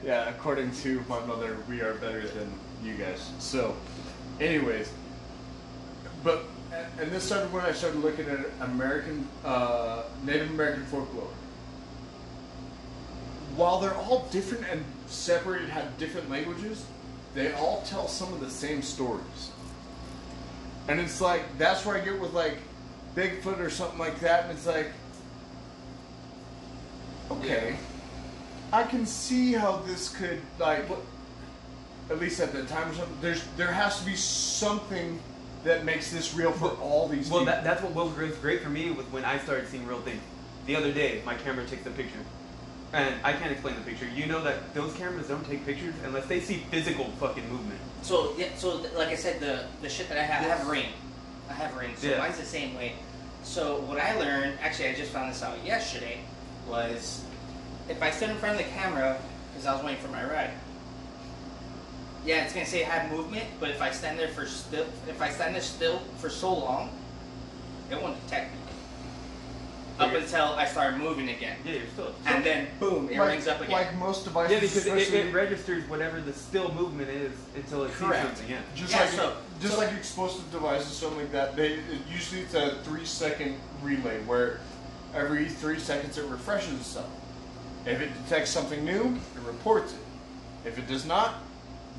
yeah. 0.04 0.28
According 0.28 0.72
to 0.76 1.04
my 1.08 1.20
mother, 1.24 1.56
we 1.68 1.80
are 1.82 1.94
better 1.94 2.26
than 2.26 2.52
you 2.82 2.94
guys. 2.94 3.30
So, 3.38 3.76
anyways, 4.40 4.92
but 6.22 6.44
and 6.98 7.10
this 7.10 7.24
started 7.24 7.52
when 7.52 7.64
I 7.64 7.72
started 7.72 8.00
looking 8.00 8.26
at 8.26 8.46
American 8.60 9.26
uh, 9.44 10.02
Native 10.24 10.50
American 10.50 10.84
folklore. 10.86 11.28
While 13.56 13.80
they're 13.80 13.94
all 13.94 14.28
different 14.30 14.64
and 14.70 14.84
separated, 15.06 15.68
have 15.70 15.98
different 15.98 16.30
languages, 16.30 16.84
they 17.34 17.52
all 17.52 17.82
tell 17.82 18.08
some 18.08 18.32
of 18.32 18.40
the 18.40 18.50
same 18.50 18.82
stories. 18.82 19.50
And 20.88 21.00
it's 21.00 21.20
like 21.20 21.58
that's 21.58 21.84
where 21.84 21.96
I 21.96 22.00
get 22.00 22.20
with 22.20 22.32
like 22.32 22.58
Bigfoot 23.14 23.58
or 23.58 23.70
something 23.70 23.98
like 23.98 24.20
that, 24.20 24.44
and 24.44 24.52
it's 24.52 24.66
like, 24.66 24.92
okay, 27.30 27.76
I 28.72 28.84
can 28.84 29.04
see 29.04 29.52
how 29.52 29.78
this 29.78 30.08
could 30.14 30.40
like, 30.58 30.88
at 32.10 32.18
least 32.18 32.40
at 32.40 32.52
the 32.52 32.64
time 32.64 32.90
or 32.90 32.94
something. 32.94 33.16
There's 33.20 33.42
there 33.56 33.72
has 33.72 33.98
to 34.00 34.04
be 34.06 34.16
something 34.16 35.20
that 35.64 35.84
makes 35.84 36.10
this 36.10 36.34
real 36.34 36.52
for 36.52 36.70
all 36.80 37.08
these. 37.08 37.30
Well, 37.30 37.40
people. 37.40 37.54
that, 37.54 37.64
that's 37.64 37.82
what 37.82 37.92
was 37.92 38.12
great, 38.14 38.40
great 38.42 38.62
for 38.62 38.68
me 38.70 38.90
with 38.90 39.06
when 39.12 39.24
I 39.24 39.38
started 39.38 39.68
seeing 39.68 39.86
real 39.86 40.00
things. 40.00 40.20
The 40.66 40.76
other 40.76 40.92
day, 40.92 41.22
my 41.24 41.34
camera 41.34 41.66
takes 41.66 41.86
a 41.86 41.90
picture, 41.90 42.18
and 42.92 43.14
I 43.24 43.32
can't 43.32 43.52
explain 43.52 43.76
the 43.76 43.82
picture. 43.82 44.06
You 44.08 44.26
know 44.26 44.42
that 44.44 44.74
those 44.74 44.92
cameras 44.94 45.28
don't 45.28 45.46
take 45.46 45.64
pictures 45.64 45.94
unless 46.04 46.26
they 46.26 46.40
see 46.40 46.58
physical 46.70 47.06
fucking 47.18 47.48
movement. 47.50 47.80
So 48.02 48.34
yeah, 48.36 48.48
so 48.56 48.78
th- 48.78 48.94
like 48.94 49.08
I 49.08 49.16
said, 49.16 49.40
the 49.40 49.64
the 49.82 49.88
shit 49.88 50.08
that 50.08 50.18
I 50.18 50.22
have, 50.22 50.44
I 50.44 50.48
have 50.56 50.68
ring. 50.68 50.86
I 51.48 51.52
have 51.54 51.76
ring. 51.76 51.92
So 51.96 52.08
Yeah. 52.08 52.18
mine's 52.18 52.38
the 52.38 52.44
same 52.44 52.74
way. 52.74 52.94
So 53.42 53.80
what 53.80 53.98
I 53.98 54.18
learned, 54.18 54.58
actually, 54.60 54.88
I 54.88 54.94
just 54.94 55.12
found 55.12 55.30
this 55.32 55.42
out 55.42 55.64
yesterday, 55.64 56.20
was 56.68 57.24
if 57.88 58.02
I 58.02 58.10
stood 58.10 58.30
in 58.30 58.36
front 58.36 58.60
of 58.60 58.66
the 58.66 58.70
camera 58.72 59.18
because 59.52 59.66
I 59.66 59.74
was 59.74 59.84
waiting 59.84 60.00
for 60.02 60.08
my 60.08 60.24
ride. 60.24 60.50
Yeah, 62.24 62.44
it's 62.44 62.52
gonna 62.52 62.66
say 62.66 62.84
I 62.84 62.88
have 62.88 63.10
movement, 63.10 63.44
but 63.58 63.70
if 63.70 63.80
I 63.80 63.90
stand 63.90 64.18
there 64.18 64.28
for 64.28 64.46
still, 64.46 64.86
if 65.08 65.20
I 65.22 65.30
stand 65.30 65.54
there 65.54 65.62
still 65.62 66.00
for 66.18 66.28
so 66.28 66.52
long, 66.52 66.90
it 67.90 68.00
won't 68.00 68.22
detect 68.26 68.52
me. 68.52 68.58
Up 69.98 70.08
Okay. 70.08 70.22
until 70.22 70.44
I 70.54 70.64
start 70.66 70.96
moving 70.96 71.28
again, 71.28 71.56
Yeah, 71.64 71.72
you're 71.74 71.86
still. 71.92 72.14
and 72.26 72.42
then 72.44 72.68
boom, 72.78 73.08
it 73.10 73.18
like, 73.18 73.28
rings 73.28 73.46
up 73.48 73.58
again. 73.60 73.72
Like 73.72 73.94
most 73.96 74.24
devices, 74.24 74.52
yeah, 74.54 74.60
because 74.60 74.76
it, 74.86 74.90
it, 74.90 74.96
especially- 74.98 75.28
it 75.28 75.34
registers 75.34 75.88
whatever 75.90 76.20
the 76.22 76.32
still 76.32 76.72
movement 76.72 77.10
is 77.10 77.32
until 77.54 77.84
it 77.84 77.92
Correct. 77.92 78.22
sees 78.22 78.38
something. 78.38 78.50
Yeah. 78.50 78.60
Just 78.74 78.92
Yeah, 78.92 79.00
like 79.00 79.10
so- 79.10 79.36
just 79.60 79.74
so- 79.74 79.80
like 79.80 79.92
explosive 79.92 80.50
devices, 80.52 80.88
something 80.96 81.18
like 81.18 81.32
that. 81.32 81.54
They 81.56 81.74
it, 81.74 81.80
usually 82.10 82.42
it's 82.42 82.54
a 82.54 82.76
three 82.82 83.04
second 83.04 83.58
relay 83.82 84.20
where 84.22 84.60
every 85.14 85.48
three 85.48 85.78
seconds 85.78 86.16
it 86.16 86.24
refreshes 86.26 86.74
itself. 86.80 87.08
If 87.84 88.00
it 88.00 88.10
detects 88.24 88.50
something 88.50 88.84
new, 88.84 89.16
it 89.36 89.42
reports 89.46 89.92
it. 89.92 90.68
If 90.68 90.78
it 90.78 90.86
does 90.86 91.04
not, 91.04 91.34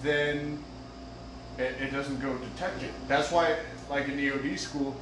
then 0.01 0.63
it, 1.57 1.75
it 1.81 1.91
doesn't 1.91 2.21
go 2.21 2.37
detect 2.37 2.83
it. 2.83 2.91
That's 3.07 3.31
why, 3.31 3.57
like 3.89 4.07
in 4.07 4.17
EOD 4.17 4.57
school, 4.57 4.95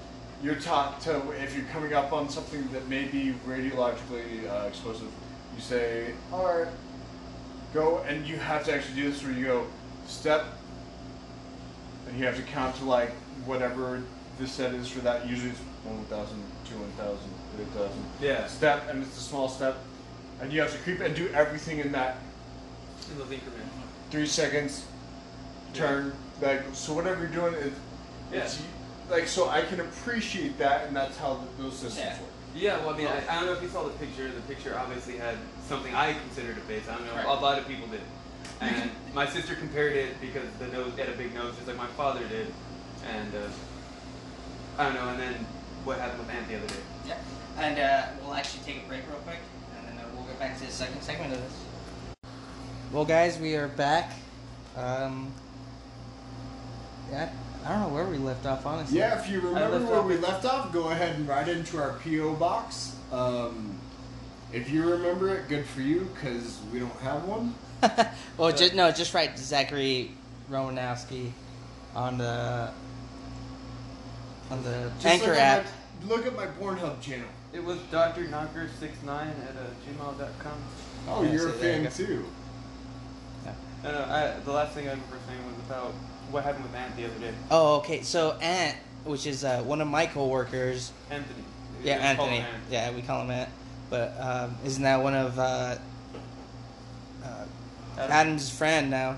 you're 0.43 0.55
taught 0.55 1.01
to 1.01 1.31
if 1.41 1.55
you're 1.55 1.65
coming 1.67 1.93
up 1.93 2.13
on 2.13 2.29
something 2.29 2.67
that 2.71 2.87
may 2.87 3.05
be 3.05 3.35
radiologically 3.47 4.49
uh, 4.49 4.67
explosive, 4.67 5.09
you 5.55 5.61
say, 5.61 6.13
"All 6.31 6.45
right, 6.45 6.67
go," 7.73 7.99
and 8.07 8.25
you 8.25 8.37
have 8.37 8.65
to 8.65 8.73
actually 8.73 8.95
do 8.95 9.11
this 9.11 9.23
where 9.23 9.33
you 9.33 9.45
go 9.45 9.67
step, 10.07 10.45
and 12.07 12.17
you 12.17 12.25
have 12.25 12.35
to 12.37 12.43
count 12.43 12.75
to 12.77 12.85
like 12.85 13.11
whatever 13.45 14.01
the 14.39 14.47
set 14.47 14.73
is 14.73 14.87
for 14.87 14.99
that. 15.01 15.27
Usually 15.27 15.51
it's 15.51 15.59
one 15.83 16.03
thousand, 16.05 16.41
two 16.65 16.75
one 16.77 16.91
thousand, 16.91 17.29
three 17.55 17.65
thousand. 17.65 18.03
Yeah. 18.21 18.47
Step, 18.47 18.89
and 18.89 19.03
it's 19.03 19.17
a 19.17 19.21
small 19.21 19.49
step, 19.49 19.77
and 20.41 20.51
you 20.51 20.61
have 20.61 20.71
to 20.71 20.77
creep 20.79 20.99
and 21.01 21.15
do 21.15 21.29
everything 21.29 21.79
in 21.79 21.91
that 21.91 22.17
In. 23.55 23.58
Three 24.11 24.25
seconds. 24.27 24.85
Turn 25.73 26.13
like 26.41 26.63
so. 26.73 26.93
Whatever 26.93 27.21
you're 27.21 27.29
doing, 27.29 27.53
it, 27.53 27.73
it's 28.31 28.61
like 29.09 29.27
so. 29.27 29.49
I 29.49 29.61
can 29.61 29.79
appreciate 29.79 30.57
that, 30.57 30.87
and 30.87 30.95
that's 30.95 31.17
how 31.17 31.35
th 31.35 31.47
those 31.59 31.73
systems 31.73 31.97
Yeah. 31.97 32.19
work. 32.19 32.29
Yeah, 32.55 32.77
well, 32.79 32.95
I 32.95 32.97
mean, 32.97 33.07
I, 33.07 33.21
I 33.29 33.35
don't 33.35 33.45
know 33.45 33.53
if 33.53 33.61
you 33.61 33.69
saw 33.69 33.83
the 33.83 33.93
picture. 34.03 34.27
The 34.27 34.41
picture 34.41 34.75
obviously 34.75 35.17
had 35.17 35.37
something 35.67 35.93
I 35.93 36.13
considered 36.13 36.57
a 36.57 36.61
face. 36.61 36.89
I 36.89 36.95
don't 36.97 37.05
know. 37.05 37.13
Right. 37.13 37.25
A 37.25 37.33
lot 37.33 37.59
of 37.59 37.67
people 37.67 37.87
did. 37.87 38.01
And 38.61 38.91
my 39.13 39.25
sister 39.25 39.55
compared 39.55 39.95
it 39.95 40.19
because 40.19 40.49
the 40.59 40.67
nose 40.67 40.91
had 40.97 41.07
a 41.07 41.13
big 41.13 41.33
nose, 41.33 41.55
just 41.55 41.67
like 41.67 41.77
my 41.77 41.87
father 41.95 42.27
did. 42.27 42.51
And 43.07 43.33
uh, 43.33 43.47
I 44.77 44.83
don't 44.85 44.95
know. 44.95 45.09
And 45.09 45.19
then 45.19 45.35
what 45.85 45.97
happened 45.99 46.19
with 46.19 46.29
Ant 46.31 46.47
the 46.49 46.57
other 46.57 46.67
day? 46.67 46.83
Yeah. 47.07 47.17
And 47.57 47.79
uh, 47.79 48.07
we'll 48.21 48.33
actually 48.33 48.63
take 48.65 48.83
a 48.83 48.87
break 48.87 49.07
real 49.07 49.19
quick, 49.19 49.39
and 49.77 49.87
then 49.87 50.03
uh, 50.03 50.09
we'll 50.13 50.25
get 50.25 50.39
back 50.39 50.57
to 50.59 50.65
the 50.65 50.71
second 50.71 51.01
segment 51.01 51.31
of 51.33 51.39
this. 51.39 51.53
Well, 52.91 53.05
guys, 53.05 53.37
we 53.37 53.55
are 53.55 53.67
back. 53.67 54.13
Um, 54.75 55.31
yeah, 57.11 57.29
I 57.63 57.69
don't 57.69 57.81
know 57.81 57.89
where 57.89 58.05
we 58.05 58.17
left 58.17 58.47
off, 58.47 58.65
honestly. 58.65 58.97
Yeah, 58.97 59.19
if 59.19 59.29
you 59.29 59.41
remember 59.41 59.79
where 59.85 59.99
off 59.99 60.05
we 60.07 60.17
left 60.17 60.43
off, 60.43 60.73
go 60.73 60.89
ahead 60.89 61.15
and 61.15 61.27
write 61.27 61.47
into 61.49 61.77
our 61.77 61.93
PO 62.03 62.33
box. 62.35 62.95
Um, 63.11 63.77
if 64.51 64.71
you 64.71 64.89
remember 64.89 65.35
it, 65.35 65.47
good 65.47 65.67
for 65.67 65.81
you, 65.81 66.09
because 66.15 66.59
we 66.73 66.79
don't 66.79 66.99
have 67.01 67.25
one. 67.25 67.53
well, 68.37 68.51
just 68.51 68.73
no, 68.73 68.91
just 68.91 69.13
write 69.13 69.37
Zachary 69.37 70.11
Romanowski 70.49 71.29
on 71.95 72.17
the 72.17 72.71
on 74.49 74.63
the 74.63 74.91
Just 74.99 75.05
Anchor 75.05 75.27
look 75.27 75.37
app. 75.37 75.65
At 75.65 75.71
my, 76.07 76.15
look 76.15 76.25
at 76.25 76.35
my 76.35 76.47
Pornhub 76.47 76.99
channel. 77.01 77.29
It 77.53 77.63
was 77.63 77.77
Dr. 77.91 78.25
Knocker69 78.25 79.07
at 79.07 79.55
uh, 79.55 79.69
gmail.com. 79.85 80.51
Oh, 81.07 81.21
Yeah, 81.21 81.31
you're 81.31 81.41
so 81.41 81.49
a 81.49 81.53
fan 81.53 81.91
too. 81.91 82.25
No, 83.83 83.91
no, 83.91 83.99
I, 84.03 84.33
the 84.43 84.51
last 84.51 84.73
thing 84.73 84.87
I 84.87 84.91
remember 84.91 85.17
saying 85.27 85.39
was 85.45 85.55
about 85.69 85.93
what 86.31 86.43
happened 86.43 86.65
with 86.65 86.75
Ant 86.75 86.95
the 86.97 87.05
other 87.05 87.19
day. 87.19 87.33
Oh, 87.49 87.77
okay. 87.77 88.01
So 88.01 88.33
Ant, 88.41 88.75
which 89.05 89.25
is 89.25 89.43
uh, 89.43 89.61
one 89.63 89.79
of 89.81 89.87
my 89.87 90.05
coworkers, 90.05 90.91
Anthony. 91.09 91.43
yeah, 91.83 91.97
Let's 91.99 92.17
call 92.17 92.27
him 92.27 92.33
Anthony, 92.33 92.55
Ant. 92.55 92.63
yeah, 92.71 92.91
we 92.91 93.01
call 93.01 93.21
him 93.23 93.31
Ant, 93.31 93.49
but 93.89 94.15
um, 94.19 94.55
isn't 94.65 94.83
that 94.83 95.01
one 95.01 95.15
of 95.15 95.39
uh, 95.39 95.41
uh, 97.23 97.45
Adam. 97.97 98.11
Adam's 98.11 98.49
friend 98.49 98.89
now? 98.91 99.17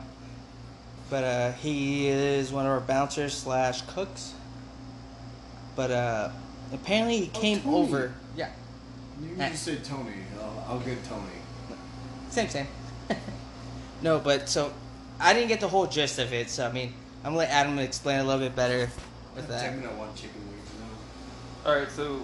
But 1.09 1.23
uh, 1.25 1.51
he 1.53 2.07
is 2.07 2.51
one 2.53 2.65
of 2.65 2.71
our 2.71 2.79
bouncers 2.79 3.33
slash 3.33 3.81
cooks. 3.81 4.33
But 5.75 5.91
uh, 5.91 6.29
apparently 6.71 7.21
he 7.25 7.31
Oh, 7.35 7.39
came 7.39 7.61
Tony. 7.61 7.75
over. 7.75 8.13
Yeah, 8.37 8.49
You 9.21 9.35
can 9.35 9.51
just 9.51 9.63
say 9.63 9.75
Tony. 9.77 10.11
I'll, 10.41 10.65
I'll 10.69 10.79
get 10.79 11.03
Tony. 11.03 11.23
Same, 12.29 12.47
same. 12.47 12.67
no, 14.01 14.19
but 14.19 14.49
so 14.49 14.73
I 15.19 15.33
didn't 15.33 15.49
get 15.49 15.59
the 15.59 15.67
whole 15.67 15.87
gist 15.87 16.19
of 16.19 16.33
it. 16.33 16.49
So 16.49 16.67
I 16.67 16.71
mean, 16.71 16.93
I'm 17.23 17.31
gonna 17.31 17.37
let 17.37 17.49
Adam 17.49 17.77
explain 17.79 18.19
a 18.19 18.23
little 18.23 18.41
bit 18.41 18.55
better 18.55 18.89
with 19.35 19.47
that. 19.47 19.61
Taking 19.61 19.83
that 19.83 19.95
one 19.95 20.13
chicken 20.15 20.41
wings 20.49 20.69
now. 20.79 21.69
All 21.69 21.77
right, 21.77 21.89
so 21.89 22.21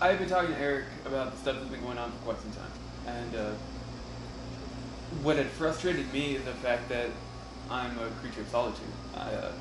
I've 0.00 0.18
been 0.18 0.28
talking 0.28 0.54
to 0.54 0.60
Eric 0.60 0.86
about 1.06 1.32
the 1.32 1.38
stuff 1.38 1.56
that's 1.56 1.68
been 1.68 1.82
going 1.82 1.98
on 1.98 2.10
for 2.12 2.18
quite 2.18 2.40
some 2.40 2.52
time, 2.52 2.72
and 3.06 3.36
uh, 3.36 3.52
what 5.22 5.36
had 5.36 5.46
frustrated 5.46 6.12
me 6.12 6.36
is 6.36 6.44
the 6.44 6.52
fact 6.52 6.88
that 6.88 7.10
I'm 7.70 7.98
a 7.98 8.08
creature 8.20 8.40
of 8.40 8.48
solitude. 8.48 8.86
I, 9.14 9.20
uh, 9.20 9.52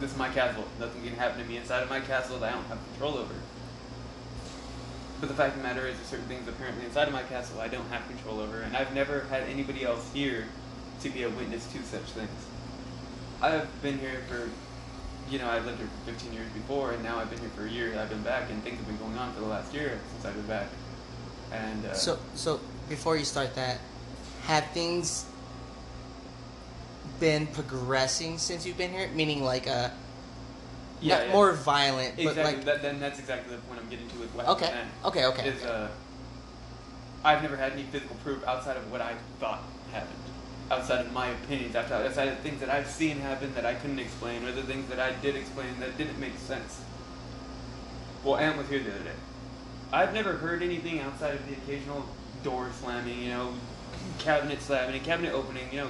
this 0.00 0.12
is 0.12 0.16
my 0.16 0.28
castle. 0.30 0.64
Nothing 0.78 1.02
can 1.02 1.14
happen 1.14 1.42
to 1.42 1.48
me 1.48 1.58
inside 1.58 1.82
of 1.82 1.90
my 1.90 2.00
castle 2.00 2.38
that 2.38 2.52
I 2.52 2.54
don't 2.54 2.64
have 2.64 2.78
control 2.92 3.18
over. 3.18 3.34
But 5.20 5.28
the 5.28 5.34
fact 5.34 5.54
of 5.54 5.62
the 5.62 5.68
matter 5.68 5.86
is, 5.86 5.96
there's 5.96 6.08
certain 6.08 6.26
things 6.26 6.48
apparently 6.48 6.84
inside 6.86 7.06
of 7.06 7.12
my 7.12 7.22
castle 7.22 7.60
I 7.60 7.68
don't 7.68 7.86
have 7.88 8.06
control 8.08 8.40
over, 8.40 8.62
and 8.62 8.76
I've 8.76 8.94
never 8.94 9.20
had 9.30 9.42
anybody 9.44 9.84
else 9.84 10.10
here 10.14 10.46
to 11.02 11.10
be 11.10 11.22
a 11.24 11.30
witness 11.30 11.66
to 11.72 11.82
such 11.82 12.02
things. 12.12 12.30
I've 13.42 13.68
been 13.82 13.98
here 13.98 14.22
for 14.28 14.48
you 15.30 15.38
know, 15.38 15.48
I 15.48 15.60
lived 15.60 15.78
here 15.78 15.86
for 16.04 16.10
15 16.10 16.32
years 16.32 16.48
before, 16.52 16.90
and 16.92 17.02
now 17.02 17.18
I've 17.18 17.30
been 17.30 17.38
here 17.38 17.50
for 17.50 17.64
a 17.64 17.70
year. 17.70 17.96
I've 17.98 18.08
been 18.08 18.22
back, 18.22 18.50
and 18.50 18.62
things 18.64 18.78
have 18.78 18.86
been 18.86 18.98
going 18.98 19.16
on 19.16 19.32
for 19.32 19.40
the 19.40 19.46
last 19.46 19.72
year 19.72 19.98
since 20.12 20.24
I've 20.24 20.34
been 20.34 20.46
back. 20.46 20.66
And 21.52 21.86
uh, 21.86 21.94
So, 21.94 22.18
so 22.34 22.60
before 22.88 23.16
you 23.16 23.24
start 23.24 23.54
that, 23.54 23.78
have 24.42 24.66
things 24.72 25.26
been 27.20 27.46
progressing 27.46 28.38
since 28.38 28.66
you've 28.66 28.78
been 28.78 28.90
here? 28.90 29.08
Meaning 29.14 29.44
like 29.44 29.68
uh, 29.68 29.90
yeah, 31.00 31.24
yeah. 31.24 31.32
more 31.32 31.52
violent, 31.52 32.18
exactly. 32.18 32.34
but 32.34 32.44
like 32.44 32.64
that, 32.64 32.82
then 32.82 33.00
that's 33.00 33.18
exactly 33.18 33.54
the 33.54 33.62
point 33.62 33.80
I'm 33.80 33.88
getting 33.88 34.08
to 34.08 34.18
with 34.18 34.34
what 34.34 34.46
okay, 34.48 34.66
happened 34.66 34.90
okay, 35.04 35.24
okay. 35.26 35.48
Is 35.48 35.64
uh, 35.64 35.88
I've 37.24 37.42
never 37.42 37.56
had 37.56 37.72
any 37.72 37.84
physical 37.84 38.16
proof 38.24 38.46
outside 38.46 38.76
of 38.76 38.90
what 38.90 39.00
I 39.00 39.14
thought 39.38 39.62
happened, 39.92 40.14
outside 40.70 41.06
of 41.06 41.12
my 41.12 41.28
opinions, 41.28 41.76
outside 41.76 42.06
outside 42.06 42.28
of 42.28 42.38
things 42.40 42.60
that 42.60 42.70
I've 42.70 42.88
seen 42.88 43.18
happen 43.18 43.54
that 43.54 43.66
I 43.66 43.74
couldn't 43.74 43.98
explain, 43.98 44.44
or 44.44 44.52
the 44.52 44.62
things 44.62 44.88
that 44.88 45.00
I 45.00 45.12
did 45.12 45.36
explain 45.36 45.68
that 45.80 45.96
didn't 45.98 46.18
make 46.18 46.36
sense. 46.38 46.80
Well, 48.24 48.36
Ant 48.36 48.58
was 48.58 48.68
here 48.68 48.80
the 48.80 48.90
other 48.90 49.04
day. 49.04 49.16
I've 49.92 50.14
never 50.14 50.34
heard 50.34 50.62
anything 50.62 51.00
outside 51.00 51.34
of 51.34 51.46
the 51.48 51.54
occasional 51.54 52.04
door 52.44 52.70
slamming, 52.80 53.22
you 53.22 53.30
know, 53.30 53.54
cabinet 54.18 54.62
slamming, 54.62 55.02
cabinet 55.02 55.32
opening, 55.32 55.68
you 55.72 55.78
know, 55.78 55.88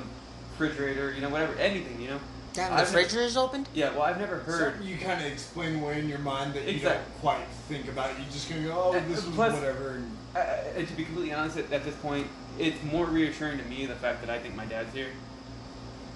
refrigerator, 0.58 1.12
you 1.12 1.20
know, 1.20 1.28
whatever, 1.28 1.54
anything, 1.54 2.00
you 2.00 2.10
know. 2.10 2.20
Damn, 2.52 2.70
the 2.70 2.76
I've 2.76 2.86
never- 2.86 2.96
refrigerator's 2.98 3.36
opened. 3.36 3.68
Yeah, 3.74 3.90
well, 3.92 4.02
I've 4.02 4.18
never 4.18 4.38
heard. 4.38 4.72
Something 4.74 4.88
you 4.88 4.98
kind 4.98 5.24
of 5.24 5.30
explain 5.32 5.80
away 5.82 5.98
in 6.00 6.08
your 6.08 6.18
mind 6.18 6.54
that 6.54 6.64
you 6.66 6.80
don't 6.80 6.98
quite 7.20 7.46
think 7.68 7.88
about. 7.88 8.10
it. 8.10 8.16
You're 8.18 8.32
just 8.32 8.48
gonna 8.48 8.62
go, 8.62 8.72
oh, 8.72 8.96
Uh, 8.96 9.00
this 9.08 9.24
was 9.24 9.34
plus- 9.34 9.54
whatever. 9.54 9.90
And 9.96 10.16
I, 10.34 10.38
I, 10.40 10.42
and 10.76 10.88
to 10.88 10.94
be 10.94 11.04
completely 11.04 11.32
honest, 11.32 11.56
at, 11.58 11.72
at 11.72 11.84
this 11.84 11.94
point, 11.96 12.26
it's 12.58 12.82
more 12.82 13.06
reassuring 13.06 13.58
to 13.58 13.64
me 13.64 13.86
the 13.86 13.94
fact 13.94 14.20
that 14.22 14.30
I 14.30 14.38
think 14.38 14.54
my 14.56 14.64
dad's 14.64 14.92
here 14.94 15.10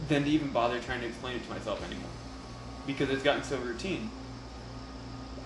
than 0.09 0.25
to 0.25 0.31
even 0.31 0.51
bother 0.51 0.79
trying 0.81 1.01
to 1.01 1.07
explain 1.07 1.37
it 1.37 1.45
to 1.45 1.51
myself 1.51 1.83
anymore. 1.85 2.11
Because 2.87 3.09
it's 3.11 3.23
gotten 3.23 3.43
so 3.45 3.57
routine. 3.59 4.11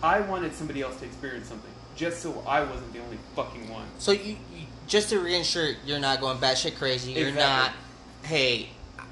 I 0.03 0.21
wanted 0.21 0.55
somebody 0.55 0.81
else 0.83 0.97
to 1.01 1.05
experience 1.05 1.49
something, 1.49 1.71
just 1.97 2.21
so 2.21 2.43
I 2.47 2.63
wasn't 2.63 2.93
the 2.93 3.01
only 3.01 3.19
fucking 3.37 3.69
one. 3.73 3.85
So 3.99 4.13
you, 4.13 4.37
you 4.55 4.65
just 4.87 5.11
to 5.11 5.19
reassure 5.21 5.71
you're 5.85 5.99
not 6.01 6.21
going 6.21 6.39
batshit 6.39 6.77
crazy. 6.77 7.13
You're 7.13 7.29
Exactly. 7.29 7.43
not. 7.45 8.29
Hey, 8.29 8.71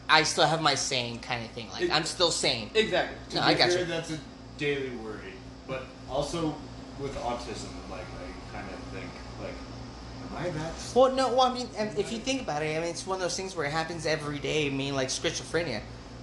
I 0.08 0.22
still 0.22 0.46
have 0.46 0.60
my 0.62 0.74
sane 0.74 1.18
kind 1.18 1.44
of 1.44 1.50
thing. 1.50 1.68
Like 1.72 1.82
It- 1.82 1.90
I'm 1.92 2.04
still 2.04 2.30
sane. 2.30 2.70
Exactly. 2.74 3.16
to 3.30 3.36
No, 3.36 3.42
I 3.42 3.54
got 3.54 3.70
fair, 3.70 3.80
you. 3.80 3.84
that's 3.86 4.10
a 4.12 4.18
daily 4.58 4.90
worry. 4.96 5.34
But 5.66 5.86
also 6.08 6.54
with 7.00 7.14
autism, 7.16 7.68
like 7.90 8.00
I 8.02 8.54
kind 8.56 8.66
of 8.70 8.78
think, 8.94 9.10
like, 9.42 9.54
am 10.30 10.36
I 10.46 10.50
that? 10.50 10.72
Well, 10.94 11.12
no. 11.12 11.28
Well, 11.28 11.42
I 11.42 11.52
mean, 11.54 11.68
and 11.76 11.96
if 11.98 12.12
you 12.12 12.18
think 12.18 12.42
about 12.42 12.62
it, 12.62 12.76
I 12.76 12.80
mean, 12.80 12.88
it's 12.90 13.06
one 13.06 13.16
of 13.16 13.22
those 13.22 13.36
things 13.36 13.56
where 13.56 13.66
it 13.66 13.72
happens 13.72 14.06
every 14.06 14.38
day. 14.38 14.66
I 14.66 14.70
mean, 14.70 14.94
like 14.94 15.08
schizophrenia. 15.08 15.80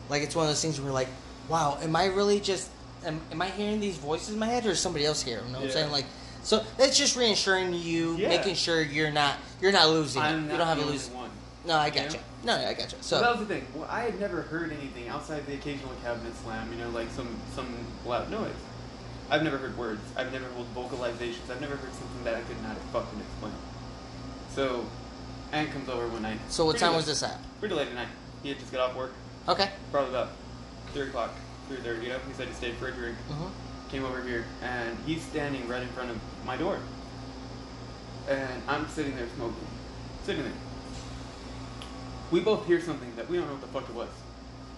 Like 0.09 0.23
it's 0.23 0.35
one 0.35 0.45
of 0.45 0.49
those 0.49 0.61
things 0.61 0.79
where, 0.79 0.91
like, 0.93 1.09
wow, 1.49 1.77
am 1.81 1.95
I 1.95 2.05
really 2.05 2.39
just? 2.39 2.69
Am, 3.05 3.19
am 3.31 3.41
I 3.41 3.49
hearing 3.49 3.81
these 3.81 3.97
voices 3.97 4.29
in 4.33 4.39
my 4.39 4.45
head, 4.47 4.65
or 4.65 4.71
is 4.71 4.79
somebody 4.79 5.05
else 5.05 5.21
here? 5.21 5.41
You 5.45 5.51
know 5.51 5.59
what 5.59 5.65
I'm 5.67 5.71
saying? 5.71 5.91
Like, 5.91 6.05
so 6.41 6.63
that's 6.77 6.97
just 6.97 7.17
reassuring 7.17 7.73
you, 7.73 8.15
Yeah. 8.15 8.29
making 8.29 8.55
sure 8.55 8.81
you're 8.81 9.11
not 9.11 9.35
you're 9.61 9.73
not 9.73 9.89
losing. 9.89 10.21
I'm 10.21 10.49
You 10.49 10.57
don't 10.57 10.67
have 10.67 10.79
a 10.79 10.85
one. 10.85 11.22
No, 11.65 11.75
I 11.75 11.87
You 11.87 11.91
got 11.93 12.07
know? 12.09 12.13
you. 12.13 12.19
No, 12.43 12.55
I 12.55 12.73
got 12.73 12.91
you. 12.91 12.97
So 13.01 13.17
So 13.17 13.19
that 13.21 13.31
was 13.31 13.39
the 13.39 13.45
thing. 13.53 13.65
Well, 13.73 13.87
I 13.89 14.01
had 14.01 14.19
never 14.19 14.41
heard 14.43 14.71
anything 14.73 15.07
outside 15.07 15.45
the 15.45 15.53
occasional 15.53 15.93
cabinet 16.03 16.33
slam. 16.43 16.71
You 16.73 16.79
know, 16.79 16.89
like 16.89 17.09
some 17.11 17.29
some 17.55 17.73
loud 18.05 18.29
noise. 18.29 18.51
I've 19.29 19.43
never 19.43 19.57
heard 19.57 19.77
words. 19.77 20.01
I've 20.17 20.31
never 20.33 20.45
heard 20.45 20.65
vocalizations. 20.75 21.49
I've 21.49 21.61
never 21.61 21.75
heard 21.77 21.93
something 21.93 22.23
that 22.25 22.35
I 22.35 22.41
could 22.41 22.61
not 22.61 22.77
fucking 22.91 23.19
explain. 23.19 23.53
So, 24.53 24.85
Ant 25.53 25.71
comes 25.71 25.87
over 25.89 26.07
one 26.09 26.21
night. 26.21 26.37
so 26.49 26.65
what 26.65 26.71
Pretty 26.73 26.81
time 26.81 26.91
late- 26.91 26.97
was 26.97 27.05
this 27.07 27.23
at? 27.23 27.39
Pretty 27.59 27.73
late 27.73 27.87
at 27.87 27.95
night. 27.95 28.09
He 28.43 28.49
had 28.49 28.59
just 28.59 28.71
got 28.71 28.89
off 28.89 28.95
work. 28.95 29.13
Okay. 29.47 29.69
Probably 29.91 30.09
about 30.11 30.29
three 30.93 31.07
o'clock, 31.07 31.31
three 31.69 31.77
thirty. 31.77 32.03
You 32.05 32.09
know, 32.09 32.19
he 32.27 32.33
said 32.33 32.47
he 32.49 32.53
stayed 32.53 32.75
for 32.75 32.89
a 32.89 32.91
drink. 32.91 33.17
hmm 33.29 33.47
Came 33.89 34.03
over 34.05 34.21
here, 34.21 34.43
and 34.61 34.97
he's 35.05 35.21
standing 35.21 35.67
right 35.67 35.81
in 35.81 35.87
front 35.89 36.09
of 36.11 36.17
my 36.45 36.57
door. 36.57 36.79
And 38.27 38.61
I'm 38.67 38.87
sitting 38.89 39.15
there 39.15 39.27
smoking, 39.35 39.67
sitting 40.25 40.43
there. 40.43 40.51
We 42.33 42.39
both 42.39 42.65
hear 42.65 42.81
something 42.81 43.15
that 43.15 43.29
we 43.29 43.37
don't 43.37 43.45
know 43.45 43.53
what 43.53 43.61
the 43.61 43.67
fuck 43.67 43.87
it 43.87 43.93
was. 43.93 44.09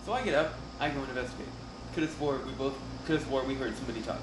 So 0.06 0.12
I 0.12 0.22
get 0.24 0.36
up, 0.36 0.56
I 0.78 0.90
go 0.90 1.00
and 1.00 1.08
investigate. 1.08 1.48
Could 1.94 2.04
have 2.04 2.12
swore 2.12 2.38
we 2.46 2.52
both 2.52 2.76
could 3.06 3.16
have 3.16 3.26
swore 3.26 3.46
we 3.46 3.54
heard 3.54 3.78
somebody 3.78 4.02
talk. 4.02 4.20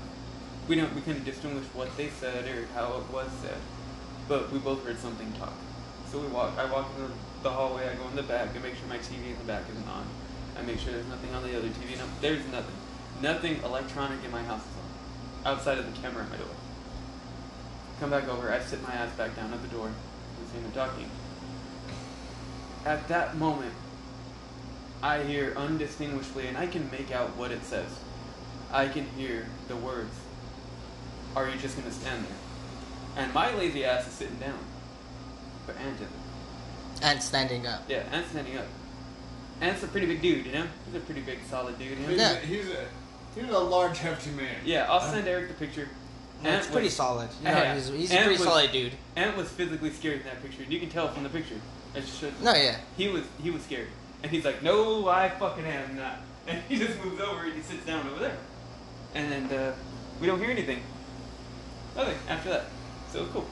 We 0.69 0.77
don't 0.77 0.95
we 0.95 1.01
couldn't 1.01 1.25
distinguish 1.25 1.65
what 1.73 1.97
they 1.97 2.11
said 2.11 2.45
or 2.45 2.67
how 2.75 2.93
it 2.99 3.09
was 3.11 3.31
said, 3.41 3.57
but 4.29 4.53
we 4.53 4.59
both 4.59 4.85
heard 4.85 4.99
something 4.99 5.33
talk. 5.41 5.55
So 6.11 6.21
we 6.21 6.27
walk. 6.27 6.59
I 6.59 6.71
walk 6.71 6.91
into 6.95 7.11
the 7.43 7.49
hallway. 7.49 7.89
I 7.89 7.95
go 7.95 8.07
in 8.09 8.17
the 8.17 8.23
back 8.23 8.53
and 8.53 8.63
make 8.63 8.75
sure 8.75 8.87
my 8.87 8.99
TV 8.99 9.33
in 9.33 9.39
the 9.39 9.49
back 9.49 9.65
isn't 9.71 9.89
on. 9.89 10.05
I 10.59 10.61
make 10.61 10.79
sure 10.79 10.93
there's 10.93 11.09
nothing 11.09 11.33
on 11.33 11.43
the 11.43 11.57
other 11.57 11.69
TV. 11.69 11.97
No, 11.97 12.05
there's 12.21 12.45
nothing. 12.53 12.77
Nothing 13.23 13.63
electronic 13.65 14.23
in 14.27 14.31
my 14.31 14.43
house 14.43 14.61
is 14.61 14.77
on, 14.77 15.55
outside 15.55 15.79
of 15.79 15.87
the 15.87 16.03
camera 16.03 16.25
at 16.25 16.29
my 16.29 16.37
door. 16.37 16.53
Come 17.99 18.11
back 18.11 18.29
over. 18.29 18.53
I 18.53 18.61
sit 18.61 18.83
my 18.83 18.93
ass 18.93 19.11
back 19.17 19.35
down 19.35 19.55
at 19.55 19.63
the 19.63 19.69
door, 19.69 19.91
listening 20.45 20.71
to 20.71 20.77
talking. 20.77 21.09
At 22.85 23.07
that 23.09 23.37
moment, 23.37 23.73
I 25.03 25.23
hear 25.23 25.53
undistinguishably, 25.53 26.49
and 26.49 26.57
I 26.57 26.67
can 26.67 26.91
make 26.91 27.11
out 27.13 27.37
what 27.37 27.51
it 27.51 27.65
says. 27.65 27.89
I 28.73 28.89
can 28.89 29.07
hear 29.17 29.47
the 29.69 29.77
words. 29.77 30.15
Are 31.37 31.49
you 31.49 31.57
just 31.59 31.77
gonna 31.77 31.93
stand 31.93 32.25
there? 32.25 33.25
And 33.25 33.33
my 33.35 33.53
lazy 33.55 33.85
ass 33.85 34.07
is 34.07 34.13
sitting 34.13 34.37
down. 34.37 34.59
But 35.67 35.77
Ant 35.77 35.97
isn't. 35.97 36.09
And 37.03 37.23
standing 37.23 37.67
up. 37.67 37.83
Yeah, 37.89 38.05
Ant's 38.13 38.31
standing 38.31 38.59
up. 38.59 38.67
Ant's 39.61 39.83
a 39.83 39.89
pretty 39.89 40.07
big 40.07 40.23
dude, 40.23 40.47
you 40.47 40.53
know? 40.53 40.67
He's 40.87 40.95
a 41.01 41.05
pretty 41.05 41.21
big, 41.21 41.39
solid 41.49 41.79
dude, 41.79 41.91
you 41.99 42.05
know? 42.07 42.09
He's, 42.09 42.19
Yeah. 42.21 42.33
a, 42.33 42.37
he's 42.47 42.69
a 42.71 42.85
he's 43.35 43.51
a 43.51 43.59
large, 43.59 43.99
hefty 43.99 44.31
man. 44.31 44.57
Yeah, 44.65 44.87
I'll 44.91 45.01
send 45.01 45.27
Eric 45.29 45.49
the 45.49 45.55
picture. 45.55 45.89
That's 46.43 46.65
Ant 46.67 46.73
pretty 46.73 46.87
was- 46.89 46.97
solid. 46.97 47.29
You 47.41 47.45
know, 47.51 47.51
Yeah. 47.63 47.75
he's, 47.75 47.89
he's 47.89 48.13
a 48.13 48.17
pretty 48.17 48.31
was- 48.33 48.43
solid 48.43 48.73
dude. 48.73 48.93
Ant 49.17 49.37
was 49.37 49.49
physically 49.51 49.91
scared 49.91 50.19
in 50.21 50.25
that 50.25 50.43
picture. 50.43 50.65
You 50.65 50.81
can 50.81 50.89
tell 50.91 51.09
from 51.09 51.23
the 51.23 51.29
picture. 51.29 51.57
It 51.95 52.05
should. 52.07 52.41
No, 52.43 52.55
yeah. 52.55 52.77
He 52.97 53.09
was 53.09 53.25
he 53.43 53.51
was 53.51 53.63
scared, 53.63 53.89
and 54.23 54.31
he's 54.31 54.45
like, 54.45 54.63
"No, 54.63 55.09
I 55.09 55.29
fucking 55.29 55.65
am 55.65 55.97
not." 55.97 56.19
And 56.45 56.61
he 56.69 56.77
just 56.77 57.01
moves 57.05 57.21
over 57.21 57.45
and 57.45 57.53
he 57.53 57.63
sits 57.63 57.87
down 57.87 58.05
over 58.09 58.19
there, 58.19 58.37
and 59.15 59.53
uh, 59.53 59.71
we 60.21 60.27
don't 60.27 60.41
hear 60.41 60.51
anything. 60.51 60.83
Nothing 61.95 62.17
after 62.29 62.49
that. 62.51 62.65
So 63.13 63.27
cool. 63.27 63.47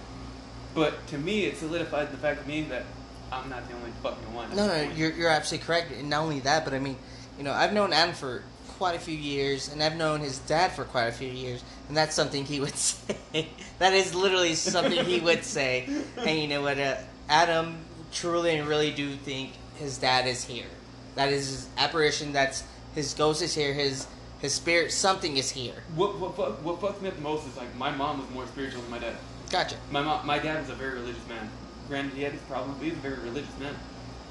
But 0.74 1.07
to 1.09 1.18
me, 1.18 1.45
it 1.45 1.57
solidified 1.57 2.11
the 2.11 2.16
fact 2.16 2.41
of 2.41 2.49
me 2.49 2.62
that 2.62 2.84
I'm 3.30 3.49
not 3.49 3.68
the 3.68 3.76
only 3.76 3.93
fucking 4.03 4.34
one. 4.34 4.55
No, 4.57 4.66
no, 4.66 4.91
you're, 4.97 5.12
you're 5.12 5.30
absolutely 5.30 5.66
correct. 5.66 5.93
And 5.93 6.11
not 6.11 6.22
only 6.22 6.41
that, 6.41 6.64
but 6.64 6.74
I 6.74 6.80
mean, 6.80 6.97
you 7.38 7.45
know, 7.45 7.53
I've 7.53 7.72
known 7.72 7.93
Adam 7.93 8.14
for 8.14 8.43
quite 8.78 8.97
a 8.97 9.01
few 9.01 9.16
years, 9.16 9.72
and 9.72 9.82
I've 9.82 9.97
known 9.97 10.20
his 10.20 10.38
dad 10.41 10.72
for 10.72 10.84
quite 10.84 11.07
a 11.07 11.12
few 11.12 11.28
years, 11.30 11.62
and 11.88 11.97
that's 11.97 12.14
something 12.14 12.45
he 12.45 12.61
would 12.61 12.74
say. 12.76 13.49
that 13.78 13.93
is 13.93 14.14
literally 14.14 14.55
something 14.55 15.05
he 15.05 15.20
would 15.20 15.45
say. 15.45 15.88
And 16.16 16.38
you 16.38 16.49
know 16.49 16.62
what? 16.62 16.78
Uh, 16.78 16.97
Adam 17.28 17.76
truly 18.12 18.56
and 18.56 18.68
really 18.68 18.90
do 18.90 19.14
think 19.16 19.52
his 19.76 19.98
dad 19.98 20.26
is 20.26 20.44
here. 20.44 20.66
That 21.14 21.32
is 21.32 21.48
his 21.48 21.68
apparition. 21.76 22.32
That's 22.32 22.64
his 22.94 23.14
ghost 23.14 23.42
is 23.42 23.54
here. 23.54 23.72
His 23.72 24.06
his 24.40 24.54
spirit, 24.54 24.90
something 24.90 25.36
is 25.36 25.50
here. 25.50 25.74
What 25.94 26.18
what 26.18 26.36
fuck, 26.36 26.64
what 26.64 26.80
fucks 26.80 27.00
me 27.02 27.08
up 27.08 27.16
the 27.16 27.22
most 27.22 27.46
is 27.46 27.56
like 27.56 27.74
my 27.76 27.90
mom 27.90 28.20
was 28.20 28.30
more 28.30 28.46
spiritual 28.46 28.82
than 28.82 28.90
my 28.90 28.98
dad. 28.98 29.16
Gotcha. 29.50 29.76
My 29.90 30.00
mom, 30.00 30.26
my 30.26 30.38
dad 30.38 30.61
was 30.61 30.70
a 30.70 30.74
very 30.74 30.94
religious 30.94 31.26
man. 31.28 31.50
Granted, 31.88 32.14
he 32.14 32.22
had 32.22 32.32
his 32.32 32.42
problems, 32.42 32.78
but 32.78 32.84
he 32.84 32.90
was 32.90 32.98
a 32.98 33.02
very 33.02 33.18
religious 33.18 33.58
man. 33.58 33.74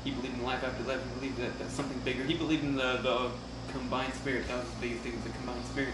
He 0.04 0.12
believed 0.12 0.36
in 0.36 0.44
life 0.44 0.64
after 0.64 0.84
life. 0.86 1.02
He 1.04 1.20
believed 1.20 1.38
that, 1.40 1.60
that 1.60 1.70
something 1.72 2.00
bigger. 2.00 2.24
He 2.24 2.34
believed 2.34 2.64
in 2.64 2.76
the, 2.76 2.98
the 3.04 3.32
combined 3.74 4.14
spirit. 4.14 4.48
That 4.48 4.60
was 4.64 4.70
the 4.76 4.82
biggest 4.82 5.04
thing, 5.04 5.16
was 5.16 5.24
the 5.26 5.32
combined 5.32 5.66
spirit. 5.66 5.94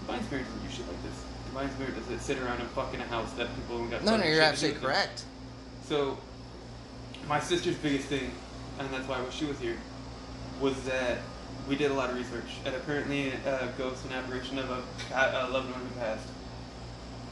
Combined 0.00 0.24
spirit 0.26 0.44
doesn't 0.46 0.62
do 0.62 0.68
shit 0.68 0.88
like 0.88 1.02
this. 1.04 1.24
Combined 1.46 1.72
spirit 1.72 1.94
doesn't 1.94 2.20
sit 2.20 2.38
around 2.42 2.60
and 2.60 2.68
fuck 2.70 2.92
in 2.92 3.00
a 3.00 3.06
house 3.06 3.32
that 3.34 3.48
people 3.54 3.86
got. 3.86 4.02
No, 4.04 4.16
no, 4.16 4.24
you're 4.24 4.34
shit 4.34 4.34
to 4.34 4.38
do 4.38 4.42
absolutely 4.42 4.80
correct. 4.80 5.24
So, 5.86 6.18
my 7.28 7.40
sister's 7.40 7.76
biggest 7.76 8.06
thing, 8.06 8.30
and 8.78 8.88
that's 8.90 9.06
why 9.08 9.18
she 9.30 9.44
was 9.44 9.58
here, 9.58 9.76
was 10.60 10.80
that 10.84 11.18
we 11.68 11.76
did 11.76 11.90
a 11.90 11.94
lot 11.94 12.10
of 12.10 12.16
research, 12.16 12.58
and 12.64 12.74
apparently, 12.74 13.32
uh, 13.46 13.68
ghost 13.78 14.04
and 14.04 14.14
apparition 14.14 14.58
of 14.58 14.70
a, 14.70 14.82
a 15.14 15.48
loved 15.50 15.70
one 15.70 15.80
who 15.80 16.00
passed 16.00 16.26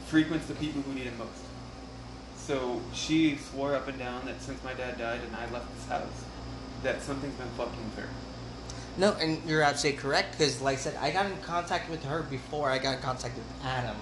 frequents 0.07 0.47
the 0.47 0.55
people 0.55 0.81
who 0.81 0.93
need 0.93 1.05
it 1.05 1.17
most. 1.17 1.29
So 2.35 2.81
she 2.93 3.37
swore 3.37 3.75
up 3.75 3.87
and 3.87 3.99
down 3.99 4.25
that 4.25 4.41
since 4.41 4.63
my 4.63 4.73
dad 4.73 4.97
died 4.97 5.21
and 5.23 5.35
I 5.35 5.47
left 5.51 5.71
this 5.75 5.85
house, 5.85 6.25
that 6.81 7.01
something's 7.01 7.35
been 7.35 7.49
fucking 7.49 7.83
with 7.83 7.99
her. 7.99 8.09
No, 8.97 9.13
and 9.13 9.41
you're 9.47 9.61
absolutely 9.61 10.01
correct 10.01 10.31
because, 10.31 10.59
like 10.61 10.77
I 10.77 10.81
said, 10.81 10.95
I 10.95 11.11
got 11.11 11.27
in 11.27 11.37
contact 11.41 11.89
with 11.89 12.03
her 12.05 12.23
before 12.23 12.71
I 12.71 12.79
got 12.79 12.95
in 12.95 13.01
contact 13.01 13.35
with 13.35 13.45
Adam. 13.63 13.97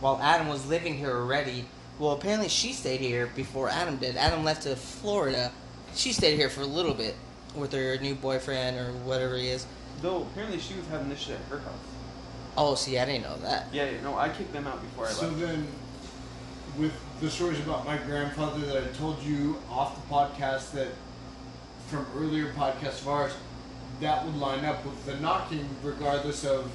While 0.00 0.18
Adam 0.22 0.48
was 0.48 0.66
living 0.66 0.96
here 0.96 1.14
already, 1.14 1.66
well, 1.98 2.12
apparently 2.12 2.48
she 2.48 2.72
stayed 2.72 3.00
here 3.00 3.28
before 3.34 3.68
Adam 3.68 3.96
did. 3.96 4.16
Adam 4.16 4.44
left 4.44 4.62
to 4.62 4.76
Florida. 4.76 5.50
She 5.94 6.12
stayed 6.12 6.36
here 6.36 6.48
for 6.48 6.60
a 6.62 6.66
little 6.66 6.94
bit 6.94 7.14
with 7.56 7.72
her 7.72 7.96
new 7.98 8.14
boyfriend 8.14 8.78
or 8.78 8.92
whatever 9.04 9.36
he 9.36 9.48
is. 9.48 9.66
Though 10.00 10.22
apparently 10.22 10.60
she 10.60 10.74
was 10.74 10.86
having 10.88 11.08
this 11.08 11.18
shit 11.18 11.36
at 11.36 11.46
her 11.50 11.58
house. 11.58 11.72
Oh, 12.56 12.74
see, 12.74 12.98
I 12.98 13.04
didn't 13.04 13.22
know 13.22 13.36
that. 13.38 13.66
Yeah, 13.72 13.90
yeah, 13.90 14.00
no, 14.02 14.16
I 14.16 14.28
kicked 14.28 14.52
them 14.52 14.66
out 14.66 14.80
before 14.82 15.06
I 15.06 15.10
So 15.10 15.26
left. 15.28 15.40
then, 15.40 15.66
with 16.78 16.92
the 17.20 17.30
stories 17.30 17.58
about 17.60 17.84
my 17.86 17.96
grandfather 17.98 18.64
that 18.66 18.76
I 18.84 18.86
told 18.96 19.22
you 19.22 19.56
off 19.70 19.94
the 19.96 20.14
podcast 20.14 20.72
that 20.72 20.88
from 21.88 22.06
earlier 22.16 22.52
podcasts 22.52 23.00
of 23.00 23.08
ours, 23.08 23.32
that 24.00 24.24
would 24.24 24.36
line 24.36 24.64
up 24.64 24.84
with 24.84 25.04
the 25.06 25.16
knocking, 25.16 25.68
regardless 25.82 26.44
of 26.44 26.70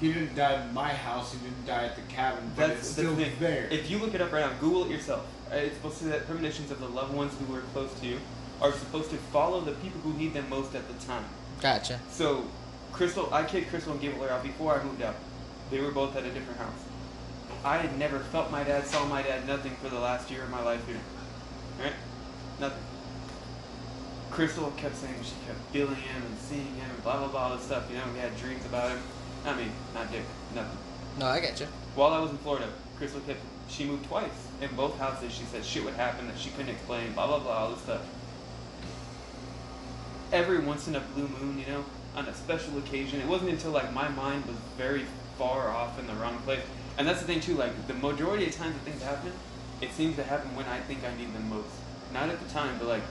he 0.00 0.12
didn't 0.12 0.34
die 0.34 0.62
in 0.64 0.72
my 0.74 0.88
house, 0.88 1.32
he 1.32 1.38
didn't 1.38 1.66
die 1.66 1.84
at 1.84 1.96
the 1.96 2.02
cabin, 2.02 2.50
but 2.56 2.68
That's 2.68 2.80
it's 2.80 2.94
the 2.94 3.02
still 3.02 3.16
thing. 3.16 3.32
there. 3.38 3.68
If 3.70 3.90
you 3.90 3.98
look 3.98 4.14
it 4.14 4.20
up 4.20 4.32
right 4.32 4.40
now, 4.50 4.52
Google 4.60 4.84
it 4.84 4.90
yourself. 4.90 5.26
Uh, 5.52 5.56
It's 5.56 5.76
supposed 5.76 5.98
to 5.98 6.04
say 6.04 6.10
that 6.10 6.26
premonitions 6.26 6.70
of 6.70 6.80
the 6.80 6.88
loved 6.88 7.12
ones 7.14 7.34
who 7.38 7.52
were 7.52 7.60
close 7.72 7.92
to 8.00 8.06
you 8.06 8.18
are 8.62 8.72
supposed 8.72 9.10
to 9.10 9.16
follow 9.16 9.60
the 9.60 9.72
people 9.72 10.00
who 10.00 10.12
need 10.14 10.32
them 10.34 10.48
most 10.48 10.74
at 10.74 10.86
the 10.88 10.94
time. 11.06 11.24
Gotcha. 11.60 11.98
So, 12.10 12.44
Crystal, 12.92 13.32
I 13.32 13.44
kicked 13.44 13.70
Crystal 13.70 13.92
and 13.92 14.00
Gable 14.00 14.24
out 14.28 14.42
before 14.42 14.78
I 14.78 14.82
moved 14.82 15.02
out. 15.02 15.16
They 15.70 15.80
were 15.80 15.90
both 15.90 16.16
at 16.16 16.24
a 16.24 16.30
different 16.30 16.58
house. 16.58 16.80
I 17.64 17.76
had 17.76 17.98
never 17.98 18.18
felt 18.18 18.50
my 18.50 18.64
dad, 18.64 18.86
saw 18.86 19.04
my 19.06 19.22
dad, 19.22 19.46
nothing 19.46 19.72
for 19.82 19.88
the 19.90 19.98
last 19.98 20.30
year 20.30 20.42
of 20.42 20.50
my 20.50 20.62
life 20.62 20.86
here. 20.86 20.96
Right? 21.78 21.92
Nothing. 22.58 22.82
Crystal 24.30 24.70
kept 24.76 24.96
saying 24.96 25.14
she 25.22 25.34
kept 25.46 25.58
feeling 25.72 25.96
him 25.96 26.22
and 26.22 26.38
seeing 26.38 26.74
him 26.76 26.88
and 26.88 27.02
blah 27.02 27.18
blah 27.18 27.28
blah 27.28 27.40
all 27.48 27.56
this 27.56 27.66
stuff. 27.66 27.84
You 27.90 27.96
know, 27.96 28.04
we 28.14 28.20
had 28.20 28.36
dreams 28.38 28.64
about 28.64 28.90
him. 28.90 29.00
I 29.44 29.56
mean, 29.56 29.72
not 29.94 30.10
dick, 30.12 30.22
nothing. 30.54 30.78
No, 31.18 31.26
I 31.26 31.40
get 31.40 31.60
you. 31.60 31.66
While 31.94 32.12
I 32.12 32.20
was 32.20 32.30
in 32.30 32.38
Florida, 32.38 32.68
Crystal 32.96 33.20
kept 33.20 33.40
she 33.68 33.84
moved 33.84 34.06
twice. 34.06 34.30
In 34.60 34.74
both 34.74 34.98
houses 34.98 35.32
she 35.32 35.44
said 35.44 35.64
shit 35.64 35.84
would 35.84 35.94
happen 35.94 36.26
that 36.26 36.38
she 36.38 36.50
couldn't 36.50 36.70
explain, 36.70 37.12
blah 37.12 37.26
blah 37.26 37.38
blah, 37.38 37.52
all 37.52 37.70
this 37.70 37.82
stuff. 37.82 38.02
Every 40.32 40.58
once 40.58 40.86
in 40.88 40.96
a 40.96 41.00
blue 41.00 41.28
moon, 41.28 41.58
you 41.58 41.66
know, 41.66 41.84
on 42.14 42.26
a 42.26 42.34
special 42.34 42.78
occasion, 42.78 43.20
it 43.20 43.26
wasn't 43.26 43.50
until 43.50 43.70
like 43.70 43.92
my 43.92 44.08
mind 44.08 44.44
was 44.46 44.56
very 44.76 45.06
far 45.38 45.70
off 45.70 45.98
in 45.98 46.06
the 46.06 46.14
wrong 46.14 46.38
place. 46.44 46.62
And 46.98 47.06
that's 47.06 47.20
the 47.20 47.26
thing 47.26 47.40
too, 47.40 47.54
like 47.54 47.86
the 47.86 47.94
majority 47.94 48.46
of 48.46 48.54
times 48.54 48.74
that 48.74 48.82
things 48.82 49.02
happen, 49.02 49.32
it 49.80 49.92
seems 49.92 50.16
to 50.16 50.24
happen 50.24 50.54
when 50.54 50.66
I 50.66 50.80
think 50.80 51.00
I 51.04 51.16
need 51.16 51.32
them 51.32 51.48
most. 51.48 51.70
Not 52.12 52.28
at 52.28 52.40
the 52.40 52.52
time, 52.52 52.76
but 52.78 52.88
like 52.88 53.02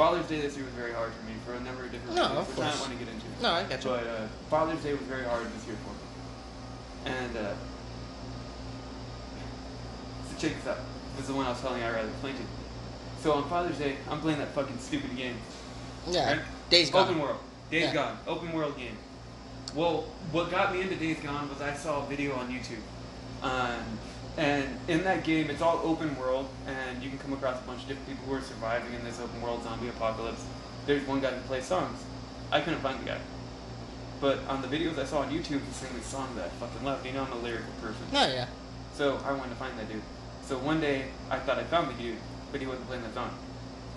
Father's 0.00 0.26
Day 0.28 0.40
this 0.40 0.56
year 0.56 0.64
was 0.64 0.72
very 0.72 0.94
hard 0.94 1.12
for 1.12 1.26
me 1.26 1.34
for 1.44 1.52
a 1.52 1.60
number 1.60 1.84
of 1.84 1.92
different 1.92 2.16
No, 2.16 2.22
reasons, 2.22 2.38
of 2.38 2.56
which 2.56 2.66
I 2.66 2.70
don't 2.70 2.80
want 2.80 2.92
to 2.92 2.98
get 3.04 3.08
into. 3.12 3.26
No, 3.42 3.50
I 3.50 3.64
get 3.64 3.84
you. 3.84 3.90
But 3.90 4.06
uh, 4.06 4.26
Father's 4.48 4.82
Day 4.82 4.92
was 4.92 5.02
very 5.02 5.24
hard 5.24 5.44
this 5.44 5.66
year 5.66 5.76
for 5.84 5.92
me. 5.92 7.14
And 7.14 7.36
uh, 7.36 7.52
so 10.24 10.38
check 10.38 10.56
this 10.56 10.66
out. 10.66 10.78
This 11.16 11.24
is 11.24 11.28
the 11.28 11.34
one 11.34 11.44
I 11.44 11.50
was 11.50 11.60
telling 11.60 11.82
you 11.82 11.86
I 11.86 11.90
rather 11.90 12.08
to. 12.08 12.34
So 13.22 13.32
on 13.32 13.46
Father's 13.50 13.76
Day, 13.76 13.96
I'm 14.08 14.22
playing 14.22 14.38
that 14.38 14.48
fucking 14.54 14.78
stupid 14.78 15.14
game. 15.18 15.36
Yeah. 16.08 16.32
Right? 16.32 16.40
Days 16.70 16.88
gone. 16.88 17.06
Open 17.06 17.20
world. 17.20 17.40
Days 17.70 17.82
Yeah. 17.82 17.92
Gone. 17.92 18.18
Open 18.26 18.52
world 18.52 18.78
game. 18.78 18.96
Well, 19.74 20.06
what 20.32 20.50
got 20.50 20.72
me 20.72 20.80
into 20.80 20.96
Days 20.96 21.18
Gone 21.20 21.46
was 21.50 21.60
I 21.60 21.74
saw 21.74 22.04
a 22.04 22.08
video 22.08 22.36
on 22.36 22.48
YouTube. 22.48 22.80
Um, 23.42 23.84
and 24.40 24.64
in 24.88 25.04
that 25.04 25.22
game, 25.22 25.50
it's 25.50 25.60
all 25.60 25.82
open 25.84 26.16
world, 26.16 26.48
and 26.66 27.02
you 27.02 27.10
can 27.10 27.18
come 27.18 27.34
across 27.34 27.60
a 27.60 27.66
bunch 27.66 27.82
of 27.82 27.88
different 27.88 28.08
people 28.08 28.24
who 28.24 28.34
are 28.34 28.40
surviving 28.40 28.94
in 28.94 29.04
this 29.04 29.20
open 29.20 29.42
world 29.42 29.62
zombie 29.62 29.88
apocalypse. 29.88 30.42
There's 30.86 31.06
one 31.06 31.20
guy 31.20 31.30
who 31.30 31.40
plays 31.42 31.66
songs. 31.66 32.02
I 32.50 32.62
couldn't 32.62 32.80
find 32.80 32.98
the 33.00 33.04
guy. 33.04 33.18
But 34.18 34.38
on 34.48 34.62
the 34.62 34.68
videos 34.68 34.98
I 34.98 35.04
saw 35.04 35.20
on 35.20 35.30
YouTube, 35.30 35.60
he 35.60 35.72
sang 35.72 35.94
this 35.94 36.06
song 36.06 36.34
that 36.36 36.46
I 36.46 36.48
fucking 36.48 36.84
love. 36.84 37.04
You 37.04 37.12
know, 37.12 37.24
I'm 37.24 37.32
a 37.32 37.36
lyrical 37.36 37.72
person. 37.82 38.00
No, 38.12 38.26
yeah. 38.26 38.46
So 38.94 39.20
I 39.24 39.32
wanted 39.32 39.50
to 39.50 39.56
find 39.56 39.78
that 39.78 39.88
dude. 39.88 40.02
So 40.42 40.58
one 40.58 40.80
day 40.80 41.08
I 41.30 41.38
thought 41.38 41.58
I 41.58 41.64
found 41.64 41.90
the 41.90 42.02
dude, 42.02 42.16
but 42.50 42.60
he 42.60 42.66
wasn't 42.66 42.88
playing 42.88 43.02
that 43.02 43.14
song. 43.14 43.30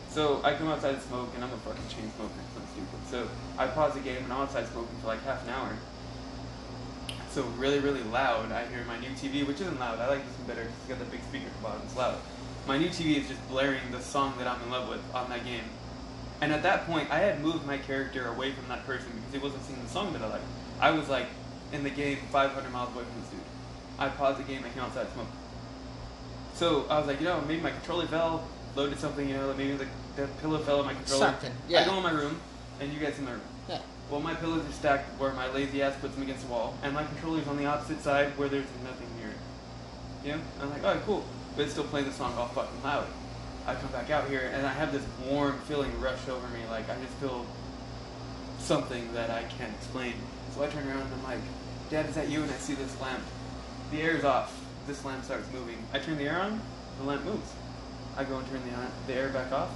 So 0.09 0.41
I 0.43 0.55
come 0.55 0.67
outside 0.67 0.95
to 0.95 1.01
smoke, 1.01 1.29
and 1.35 1.43
I'm 1.43 1.51
a 1.51 1.57
fucking 1.57 1.87
chain 1.89 2.11
smoker. 2.15 2.33
So 2.53 2.61
I'm 2.61 2.67
stupid. 2.67 2.99
So 3.09 3.29
I 3.57 3.67
pause 3.67 3.93
the 3.95 4.01
game, 4.01 4.23
and 4.23 4.31
I'm 4.31 4.41
outside 4.41 4.67
smoking 4.67 4.95
for 5.01 5.07
like 5.07 5.23
half 5.23 5.43
an 5.43 5.49
hour. 5.49 5.71
So 7.34 7.41
really, 7.57 7.79
really 7.79 8.03
loud, 8.03 8.51
I 8.51 8.63
hear 8.67 8.86
my 8.86 8.99
new 8.99 9.09
TV, 9.09 9.45
which 9.47 9.59
isn't 9.59 9.79
loud. 9.79 9.97
I 9.97 10.07
like 10.07 10.23
this 10.23 10.38
one 10.38 10.45
better 10.45 10.61
because 10.61 10.77
it's 10.77 10.88
got 10.88 10.99
the 10.99 11.05
big 11.05 11.23
speaker 11.23 11.47
at 11.47 11.57
the 11.57 11.63
bottom. 11.63 11.81
It's 11.84 11.95
loud. 11.95 12.17
My 12.67 12.77
new 12.77 12.89
TV 12.89 13.17
is 13.17 13.27
just 13.27 13.49
blaring 13.49 13.89
the 13.91 13.99
song 13.99 14.36
that 14.38 14.45
I'm 14.45 14.61
in 14.61 14.69
love 14.69 14.88
with 14.88 15.01
on 15.15 15.31
that 15.31 15.43
game. 15.43 15.63
And 16.41 16.53
at 16.53 16.61
that 16.61 16.86
point, 16.86 17.09
I 17.09 17.17
had 17.17 17.41
moved 17.41 17.65
my 17.65 17.79
character 17.79 18.27
away 18.27 18.51
from 18.51 18.67
that 18.67 18.86
person 18.86 19.07
because 19.15 19.34
he 19.34 19.39
wasn't 19.39 19.63
singing 19.63 19.81
the 19.84 19.89
song 19.89 20.13
that 20.13 20.21
I 20.21 20.27
liked. 20.27 20.43
I 20.79 20.91
was 20.91 21.09
like 21.09 21.25
in 21.71 21.84
the 21.84 21.89
game 21.89 22.19
500 22.31 22.71
miles 22.71 22.93
away 22.93 23.03
from 23.03 23.21
this 23.21 23.31
dude. 23.31 23.39
I 23.97 24.09
paused 24.09 24.38
the 24.38 24.43
game, 24.43 24.63
I 24.63 24.69
came 24.69 24.84
outside 24.84 25.07
to 25.07 25.13
smoke. 25.13 25.27
So 26.53 26.86
I 26.88 26.99
was 26.99 27.07
like, 27.07 27.19
you 27.19 27.25
know, 27.25 27.41
maybe 27.47 27.61
my 27.61 27.71
controller 27.71 28.05
fell, 28.05 28.47
loaded 28.75 28.99
something, 28.99 29.27
you 29.27 29.34
know, 29.34 29.51
maybe 29.55 29.75
the, 29.75 29.88
the 30.17 30.27
pillow 30.39 30.59
fell 30.59 30.81
on 30.81 30.86
my 30.86 30.93
controller. 30.93 31.25
Something, 31.25 31.51
yeah. 31.67 31.81
I 31.81 31.86
go 31.86 31.97
in 31.97 32.03
my 32.03 32.11
room, 32.11 32.39
and 32.79 32.93
you 32.93 32.99
guys 32.99 33.17
in 33.17 33.25
my 33.25 33.31
room. 33.31 33.41
Yeah. 33.67 33.81
Well, 34.10 34.22
my 34.22 34.34
pillows 34.36 34.68
are 34.68 34.72
stacked 34.72 35.20
where 35.20 35.34
my 35.34 35.51
lazy 35.51 35.82
ass 35.82 35.95
puts 35.99 36.14
them 36.14 36.24
against 36.24 36.45
the 36.45 36.51
wall, 36.51 36.76
and 36.84 36.93
my 36.93 37.04
controller's 37.04 37.47
on 37.47 37.58
the 37.58 37.66
opposite 37.66 38.01
side 38.01 38.38
where 38.38 38.49
there's 38.49 38.66
nothing 38.84 39.08
near 39.20 39.30
it. 39.30 40.26
You 40.26 40.32
know? 40.34 40.41
I'm 40.62 40.70
like, 40.70 40.84
alright, 40.84 41.04
cool. 41.06 41.24
But 41.56 41.64
it's 41.64 41.72
still 41.74 41.86
playing 41.86 42.08
the 42.08 42.14
song 42.14 42.38
all 42.38 42.47
fucking 42.47 42.84
loud. 42.84 43.08
I 43.66 43.76
come 43.76 43.91
back 43.91 44.10
out 44.10 44.28
here, 44.28 44.51
and 44.54 44.66
I 44.66 44.74
have 44.74 44.91
this 44.91 45.06
warm 45.26 45.58
feeling 45.62 45.99
rush 46.01 46.28
over 46.28 46.47
me, 46.49 46.60
like 46.70 46.89
I 46.89 46.95
just 46.95 47.14
feel 47.14 47.45
something 48.60 49.14
that 49.14 49.30
I 49.30 49.43
can't 49.43 49.74
explain. 49.74 50.14
So 50.54 50.64
I 50.64 50.68
turn 50.68 50.88
around 50.88 51.01
and 51.01 51.14
I'm 51.14 51.24
like, 51.24 51.39
Dad, 51.89 52.08
is 52.08 52.16
that 52.16 52.30
you? 52.30 52.41
And 52.41 52.51
I 52.51 52.56
see 52.56 52.76
this 52.76 52.99
lamp. 53.01 53.24
The 53.91 54.01
air's 54.01 54.24
off. 54.24 54.60
This 54.88 55.04
lamp 55.06 55.24
starts 55.24 55.51
moving. 55.54 55.78
I 55.93 55.99
turn 55.99 56.18
the 56.18 56.26
air 56.26 56.41
on, 56.41 56.62
the 56.99 57.06
lamp 57.06 57.24
moves. 57.26 57.51
I 58.18 58.24
go 58.24 58.38
and 58.38 58.47
turn 58.49 58.62
the, 58.64 59.12
the 59.12 59.20
air 59.20 59.30
back 59.30 59.51
off, 59.51 59.70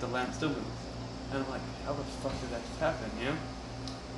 the 0.00 0.06
lamp 0.06 0.32
still 0.34 0.50
moves. 0.50 0.60
And 1.32 1.42
I'm 1.42 1.50
like, 1.50 1.60
how 1.84 1.92
the 1.92 2.04
fuck 2.04 2.32
did 2.40 2.50
that 2.50 2.62
just 2.66 2.80
happen, 2.80 3.10
you 3.18 3.26
know? 3.26 3.36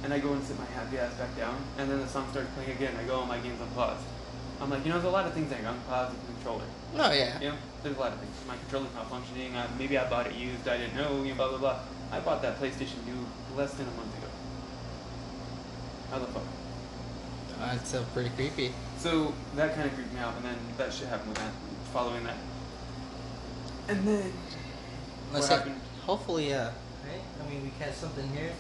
And 0.05 0.13
I 0.13 0.19
go 0.19 0.33
and 0.35 0.45
sit 0.45 0.59
my 0.59 0.67
happy 0.67 0.99
ass 0.99 1.15
back 1.15 1.35
down, 1.37 1.57
and 1.79 1.91
then 1.91 1.99
the 1.99 2.07
song 2.07 2.29
starts 2.31 2.51
playing 2.55 2.73
again. 2.73 2.95
I 3.01 3.05
go 3.05 3.21
on 3.21 3.29
my 3.29 3.39
game's 3.39 3.61
on 3.61 3.71
pause. 3.71 3.99
I'm 4.61 4.69
like, 4.71 4.85
you 4.85 4.91
know, 4.91 4.97
there's 5.01 5.09
a 5.09 5.11
lot 5.11 5.27
of 5.27 5.33
things 5.33 5.51
I 5.51 5.65
are 5.65 5.69
on 5.69 5.81
pause 5.89 6.13
with 6.13 6.21
the 6.27 6.33
controller. 6.35 6.65
Oh 6.99 7.11
yeah. 7.11 7.41
You 7.41 7.49
know, 7.49 7.55
there's 7.83 7.97
a 7.97 8.01
lot 8.01 8.13
of 8.13 8.21
things. 8.21 8.37
My 8.47 8.57
controller's 8.57 8.95
not 8.95 9.09
functioning. 9.09 9.57
I, 9.57 9.67
maybe 9.79 9.97
I 9.97 10.09
bought 10.09 10.27
it 10.27 10.35
used. 10.35 10.69
I 10.69 10.77
didn't 10.77 10.95
know. 10.97 11.23
You 11.23 11.31
know, 11.31 11.35
blah 11.37 11.49
blah 11.49 11.59
blah. 11.59 11.79
I 12.13 12.21
bought 12.21 12.43
that 12.43 12.61
PlayStation 12.61 13.01
2 13.07 13.57
less 13.57 13.73
than 13.75 13.89
a 13.89 13.91
month 13.93 14.17
ago. 14.19 14.29
How 16.11 16.19
the 16.19 16.27
fuck? 16.27 16.45
That's 17.59 17.89
so 17.89 18.05
pretty 18.13 18.29
creepy. 18.31 18.75
So 18.99 19.33
that 19.57 19.75
kind 19.75 19.89
of 19.89 19.95
creeped 19.95 20.13
me 20.13 20.21
out, 20.21 20.37
and 20.37 20.45
then 20.45 20.57
that 20.77 20.93
shit 20.93 21.09
happened 21.09 21.31
with 21.31 21.39
that. 21.39 21.53
Following 21.93 22.25
that, 22.25 22.37
and 23.89 24.07
then 24.07 24.33
Let's 25.33 25.49
what 25.49 25.59
happened? 25.59 25.81
hopefully, 26.05 26.53
uh, 26.53 26.71
right? 27.09 27.21
I 27.41 27.51
mean, 27.51 27.63
we 27.63 27.71
catch 27.79 27.95
something 27.95 28.29
here. 28.31 28.51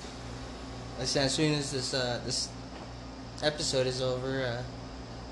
Let's 0.99 1.11
say 1.11 1.25
as 1.25 1.35
soon 1.35 1.55
as 1.55 1.73
this 1.73 1.93
uh 1.93 2.21
this 2.25 2.49
episode 3.43 3.87
is 3.87 4.01
over, 4.01 4.45
uh, 4.45 4.63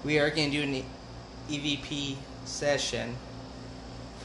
we 0.04 0.18
are 0.18 0.28
gonna 0.30 0.50
do 0.50 0.62
an 0.62 0.74
E- 0.74 0.84
EVP 1.50 2.16
session 2.44 3.16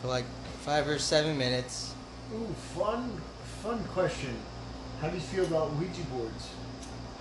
for 0.01 0.07
like 0.07 0.25
five 0.61 0.87
or 0.87 0.97
seven 0.97 1.37
minutes. 1.37 1.93
Ooh, 2.33 2.47
fun, 2.75 3.21
fun 3.61 3.83
question. 3.85 4.35
How 4.99 5.09
do 5.09 5.15
you 5.15 5.21
feel 5.21 5.45
about 5.45 5.75
Ouija 5.75 6.01
boards? 6.11 6.49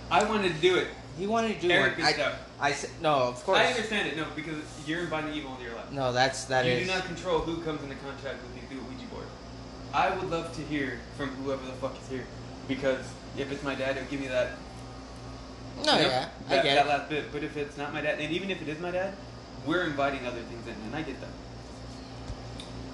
I 0.09 0.23
wanted 0.23 0.55
to 0.55 0.61
do 0.61 0.77
it. 0.77 0.87
He 1.17 1.27
wanted 1.27 1.59
to 1.59 1.67
do 1.67 1.71
Eric 1.71 1.97
one. 1.97 2.07
bitched 2.07 2.19
I, 2.19 2.23
out. 2.23 2.33
I 2.59 2.71
said 2.71 2.89
no, 3.01 3.13
of 3.13 3.43
course. 3.43 3.59
I 3.59 3.65
understand 3.67 4.07
it. 4.07 4.17
No, 4.17 4.25
because 4.35 4.55
you're 4.87 5.01
inviting 5.01 5.33
evil 5.33 5.51
into 5.51 5.63
your 5.63 5.75
life. 5.75 5.91
No, 5.91 6.11
that's 6.11 6.45
that 6.45 6.65
you 6.65 6.71
is. 6.71 6.87
do 6.87 6.93
not 6.93 7.05
control 7.05 7.39
who 7.39 7.61
comes 7.61 7.83
into 7.83 7.95
contact 7.97 8.37
with 8.41 8.55
you 8.55 8.67
through 8.67 8.79
a 8.79 8.89
Ouija 8.89 9.05
board. 9.13 9.25
I 9.93 10.09
would 10.15 10.29
love 10.29 10.55
to 10.55 10.61
hear 10.63 10.99
from 11.15 11.29
whoever 11.29 11.65
the 11.65 11.73
fuck 11.73 11.95
is 12.01 12.09
here, 12.09 12.25
because 12.67 13.05
if 13.37 13.51
it's 13.51 13.63
my 13.63 13.75
dad, 13.75 13.97
it'll 13.97 14.09
give 14.09 14.19
me 14.19 14.27
that. 14.27 14.51
no, 15.85 15.95
you 15.95 16.01
know, 16.03 16.07
yeah, 16.09 16.29
that, 16.49 16.59
I 16.59 16.63
get 16.63 16.75
that 16.75 16.85
it. 16.85 16.89
last 16.89 17.09
bit. 17.09 17.31
But 17.31 17.43
if 17.43 17.55
it's 17.57 17.77
not 17.77 17.93
my 17.93 18.01
dad, 18.01 18.19
and 18.19 18.31
even 18.33 18.49
if 18.49 18.61
it 18.61 18.67
is 18.67 18.79
my 18.79 18.91
dad, 18.91 19.13
we're 19.65 19.83
inviting 19.85 20.25
other 20.25 20.41
things 20.41 20.65
in, 20.67 20.73
and 20.85 20.95
I 20.95 21.01
get 21.01 21.19
that. 21.21 21.29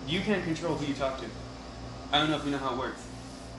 You 0.07 0.19
can't 0.21 0.43
control 0.43 0.75
who 0.75 0.85
you 0.85 0.93
talk 0.93 1.19
to. 1.19 1.25
I 2.11 2.19
don't 2.19 2.29
know 2.29 2.37
if 2.37 2.45
you 2.45 2.51
know 2.51 2.57
how 2.57 2.73
it 2.73 2.77
works, 2.77 3.01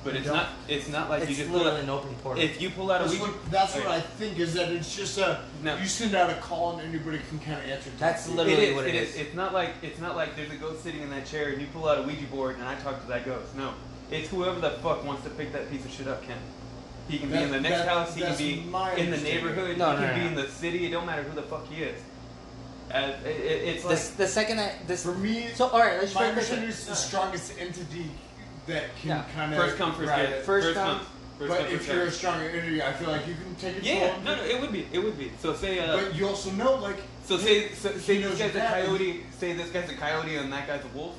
but 0.05 0.13
You 0.13 0.19
it's 0.19 0.29
don't. 0.29 0.37
not. 0.37 0.49
It's 0.69 0.89
not 0.89 1.09
like 1.09 1.23
it's 1.23 1.31
you 1.31 1.37
just 1.37 1.49
pull 1.49 1.59
literally 1.59 1.79
out, 1.79 1.85
an 1.85 1.91
open 1.91 2.15
portal. 2.17 2.43
if 2.43 2.61
you 2.61 2.71
pull 2.71 2.91
out 2.93 3.01
a 3.01 3.05
That's 3.05 3.15
Ouija. 3.19 3.33
what, 3.33 3.51
that's 3.51 3.77
oh, 3.77 3.81
what 3.81 3.89
I 3.89 4.01
think 4.01 4.39
is 4.39 4.55
that 4.55 4.69
it's 4.71 4.95
just 4.95 5.17
a 5.19 5.41
No. 5.63 5.77
you 5.77 5.87
send 5.87 6.15
out 6.15 6.31
a 6.31 6.35
call 6.35 6.79
and 6.79 6.89
anybody 6.89 7.19
can 7.31 7.39
kind 7.39 7.59
of 7.59 7.65
answer. 7.69 7.91
That's 7.99 8.27
type 8.27 8.37
literally 8.37 8.63
it 8.65 8.69
is, 8.71 8.75
what 8.77 8.87
it 8.87 8.95
it 8.95 9.03
is. 9.03 9.15
is. 9.15 9.21
It's 9.23 9.35
not 9.35 9.55
like 9.55 9.71
it's 9.83 10.01
not 10.01 10.17
like 10.17 10.37
there's 10.37 10.51
a 10.53 10.57
ghost 10.57 10.83
sitting 10.83 11.01
in 11.01 11.11
that 11.11 11.25
chair 11.27 11.49
and 11.49 11.61
you 11.61 11.67
pull 11.73 11.89
out 11.89 11.99
a 11.99 12.03
Ouija 12.03 12.27
board 12.27 12.57
and 12.57 12.65
I 12.65 12.75
talk 12.77 13.01
to 13.01 13.09
that 13.09 13.25
ghost. 13.25 13.57
No, 13.57 13.73
it's 14.11 14.29
whoever 14.29 14.61
the 14.61 14.71
fuck 14.83 15.03
wants 15.05 15.25
to 15.25 15.31
pick 15.31 15.53
that 15.53 15.71
piece 15.71 15.85
of 15.87 15.91
shit 15.91 16.07
up 16.07 16.23
can. 16.25 16.37
He 17.09 17.19
can 17.19 17.29
be 17.29 17.35
That- 17.35 17.43
in 17.45 17.51
the 17.53 17.61
next 17.61 17.79
that- 17.79 17.89
house. 17.89 18.15
He 18.15 18.21
can 18.21 18.31
that's 18.31 18.41
be 18.41 18.61
my 18.71 18.91
in 18.93 18.97
the 19.11 19.17
understanding. 19.17 19.35
neighborhood. 19.47 19.79
No, 19.79 19.91
he 19.91 19.93
no, 19.93 19.99
can 20.01 20.09
no, 20.09 20.15
be 20.15 20.21
no. 20.21 20.27
in 20.29 20.35
the 20.47 20.49
city. 20.53 20.87
It 20.87 20.91
don't 20.91 21.07
matter 21.07 21.23
who 21.23 21.35
the 21.35 21.43
fuck 21.43 21.67
he 21.69 21.83
is. 21.83 22.01
Uh, 22.93 23.13
it, 23.25 23.29
it, 23.29 23.69
it's 23.69 23.85
like 23.85 23.95
This, 23.97 24.11
the 24.11 24.27
second 24.29 24.61
I 24.61 24.73
this 24.87 25.03
For 25.05 25.15
me, 25.15 25.49
so 25.55 25.69
all 25.69 25.81
right, 25.81 25.99
let's 25.99 26.15
my 26.15 26.21
break 26.33 26.35
this 26.37 26.51
understanding 26.53 26.69
is 26.69 26.87
the 26.87 26.95
strongest 26.95 27.53
entity 27.59 28.11
that 28.67 28.85
can 29.01 29.09
Yeah. 29.11 29.25
kind 29.35 29.53
of 29.55 29.59
first 29.61 29.77
come 29.79 29.95
first 29.95 30.07
get. 30.15 30.45
First 30.45 30.67
First 30.67 30.75
come- 30.75 30.99
come. 30.99 31.07
First 31.39 31.49
But 31.51 31.59
come, 31.59 31.67
if 31.67 31.73
first 31.79 31.89
you're 31.89 32.03
a 32.03 32.05
served. 32.07 32.15
stronger 32.17 32.49
entity, 32.51 32.81
I 32.83 32.93
feel 32.93 33.09
like 33.11 33.27
you 33.27 33.35
can 33.35 33.55
take 33.57 33.77
it. 33.79 33.83
yeah, 33.83 34.15
no, 34.25 34.37
no, 34.37 34.43
it 34.45 34.61
would 34.61 34.71
be, 34.71 34.87
it 34.93 35.01
would 35.01 35.19
be. 35.19 35.33
So 35.41 35.53
say, 35.55 35.81
uh, 35.81 35.97
But 35.97 36.15
you 36.15 36.29
also 36.29 36.51
know, 36.53 36.77
like, 36.77 36.99
so 37.27 37.39
say, 37.39 37.71
so, 37.73 37.89
he 37.93 37.99
say 37.99 38.21
knows 38.21 38.39
this 38.39 38.53
guy's 38.53 38.55
a 38.55 38.59
your 38.59 38.63
dad. 38.63 38.85
coyote. 38.87 39.27
Say 39.41 39.53
this 39.55 39.71
guy's 39.71 39.91
a 39.91 39.95
coyote 39.97 40.37
and 40.37 40.53
that 40.53 40.69
guy's 40.69 40.85
a 40.85 40.97
wolf. 40.97 41.17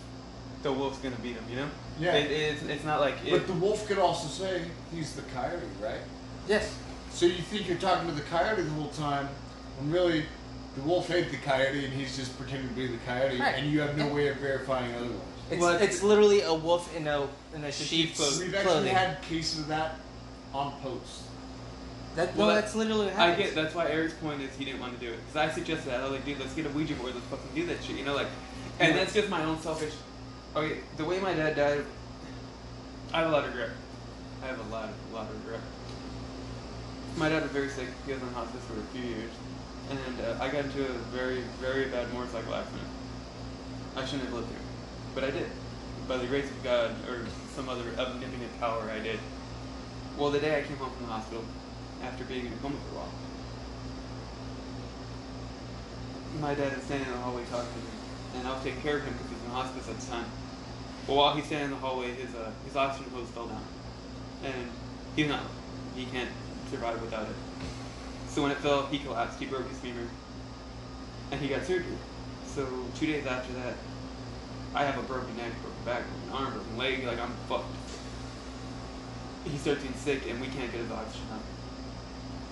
The 0.63 0.71
wolf's 0.71 0.99
gonna 0.99 1.17
beat 1.17 1.35
him. 1.35 1.43
You 1.49 1.57
know. 1.57 1.69
Yeah. 1.99 2.13
It, 2.15 2.31
it's, 2.31 2.63
it's 2.63 2.83
not 2.83 2.99
like. 2.99 3.15
It, 3.25 3.31
But 3.31 3.47
the 3.47 3.53
wolf 3.53 3.87
could 3.87 3.97
also 3.99 4.27
say 4.27 4.63
he's 4.93 5.13
the 5.15 5.21
coyote, 5.33 5.61
right? 5.81 6.01
Yes. 6.47 6.77
So 7.11 7.25
you 7.25 7.41
think 7.41 7.67
you're 7.67 7.77
talking 7.77 8.07
to 8.09 8.13
the 8.15 8.21
coyote 8.21 8.61
the 8.61 8.69
whole 8.71 8.89
time, 8.89 9.29
when 9.79 9.91
really 9.91 10.25
the 10.75 10.81
wolf 10.81 11.09
ate 11.09 11.31
the 11.31 11.37
coyote 11.37 11.85
and 11.85 11.93
he's 11.93 12.17
just 12.17 12.37
pretending 12.37 12.67
to 12.67 12.75
be 12.75 12.87
the 12.87 12.97
coyote, 13.05 13.39
Right. 13.39 13.55
and 13.55 13.71
you 13.71 13.79
have 13.79 13.97
no 13.97 14.07
way 14.13 14.27
of 14.27 14.37
verifying 14.37 14.93
otherwise. 14.93 15.15
It's, 15.49 15.61
Well, 15.61 15.75
it's 15.81 16.03
literally 16.03 16.41
a 16.41 16.53
wolf 16.53 16.93
in 16.95 17.07
a 17.07 17.27
in 17.53 17.63
a 17.63 17.71
sheep's 17.71 17.89
sheep's 17.89 18.17
clothes. 18.17 18.39
We've 18.39 18.55
actually 18.55 18.89
had 18.89 19.21
cases 19.21 19.59
of 19.59 19.67
that 19.69 19.95
on 20.53 20.73
post. 20.81 21.21
that, 22.15 22.35
Well, 22.35 22.47
no, 22.47 22.55
that's 22.55 22.75
literally 22.75 23.05
what 23.05 23.13
happens. 23.15 23.39
I 23.39 23.43
get 23.43 23.55
that's 23.55 23.73
why 23.75 23.89
Eric's 23.89 24.13
point 24.15 24.41
is 24.41 24.53
he 24.57 24.65
didn't 24.65 24.81
want 24.81 24.99
to 24.99 25.05
do 25.05 25.13
it 25.13 25.17
because 25.19 25.35
I 25.49 25.53
suggested 25.53 25.91
that 25.91 25.99
I 26.01 26.03
was 26.03 26.11
like, 26.13 26.25
dude, 26.25 26.39
let's 26.39 26.53
get 26.53 26.65
a 26.65 26.69
Ouija 26.69 26.95
board, 26.95 27.13
let's 27.15 27.27
fucking 27.27 27.49
do 27.55 27.65
that 27.67 27.81
shit, 27.83 27.95
you 27.97 28.03
know, 28.05 28.15
like, 28.15 28.27
and 28.79 28.89
Yeah. 28.93 28.97
that's 28.99 29.13
just 29.13 29.29
my 29.29 29.43
own 29.45 29.59
selfish. 29.61 29.93
Okay, 30.55 30.77
the 30.95 31.03
way 31.03 31.19
my 31.19 31.33
dad 31.33 31.57
died, 31.57 31.83
I 33.11 33.17
have 33.19 33.27
a 33.27 33.31
lot 33.33 33.43
of 33.43 33.49
regret. 33.49 33.71
I 34.41 34.45
have 34.47 34.57
a 34.57 34.71
lot, 34.71 34.87
of, 34.87 34.95
a 35.11 35.13
lot 35.13 35.29
of 35.29 35.43
regret. 35.43 35.59
My 37.17 37.27
dad 37.27 37.43
was 37.43 37.51
very 37.51 37.67
sick. 37.67 37.89
He 38.05 38.13
was 38.13 38.21
in 38.21 38.29
the 38.29 38.33
hospice 38.35 38.63
for 38.63 38.79
a 38.79 38.83
few 38.95 39.03
years, 39.03 39.31
and 39.89 39.99
uh, 40.21 40.41
I 40.41 40.47
got 40.47 40.63
into 40.63 40.85
a 40.85 40.93
very, 41.11 41.43
very 41.59 41.87
bad 41.91 42.07
motorcycle 42.13 42.55
accident. 42.55 42.87
I 43.97 44.05
shouldn't 44.05 44.29
have 44.29 44.33
lived 44.33 44.47
through, 44.47 44.63
but 45.13 45.25
I 45.25 45.31
did. 45.31 45.51
By 46.07 46.15
the 46.15 46.27
grace 46.27 46.49
of 46.49 46.63
God 46.63 46.91
or 47.09 47.27
some 47.53 47.67
other 47.67 47.83
omnipotent 47.99 48.57
power, 48.57 48.89
I 48.89 48.99
did. 48.99 49.19
Well, 50.17 50.31
the 50.31 50.39
day 50.39 50.57
I 50.57 50.61
came 50.63 50.77
home 50.77 50.91
from 50.95 51.07
the 51.07 51.11
hospital, 51.11 51.43
after 52.01 52.23
being 52.23 52.45
in 52.45 52.53
a 52.53 52.57
coma 52.63 52.77
for 52.87 52.95
a 52.95 52.99
while, 53.03 53.11
my 56.39 56.55
dad 56.55 56.77
is 56.77 56.83
standing 56.85 57.07
in 57.07 57.13
the 57.13 57.19
hallway 57.19 57.43
talking 57.51 57.67
to 57.67 57.79
me, 57.79 58.39
and 58.39 58.47
I 58.47 58.53
was 58.53 58.63
taking 58.63 58.79
care 58.79 58.99
of 58.99 59.03
him 59.03 59.15
because 59.19 59.27
he 59.27 59.35
was 59.35 59.43
in 59.43 59.51
hospice 59.51 59.89
at 59.89 59.99
the 59.99 60.07
time. 60.07 60.31
But 61.07 61.13
while 61.13 61.35
he's 61.35 61.45
standing 61.45 61.65
in 61.65 61.71
the 61.71 61.77
hallway, 61.77 62.13
his 62.13 62.33
uh, 62.33 62.51
his 62.65 62.75
oxygen 62.75 63.11
hose 63.11 63.29
fell 63.29 63.47
down, 63.47 63.63
and 64.43 64.71
he's 65.15 65.27
not 65.27 65.43
he 65.95 66.05
can't 66.05 66.31
survive 66.69 67.01
without 67.01 67.27
it. 67.27 67.35
So 68.27 68.41
when 68.41 68.51
it 68.51 68.57
fell, 68.57 68.87
he 68.87 68.99
collapsed. 68.99 69.39
He 69.39 69.45
broke 69.45 69.69
his 69.69 69.77
femur, 69.79 70.07
and 71.31 71.39
he 71.39 71.47
got 71.47 71.63
surgery. 71.63 71.97
So 72.47 72.67
two 72.95 73.05
days 73.05 73.25
after 73.25 73.53
that, 73.53 73.75
I 74.73 74.83
have 74.83 74.97
a 74.97 75.03
broken 75.03 75.37
neck, 75.37 75.51
broken 75.61 75.83
back, 75.85 76.03
broken 76.09 76.29
arm, 76.31 76.53
broken 76.53 76.77
leg. 76.77 77.05
Like 77.05 77.19
I'm 77.19 77.33
fucked. 77.47 77.75
He 79.45 79.57
starts 79.57 79.83
getting 79.83 79.97
sick, 79.97 80.27
and 80.27 80.41
we 80.41 80.47
can't 80.47 80.71
get 80.71 80.81
his 80.81 80.91
oxygen 80.91 81.27
up. 81.31 81.43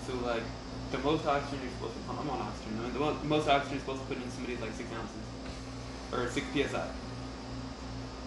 So 0.06 0.14
like, 0.18 0.44
the 0.92 1.00
most 1.00 1.26
oxygen 1.26 1.60
you're 1.64 1.72
supposed 1.72 1.96
to, 1.96 2.12
I'm 2.12 2.30
on 2.30 2.40
oxygen. 2.40 2.78
I 2.80 2.84
mean, 2.84 2.94
the 2.94 3.28
most 3.28 3.48
oxygen 3.48 3.78
you're 3.78 3.80
supposed 3.80 4.02
to 4.02 4.08
put 4.08 4.18
in 4.18 4.30
somebody 4.30 4.54
is 4.54 4.62
like 4.62 4.74
six 4.74 4.90
ounces, 4.94 5.26
or 6.12 6.30
six 6.30 6.46
psi. 6.54 6.88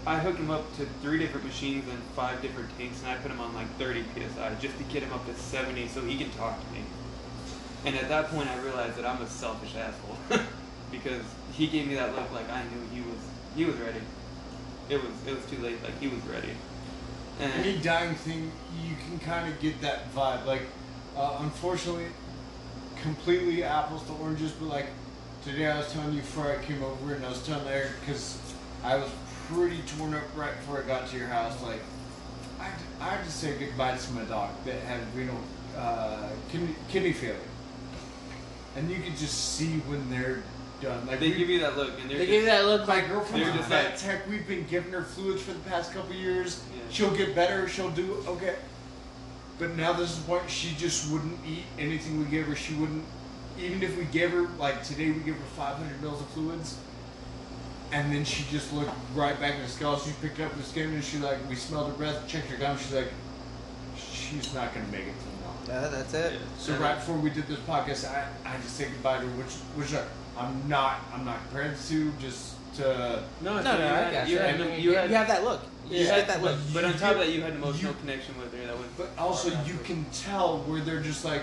I 0.06 0.20
hook 0.20 0.36
him 0.36 0.50
up 0.50 0.72
to 0.76 0.86
three 1.02 1.18
different 1.18 1.44
machines 1.44 1.88
and 1.88 2.00
five 2.14 2.40
different 2.40 2.68
tanks, 2.78 3.02
and 3.02 3.10
I 3.10 3.16
put 3.16 3.30
him 3.32 3.40
on 3.40 3.52
like 3.54 3.68
30 3.76 4.04
psi 4.14 4.54
just 4.60 4.78
to 4.78 4.84
get 4.84 5.02
him 5.02 5.12
up 5.12 5.26
to 5.26 5.34
70 5.34 5.88
so 5.88 6.00
he 6.02 6.16
can 6.16 6.30
talk 6.30 6.64
to 6.64 6.72
me. 6.72 6.84
And 7.84 7.96
at 7.96 8.08
that 8.08 8.28
point, 8.28 8.48
I 8.48 8.56
realized 8.60 8.96
that 8.96 9.04
I'm 9.04 9.20
a 9.20 9.26
selfish 9.26 9.74
asshole 9.74 10.16
because 10.92 11.22
he 11.52 11.66
gave 11.66 11.88
me 11.88 11.96
that 11.96 12.14
look 12.14 12.30
like 12.32 12.48
I 12.50 12.62
knew 12.62 12.80
he 12.94 13.00
was 13.00 13.18
he 13.56 13.64
was 13.64 13.74
ready. 13.76 14.00
It 14.88 15.02
was 15.02 15.12
it 15.26 15.34
was 15.34 15.44
too 15.46 15.58
late. 15.58 15.82
Like 15.82 15.98
he 15.98 16.06
was 16.06 16.20
ready. 16.22 16.52
And 17.40 17.52
Any 17.54 17.76
dying 17.78 18.14
thing, 18.14 18.52
you 18.80 18.94
can 19.08 19.18
kind 19.18 19.52
of 19.52 19.60
get 19.60 19.80
that 19.82 20.14
vibe. 20.14 20.46
Like, 20.46 20.62
uh, 21.16 21.38
unfortunately, 21.40 22.06
completely 23.02 23.62
apples 23.62 24.04
to 24.04 24.12
oranges, 24.14 24.52
but 24.52 24.68
like 24.68 24.86
today 25.44 25.66
I 25.66 25.78
was 25.78 25.92
telling 25.92 26.14
you 26.14 26.20
before 26.20 26.50
I 26.50 26.64
came 26.64 26.82
over, 26.82 27.14
and 27.14 27.24
I 27.24 27.28
was 27.28 27.44
telling 27.44 27.66
Eric 27.66 27.90
because 28.00 28.38
I 28.82 28.96
was 28.96 29.10
pretty 29.48 29.80
torn 29.96 30.14
up 30.14 30.22
right 30.36 30.54
before 30.56 30.82
I 30.82 30.86
got 30.86 31.08
to 31.08 31.16
your 31.16 31.28
house. 31.28 31.62
Like, 31.62 31.80
I 32.60 32.64
had, 32.64 32.80
I 33.00 33.04
had 33.16 33.24
to 33.24 33.30
say 33.30 33.56
goodbye 33.58 33.96
to 33.96 34.12
my 34.12 34.22
dog 34.24 34.50
that 34.64 34.80
had 34.82 35.00
renal 35.14 35.38
uh, 35.76 36.28
kidney, 36.50 36.74
kidney 36.88 37.12
failure, 37.12 37.36
and 38.76 38.90
you 38.90 38.96
could 38.96 39.16
just 39.16 39.54
see 39.56 39.78
when 39.80 40.08
they're 40.10 40.42
done. 40.80 41.06
Like 41.06 41.20
they 41.20 41.30
we- 41.30 41.36
give 41.38 41.48
you 41.50 41.60
that 41.60 41.76
look, 41.76 41.98
and 42.00 42.10
they're 42.10 42.18
They 42.18 42.26
just, 42.26 42.30
give 42.30 42.42
you 42.42 42.46
that 42.46 42.64
look 42.66 42.86
my 42.88 42.96
like 42.96 43.08
girlfriend's 43.08 43.46
They're 43.48 43.56
just 43.56 43.68
vet 43.68 43.84
like- 43.90 43.98
tech. 43.98 44.28
We've 44.28 44.46
been 44.46 44.66
giving 44.66 44.92
her 44.92 45.02
fluids 45.02 45.42
for 45.42 45.52
the 45.52 45.60
past 45.60 45.92
couple 45.92 46.14
years. 46.14 46.62
Yeah. 46.74 46.82
She'll 46.90 47.14
get 47.16 47.34
better. 47.34 47.68
She'll 47.68 47.90
do 47.90 48.22
okay. 48.26 48.56
But 49.58 49.74
now 49.76 49.92
this 49.94 50.10
is 50.10 50.18
the 50.18 50.24
point. 50.24 50.50
She 50.50 50.74
just 50.76 51.10
wouldn't 51.10 51.38
eat 51.46 51.64
anything 51.78 52.18
we 52.18 52.26
gave 52.26 52.46
her. 52.46 52.54
She 52.54 52.74
wouldn't, 52.74 53.04
even 53.58 53.82
if 53.82 53.96
we 53.96 54.04
gave 54.04 54.30
her 54.32 54.42
like 54.58 54.82
today, 54.82 55.10
we 55.10 55.20
gave 55.20 55.34
her 55.36 55.44
500 55.56 56.02
mils 56.02 56.20
of 56.20 56.26
fluids, 56.28 56.76
and 57.92 58.12
then 58.12 58.24
she 58.24 58.44
just 58.50 58.72
looked 58.72 58.90
right 59.14 59.38
back 59.40 59.54
at 59.54 59.62
the 59.62 59.68
skull. 59.68 59.98
She 59.98 60.12
picked 60.20 60.40
up 60.40 60.54
the 60.56 60.62
skin 60.62 60.92
and 60.94 61.02
she 61.04 61.18
like 61.18 61.38
we 61.48 61.54
smelled 61.56 61.90
her 61.92 61.96
breath, 61.96 62.26
checked 62.28 62.48
her 62.50 62.56
gum. 62.56 62.76
She's 62.78 62.92
like, 62.92 63.12
she's 63.96 64.52
not 64.54 64.74
gonna 64.74 64.86
make 64.88 65.02
it 65.06 65.14
till 65.22 65.74
now. 65.74 65.82
Yeah, 65.82 65.88
that's 65.88 66.14
it. 66.14 66.32
Yeah. 66.34 66.38
So 66.58 66.72
And- 66.72 66.82
right 66.82 66.94
before 66.96 67.16
we 67.18 67.30
did 67.30 67.46
this 67.46 67.58
podcast, 67.60 68.08
I, 68.10 68.26
I 68.44 68.56
just 68.58 68.76
said 68.76 68.88
goodbye 68.92 69.20
to 69.20 69.26
her, 69.26 69.36
which 69.36 69.52
which 69.76 69.94
uh, 69.94 70.02
I'm 70.38 70.68
not 70.68 71.00
I'm 71.14 71.24
not 71.24 71.38
comparing 71.44 71.72
the 71.72 71.78
two, 71.88 72.12
just 72.20 72.54
to 72.76 73.22
No, 73.40 73.52
No, 73.52 73.56
it's 73.58 73.64
no, 73.64 73.70
not- 73.72 73.78
you 73.80 73.84
I 73.86 73.88
had- 73.88 74.12
got 74.12 74.28
you 74.28 74.38
had 74.94 75.00
had- 75.00 75.10
have 75.10 75.28
that 75.28 75.44
look. 75.44 75.60
You 75.88 75.98
You 75.98 75.98
just 76.04 76.10
had, 76.14 76.26
that 76.28 76.42
look. 76.42 76.58
but 76.74 76.84
on 76.84 76.92
top 76.94 77.12
of 77.12 77.18
that, 77.18 77.28
you 77.30 77.42
had 77.42 77.52
an 77.52 77.58
emotional 77.58 77.92
you- 77.92 77.98
connection 78.00 78.36
with 78.40 78.52
her. 78.52 78.66
That 78.66 78.76
was. 78.76 78.88
But 78.96 79.10
also, 79.16 79.50
you 79.64 79.78
can 79.84 80.04
tell 80.12 80.58
where 80.66 80.80
they're 80.80 81.00
just 81.00 81.24
like, 81.24 81.42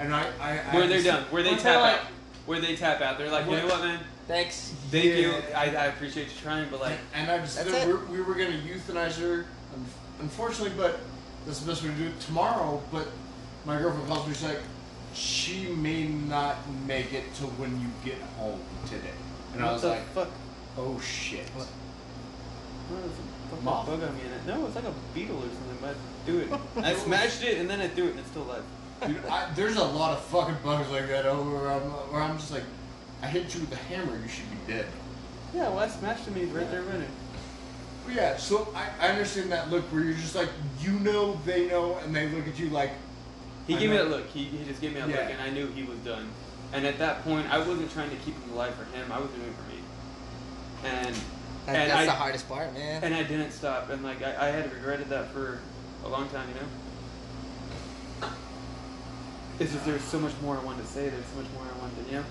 and 0.00 0.12
I, 0.12 0.26
I, 0.40 0.58
I 0.58 0.74
Where 0.74 0.88
they're 0.88 1.02
done. 1.04 1.22
Where 1.30 1.44
they 1.44 1.50
Where 1.52 1.60
they're 1.60 1.74
tap 1.74 1.80
like- 1.80 2.00
out. 2.00 2.06
Where 2.50 2.58
they 2.58 2.74
tap 2.74 3.00
out. 3.00 3.16
They're 3.16 3.30
like, 3.30 3.44
you 3.46 3.52
know 3.52 3.66
what, 3.68 3.80
man? 3.84 4.00
Thanks. 4.26 4.74
Thank 4.90 5.04
you. 5.04 5.34
I, 5.54 5.66
I 5.66 5.84
appreciate 5.86 6.26
you 6.26 6.32
trying, 6.42 6.68
but 6.68 6.80
like, 6.80 6.98
And 7.14 7.30
I 7.30 7.38
just 7.38 7.56
That's 7.56 7.70
said 7.70 7.88
it. 7.88 8.08
we 8.08 8.16
we 8.16 8.22
were 8.22 8.34
gonna 8.34 8.58
euthanize 8.66 9.20
her, 9.20 9.46
unfortunately, 10.18 10.76
but 10.76 10.98
that's 11.46 11.60
the 11.60 11.70
best 11.70 11.84
way 11.84 11.90
to 11.90 11.94
do 11.94 12.06
it 12.08 12.18
tomorrow. 12.18 12.82
But 12.90 13.06
my 13.64 13.78
girlfriend 13.78 14.08
calls 14.08 14.26
me, 14.26 14.34
she's 14.34 14.42
like, 14.42 14.58
she 15.14 15.68
may 15.68 16.08
not 16.08 16.56
make 16.88 17.12
it 17.12 17.22
till 17.34 17.50
when 17.50 17.80
you 17.80 17.86
get 18.04 18.20
home 18.36 18.58
today. 18.84 19.14
And 19.54 19.62
I 19.62 19.70
was 19.70 19.82
the 19.82 19.90
like, 19.90 20.02
fuck? 20.06 20.30
oh 20.76 20.98
shit. 20.98 21.46
What? 21.50 21.68
What 22.88 23.04
is 23.04 23.12
a 23.52 23.64
bug 23.64 24.02
on 24.02 24.16
me 24.16 24.22
in 24.22 24.32
it? 24.32 24.44
No, 24.48 24.66
it's 24.66 24.74
like 24.74 24.86
a 24.86 24.94
beetle 25.14 25.36
or 25.36 25.42
something. 25.42 25.78
But 25.80 25.94
I 25.94 26.26
do 26.26 26.38
it. 26.40 26.60
I 26.84 26.94
smashed 26.96 27.44
it 27.44 27.58
and 27.58 27.70
then 27.70 27.80
I 27.80 27.86
threw 27.86 28.06
it 28.06 28.10
and 28.10 28.18
it's 28.18 28.30
still 28.30 28.42
alive. 28.42 28.64
Dude, 29.06 29.24
I, 29.26 29.50
there's 29.54 29.76
a 29.76 29.84
lot 29.84 30.12
of 30.12 30.24
fucking 30.26 30.56
bugs 30.62 30.90
like 30.90 31.08
that 31.08 31.24
over 31.26 31.50
where 31.58 31.70
I'm, 31.72 31.80
where 32.12 32.20
I'm 32.22 32.36
just 32.38 32.52
like, 32.52 32.64
I 33.22 33.26
hit 33.26 33.54
you 33.54 33.60
with 33.62 33.72
a 33.72 33.76
hammer, 33.76 34.16
you 34.16 34.28
should 34.28 34.50
be 34.50 34.72
dead. 34.72 34.86
Yeah, 35.54 35.68
well, 35.70 35.78
I 35.80 35.88
smashed 35.88 36.26
him. 36.26 36.34
He's 36.34 36.48
right 36.50 36.70
there 36.70 36.82
running. 36.82 37.08
But 38.06 38.14
yeah, 38.14 38.36
so 38.36 38.68
I, 38.74 38.88
I 39.00 39.08
understand 39.10 39.50
that 39.52 39.70
look 39.70 39.84
where 39.92 40.02
you're 40.02 40.14
just 40.14 40.34
like, 40.34 40.48
you 40.80 40.92
know, 40.92 41.38
they 41.44 41.66
know, 41.68 41.96
and 41.98 42.14
they 42.14 42.28
look 42.28 42.46
at 42.46 42.58
you 42.58 42.70
like, 42.70 42.90
He 43.66 43.74
I 43.74 43.78
gave 43.78 43.90
me 43.90 43.96
that 43.96 44.08
look. 44.10 44.26
He, 44.28 44.44
he 44.44 44.64
just 44.64 44.80
gave 44.80 44.92
me 44.94 45.00
that 45.00 45.08
Yeah. 45.08 45.16
look, 45.22 45.30
and 45.30 45.40
I 45.42 45.50
knew 45.50 45.66
he 45.68 45.82
was 45.82 45.98
done. 45.98 46.28
And 46.72 46.86
at 46.86 46.98
that 46.98 47.24
point, 47.24 47.50
I 47.52 47.58
wasn't 47.58 47.90
trying 47.92 48.10
to 48.10 48.16
keep 48.16 48.34
him 48.42 48.52
alive 48.52 48.74
for 48.74 48.84
him. 48.96 49.10
I 49.10 49.18
was 49.18 49.28
doing 49.30 49.48
it 49.48 49.54
for 49.54 49.72
me. 49.72 49.80
And 50.84 51.14
That, 51.66 51.76
and 51.76 51.90
that's 51.90 51.92
I 51.94 52.04
the 52.06 52.10
hardest 52.12 52.48
part, 52.48 52.72
man. 52.74 53.02
and 53.02 53.12
I 53.14 53.22
didn't 53.22 53.50
stop. 53.50 53.90
And 53.90 54.02
like 54.04 54.22
I, 54.22 54.48
I 54.48 54.50
had 54.50 54.72
regretted 54.72 55.08
that 55.10 55.28
for 55.32 55.58
a 56.04 56.08
long 56.08 56.28
time, 56.30 56.48
you 56.48 56.54
know. 56.54 56.66
It's 59.60 59.72
just 59.72 59.84
there's 59.84 60.02
so 60.02 60.18
much 60.18 60.32
more 60.42 60.56
I 60.56 60.64
wanted 60.64 60.82
to 60.82 60.88
say. 60.88 61.08
There's 61.10 61.26
so 61.26 61.36
much 61.36 61.50
more 61.54 61.62
I 61.64 61.78
wanted 61.80 62.02
to, 62.04 62.10
you 62.10 62.18
know. 62.18 62.24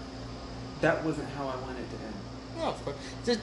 That 0.82 1.06
wasn't 1.06 1.30
how 1.30 1.48
I 1.48 1.56
wanted 1.58 1.82
it 1.82 1.90
to 1.98 2.04
end. 2.04 2.14
no, 2.58 2.64
of 2.66 2.84
course. 2.84 2.98
Just, 3.24 3.40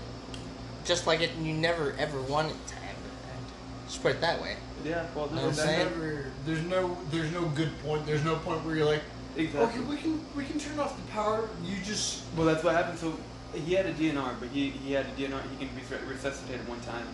just 0.84 1.07
like 1.07 1.20
it, 1.20 1.30
you 1.41 1.55
never 1.55 1.95
ever 1.99 2.20
wanted 2.22 2.57
to 2.66 2.74
have 2.74 2.97
it 2.97 3.32
end. 3.32 3.47
Just 3.87 4.03
put 4.03 4.12
it 4.12 4.20
that 4.22 4.43
way. 4.43 4.57
Yeah, 4.84 5.07
well, 5.14 5.26
No, 5.28 5.34
no, 5.37 5.39
I'm 5.39 5.45
there's 5.47 5.57
that, 5.59 5.66
saying- 5.66 5.89
never, 5.91 6.24
there's 6.45 6.64
no, 6.64 6.99
there's 7.11 7.32
no 7.32 7.45
good 7.51 7.78
point. 7.84 8.07
There's 8.07 8.24
no 8.24 8.37
point 8.37 8.64
where 8.64 8.74
you're 8.74 8.87
like, 8.87 9.03
exactly. 9.37 9.80
okay, 9.80 9.89
we 9.89 9.97
can, 9.97 10.20
we 10.34 10.45
can 10.45 10.59
turn 10.59 10.78
off 10.80 10.97
the 10.97 11.12
power. 11.12 11.49
You 11.64 11.76
just, 11.84 12.24
Well, 12.37 12.47
that's 12.47 12.64
what 12.64 12.74
happened. 12.74 12.99
So 12.99 13.16
he 13.55 13.74
had 13.74 13.87
a 13.87 13.95
DNR, 13.95 14.34
but 14.41 14.49
he, 14.49 14.70
he 14.70 14.93
had 14.93 15.07
a 15.07 15.11
DNR. 15.11 15.41
He 15.51 15.64
can 15.64 15.68
be 15.76 15.82
resuscitated 16.09 16.66
one 16.68 16.80
time. 16.80 17.07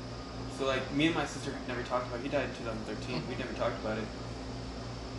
So 0.59 0.67
like 0.67 0.91
me 0.93 1.07
and 1.07 1.15
my 1.15 1.27
sister 1.27 1.53
never 1.69 1.83
talked 1.83 2.07
about. 2.09 2.21
It. 2.21 2.25
He 2.25 2.29
died 2.31 2.49
in 2.49 2.55
2013. 2.65 3.23
We 3.29 3.37
never 3.37 3.53
talked 3.55 3.79
about 3.81 3.99
it. 3.99 4.05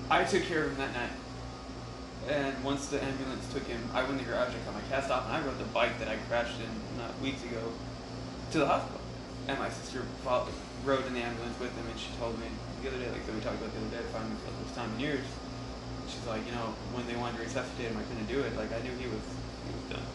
I 0.10 0.24
took 0.24 0.44
care 0.44 0.64
of 0.66 0.72
him 0.72 0.78
that 0.78 0.94
night. 0.94 1.10
And 2.30 2.56
once 2.64 2.88
the 2.88 3.04
ambulance 3.04 3.44
took 3.52 3.68
him, 3.68 3.82
I 3.94 4.02
went 4.04 4.20
in 4.20 4.26
the 4.26 4.32
garage. 4.32 4.56
I 4.56 4.60
got 4.66 4.74
my 4.74 4.86
cast 4.90 5.12
off, 5.12 5.28
and 5.28 5.36
I 5.36 5.42
rode 5.46 5.60
the 5.60 5.68
bike 5.76 6.00
that 6.00 6.08
I 6.08 6.16
crashed 6.30 6.56
in 6.60 6.72
not 6.98 7.12
weeks 7.20 7.44
ago 7.44 7.60
to 8.52 8.58
the 8.60 8.68
hospital. 8.68 9.02
And 9.48 9.60
my 9.60 9.70
sister 9.70 10.04
followed, 10.24 10.54
rode 10.86 11.06
in 11.06 11.14
the 11.14 11.20
ambulance 11.20 11.60
with 11.60 11.76
him, 11.76 11.84
and 11.90 12.00
she 12.00 12.08
told 12.20 12.40
me 12.40 12.48
the 12.82 12.88
other 12.90 13.00
day, 13.00 13.12
like 13.12 13.26
that 13.28 13.36
we 13.36 13.42
talked 13.42 13.60
about 13.60 13.76
the 13.76 13.80
other 13.84 13.92
day, 14.00 14.04
finally 14.16 14.36
for 14.40 14.52
the 14.56 14.58
first 14.64 14.76
time 14.76 14.88
in 14.96 15.00
years. 15.04 15.26
She's 16.08 16.24
like, 16.28 16.46
you 16.48 16.56
know, 16.56 16.72
when 16.96 17.04
they 17.08 17.16
wanted 17.20 17.38
to 17.40 17.44
resuscitate 17.44 17.92
him, 17.92 18.00
I 18.00 18.04
couldn't 18.08 18.28
do 18.32 18.40
it. 18.40 18.56
Like 18.56 18.72
I 18.72 18.80
knew 18.88 18.96
he 18.96 19.08
was 19.12 19.24
he 19.68 19.72
was 19.76 19.86
done, 20.00 20.08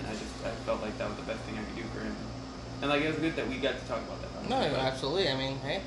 and 0.00 0.04
I 0.08 0.12
just 0.16 0.32
I 0.44 0.52
felt 0.64 0.80
like 0.80 0.96
that 0.96 1.08
was 1.12 1.16
the 1.20 1.28
best 1.28 1.40
thing 1.44 1.60
I 1.60 1.64
could 1.64 1.76
do 1.76 1.84
for 1.92 2.00
him. 2.00 2.16
And 2.80 2.88
like 2.88 3.04
it 3.04 3.08
was 3.12 3.20
good 3.20 3.36
that 3.36 3.48
we 3.48 3.60
got 3.60 3.76
to 3.76 3.84
talk 3.84 4.00
about 4.00 4.20
that. 4.24 4.48
No, 4.48 4.56
absolutely. 4.80 5.28
I 5.28 5.36
mean, 5.36 5.60
hey, 5.60 5.84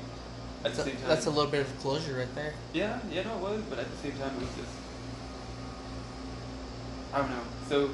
At 0.62 0.70
that's 0.74 0.76
the 0.78 0.82
a, 0.82 0.84
same 0.86 0.96
time, 1.02 1.08
that's 1.10 1.26
a 1.26 1.34
little 1.34 1.50
bit 1.50 1.66
of 1.66 1.70
closure 1.82 2.14
right 2.18 2.30
there. 2.38 2.54
yeah, 2.74 2.98
yeah, 3.10 3.26
no, 3.26 3.34
it 3.38 3.42
was, 3.42 3.62
but 3.70 3.78
at 3.82 3.90
the 3.90 3.98
same 3.98 4.14
time, 4.18 4.30
it 4.38 4.42
was 4.46 4.54
just 4.54 4.74
I 7.14 7.18
don't 7.18 7.30
know. 7.30 7.42
So 7.68 7.90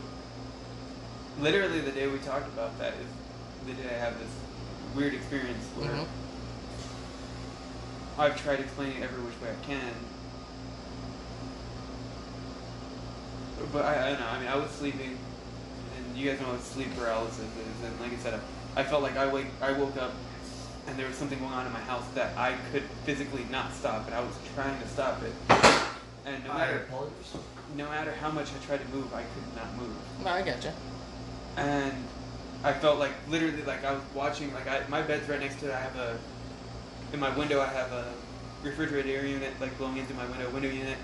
literally, 1.39 1.81
the 1.81 1.93
day 1.93 2.07
we 2.07 2.19
talked 2.19 2.49
about 2.49 2.79
that 2.79 2.95
is 2.95 3.67
the 3.67 3.75
day 3.75 3.95
I 3.95 3.99
have 3.99 4.19
this 4.19 4.31
weird 4.95 5.13
experience 5.15 5.65
where 5.77 5.91
Mhm. 5.91 6.07
I've 8.19 8.43
tried 8.43 8.61
explaining 8.61 8.97
it 8.99 9.05
every 9.05 9.23
which 9.23 9.39
way 9.43 9.51
I 9.51 9.65
can. 9.67 9.93
But 13.73 13.85
I, 13.85 14.07
I 14.07 14.11
don't 14.11 14.21
know. 14.21 14.27
I 14.27 14.39
mean, 14.41 14.49
I 14.49 14.57
was 14.57 14.71
sleeping, 14.71 15.19
and 15.97 16.17
you 16.17 16.31
guys 16.31 16.41
know 16.41 16.49
what 16.53 16.61
sleep 16.63 16.89
paralysis 16.97 17.41
is. 17.41 17.85
And 17.85 18.01
like 18.01 18.13
I 18.13 18.17
said, 18.17 18.41
I, 18.75 18.81
I 18.81 18.85
felt 18.85 19.03
like 19.03 19.17
I 19.19 19.27
wake, 19.27 19.47
I 19.61 19.73
woke 19.73 19.97
up, 19.99 20.15
and 20.87 20.99
there 20.99 21.07
was 21.07 21.17
something 21.17 21.39
going 21.39 21.53
on 21.53 21.67
in 21.67 21.73
my 21.73 21.81
house 21.81 22.09
that 22.15 22.37
I 22.39 22.55
could 22.73 22.85
physically 23.05 23.45
not 23.51 23.73
stop, 23.75 24.07
and 24.07 24.15
I 24.15 24.21
was 24.21 24.35
trying 24.55 24.81
to 24.81 24.89
stop 24.89 25.23
it. 25.23 25.90
And 26.25 26.45
no 26.45 26.53
matter, 26.55 26.87
no 27.75 27.89
matter 27.89 28.13
how 28.13 28.31
much 28.31 28.55
I 28.55 28.59
tried 28.59 28.81
to 28.81 28.89
move, 28.89 29.13
I 29.15 29.23
could 29.25 29.55
not 29.55 29.75
move. 29.77 29.97
No, 30.19 30.31
I 30.31 30.43
gotcha. 30.43 30.75
and 31.57 32.11
I 32.63 32.73
felt 32.75 32.99
like 32.99 33.13
literally 33.29 33.63
like 33.63 33.85
I 33.85 33.93
was 33.93 34.03
watching 34.15 34.53
like 34.53 34.67
I 34.69 34.87
my 34.89 35.03
bed's 35.03 35.29
right 35.29 35.41
next 35.41 35.61
to 35.61 35.67
it. 35.69 35.73
I 35.73 35.81
have 35.81 35.97
a 35.97 36.19
in 37.13 37.21
my 37.21 37.31
window 37.37 37.61
I 37.61 37.69
have 37.69 37.93
a 37.93 38.15
refrigerator 38.63 39.09
air 39.11 39.27
unit 39.27 39.59
like 39.61 39.77
blowing 39.79 39.97
into 39.97 40.15
my 40.15 40.27
window 40.27 40.51
window 40.51 40.69
unit, 40.69 40.99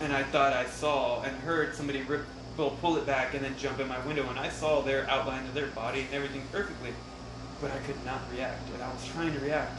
and 0.00 0.12
I 0.12 0.22
thought 0.24 0.52
I 0.52 0.66
saw 0.66 1.22
and 1.22 1.36
heard 1.38 1.74
somebody 1.74 2.02
rip 2.02 2.26
well 2.56 2.70
pull 2.80 2.96
it 2.96 3.06
back 3.06 3.34
and 3.34 3.44
then 3.44 3.56
jump 3.58 3.80
in 3.80 3.88
my 3.88 3.98
window, 4.06 4.28
and 4.28 4.38
I 4.38 4.48
saw 4.48 4.80
their 4.82 5.08
outline 5.10 5.44
of 5.46 5.54
their 5.54 5.68
body 5.68 6.02
and 6.02 6.14
everything 6.14 6.42
perfectly, 6.52 6.92
but 7.60 7.70
I 7.70 7.78
could 7.80 8.02
not 8.04 8.20
react, 8.32 8.68
and 8.72 8.82
I 8.82 8.92
was 8.92 9.04
trying 9.06 9.32
to 9.34 9.40
react, 9.40 9.78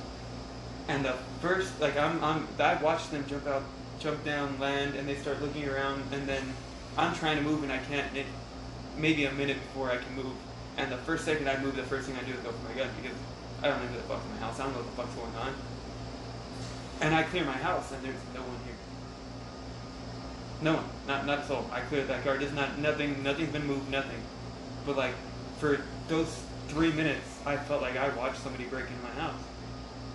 and 0.88 1.06
the 1.06 1.14
first 1.42 1.80
like 1.82 1.98
I'm 1.98 2.24
I'm 2.24 2.48
I 2.60 2.76
watched 2.76 3.12
them 3.12 3.26
jump 3.28 3.48
out, 3.48 3.64
jump 4.00 4.24
down, 4.24 4.60
land, 4.60 4.96
and 4.96 5.08
they 5.08 5.16
start 5.16 5.42
looking 5.42 5.68
around, 5.68 6.04
and 6.12 6.28
then 6.28 6.44
I'm 6.98 7.14
trying 7.16 7.38
to 7.38 7.44
move 7.44 7.64
and 7.64 7.72
I 7.72 7.78
can't. 7.78 8.16
It, 8.16 8.26
maybe 8.98 9.26
a 9.26 9.32
minute 9.32 9.58
before 9.58 9.92
I 9.92 9.98
can 9.98 10.16
move. 10.16 10.34
And 10.78 10.92
the 10.92 10.98
first 10.98 11.26
second 11.26 11.50
I 11.50 11.58
move, 11.60 11.76
the 11.76 11.84
first 11.84 12.08
thing 12.08 12.16
I 12.18 12.24
do 12.24 12.34
is 12.34 12.40
go 12.40 12.52
for 12.52 12.68
my 12.68 12.76
gun 12.76 12.90
because 13.02 13.18
I 13.62 13.68
don't 13.68 13.82
know 13.82 13.88
who 13.88 13.98
the 13.98 14.04
fuck's 14.04 14.26
in 14.26 14.32
my 14.32 14.38
house. 14.38 14.60
I 14.60 14.64
don't 14.64 14.74
know 14.74 14.80
what 14.80 14.90
the 14.90 15.02
fuck's 15.02 15.16
going 15.16 15.36
on. 15.36 15.54
And 17.02 17.16
I 17.16 17.24
clear 17.24 17.46
my 17.46 17.54
house, 17.54 17.92
and 17.92 18.04
there's 18.04 18.16
no 18.34 18.42
one 18.42 18.58
here. 18.66 18.74
No 20.62 20.74
one, 20.74 20.86
not 21.08 21.26
not 21.26 21.40
a 21.40 21.46
soul. 21.46 21.70
I 21.72 21.82
cleared 21.82 22.08
that 22.08 22.24
guard. 22.26 22.42
There's 22.42 22.54
not 22.54 22.80
nothing. 22.80 23.22
Nothing's 23.24 23.52
been 23.52 23.68
moved. 23.68 23.90
Nothing. 23.92 24.20
But 24.86 24.98
like 24.98 25.14
for 25.60 25.80
those 26.08 26.42
three 26.68 26.92
minutes, 26.92 27.40
I 27.46 27.58
felt 27.58 27.82
like 27.82 27.96
I 27.96 28.10
watched 28.16 28.42
somebody 28.42 28.66
break 28.66 28.86
into 28.88 29.04
my 29.04 29.22
house. 29.22 29.40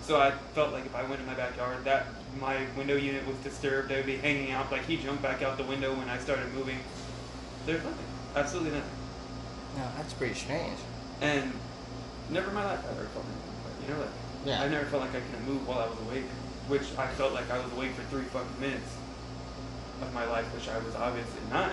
So 0.01 0.19
I 0.19 0.31
felt 0.53 0.73
like 0.73 0.85
if 0.85 0.95
I 0.95 1.03
went 1.03 1.21
in 1.21 1.25
my 1.25 1.33
backyard, 1.33 1.85
that 1.85 2.07
my 2.39 2.65
window 2.77 2.95
unit 2.95 3.25
was 3.27 3.37
disturbed. 3.37 3.91
I 3.91 3.97
would 3.97 4.05
be 4.05 4.17
hanging 4.17 4.51
out. 4.51 4.71
Like 4.71 4.85
he 4.85 4.97
jumped 4.97 5.21
back 5.21 5.41
out 5.41 5.57
the 5.57 5.63
window 5.63 5.93
when 5.93 6.09
I 6.09 6.17
started 6.17 6.51
moving. 6.53 6.79
There's 7.65 7.83
nothing. 7.83 8.05
Absolutely 8.35 8.71
nothing. 8.71 8.97
No, 9.77 9.87
that's 9.97 10.13
pretty 10.13 10.33
strange. 10.35 10.77
And 11.21 11.51
never 12.29 12.49
in 12.49 12.55
my 12.55 12.65
life 12.65 12.81
have 12.81 12.89
I 12.91 12.99
ever 12.99 13.05
felt 13.09 13.25
anything. 13.25 13.87
You 13.87 13.93
know, 13.93 13.99
like 14.01 14.09
Yeah. 14.45 14.61
I 14.63 14.67
never 14.69 14.85
felt 14.85 15.01
like 15.03 15.15
I 15.15 15.19
couldn't 15.21 15.47
move 15.47 15.67
while 15.67 15.79
I 15.79 15.87
was 15.87 15.99
awake, 16.07 16.25
which 16.67 16.83
I 16.97 17.07
felt 17.07 17.33
like 17.33 17.49
I 17.51 17.59
was 17.59 17.71
awake 17.73 17.91
for 17.93 18.03
three 18.03 18.23
fucking 18.25 18.59
minutes 18.59 18.95
of 20.01 20.13
my 20.13 20.25
life, 20.25 20.45
which 20.53 20.67
I 20.69 20.77
was 20.79 20.95
obviously 20.95 21.41
not. 21.51 21.71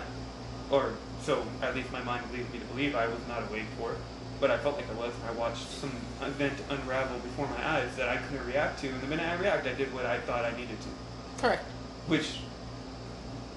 Or 0.71 0.95
so 1.23 1.45
at 1.63 1.75
least 1.75 1.91
my 1.93 2.03
mind 2.03 2.25
leads 2.33 2.51
me 2.53 2.59
to 2.61 2.65
believe 2.67 2.95
I 2.95 3.07
was 3.07 3.21
not 3.29 3.49
awake 3.51 3.67
for. 3.79 3.97
But 4.41 4.51
I 4.51 4.57
felt 4.59 4.77
like 4.77 4.89
I 4.89 4.95
was, 4.95 5.13
and 5.21 5.29
I 5.29 5.33
watched 5.39 5.69
some 5.69 5.93
event 6.23 6.55
unravel 6.71 7.19
before 7.19 7.47
my 7.49 7.69
eyes 7.77 7.95
that 7.97 8.09
I 8.09 8.17
couldn't 8.17 8.47
react 8.47 8.81
to. 8.81 8.89
And 8.89 9.01
the 9.03 9.07
minute 9.07 9.27
I 9.27 9.35
react, 9.35 9.67
I 9.67 9.75
did 9.75 9.93
what 9.93 10.07
I 10.07 10.19
thought 10.21 10.45
I 10.47 10.53
needed 10.57 10.79
to, 10.81 11.43
Correct. 11.43 11.63
which 12.07 12.39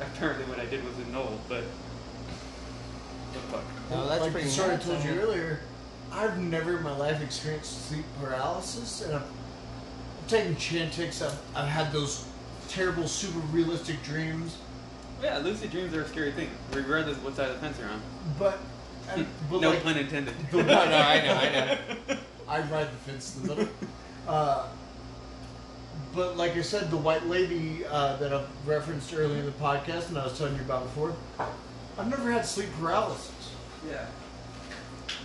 apparently 0.01 0.43
what 0.45 0.59
I 0.59 0.65
did 0.65 0.83
was 0.83 0.97
a 0.99 1.03
annulled. 1.03 1.39
But 1.47 1.63
what 3.31 3.33
the 3.33 3.39
fuck? 3.57 3.63
No, 3.89 4.07
that's 4.09 4.21
like 4.21 4.31
pretty 4.33 4.47
the 4.47 4.53
story 4.53 4.73
I 4.73 4.77
told 4.77 5.03
you 5.05 5.21
earlier, 5.21 5.59
I've 6.11 6.37
never 6.37 6.77
in 6.77 6.83
my 6.83 6.95
life 6.97 7.21
experienced 7.23 7.87
sleep 7.87 8.05
paralysis, 8.21 9.03
and 9.03 9.15
I've, 9.15 9.21
I've 9.23 10.27
taken 10.27 10.55
Chantix. 10.55 11.25
I've, 11.25 11.39
I've 11.55 11.69
had 11.69 11.93
those 11.93 12.25
terrible, 12.67 13.07
super 13.07 13.39
realistic 13.53 14.03
dreams, 14.03 14.57
Yeah, 15.21 15.37
lucid 15.37 15.71
dreams 15.71 15.93
are 15.93 16.01
a 16.01 16.07
scary 16.07 16.31
thing, 16.33 16.49
regardless 16.73 17.17
of 17.17 17.23
what 17.23 17.35
side 17.37 17.49
of 17.49 17.55
the 17.55 17.59
fence 17.61 17.77
you're 17.79 17.89
on. 17.89 18.01
but 18.37 18.57
no 19.51 19.69
like, 19.69 19.83
pun 19.83 19.97
intended. 19.97 20.33
the 20.51 20.57
No, 20.63 20.63
no, 20.63 20.97
I 20.97 21.21
know, 21.21 21.33
I 21.33 21.51
know. 21.51 22.17
I 22.47 22.59
ride 22.61 22.87
the 22.87 23.11
fence 23.11 23.35
in 23.37 23.43
the 23.43 23.55
middle. 23.55 23.73
Uh, 24.27 24.67
but 26.13 26.37
like 26.37 26.55
I 26.55 26.61
said, 26.61 26.91
the 26.91 26.97
white 26.97 27.25
lady 27.25 27.85
uh, 27.85 28.17
that 28.17 28.33
I've 28.33 28.47
referenced 28.67 29.13
earlier 29.13 29.39
in 29.39 29.45
the 29.45 29.51
podcast, 29.51 30.09
and 30.09 30.17
I 30.17 30.25
was 30.25 30.37
telling 30.37 30.55
you 30.55 30.61
about 30.61 30.83
before, 30.83 31.15
I've 31.97 32.09
never 32.09 32.31
had 32.31 32.45
sleep 32.45 32.69
paralysis. 32.79 33.31
Yeah. 33.89 34.05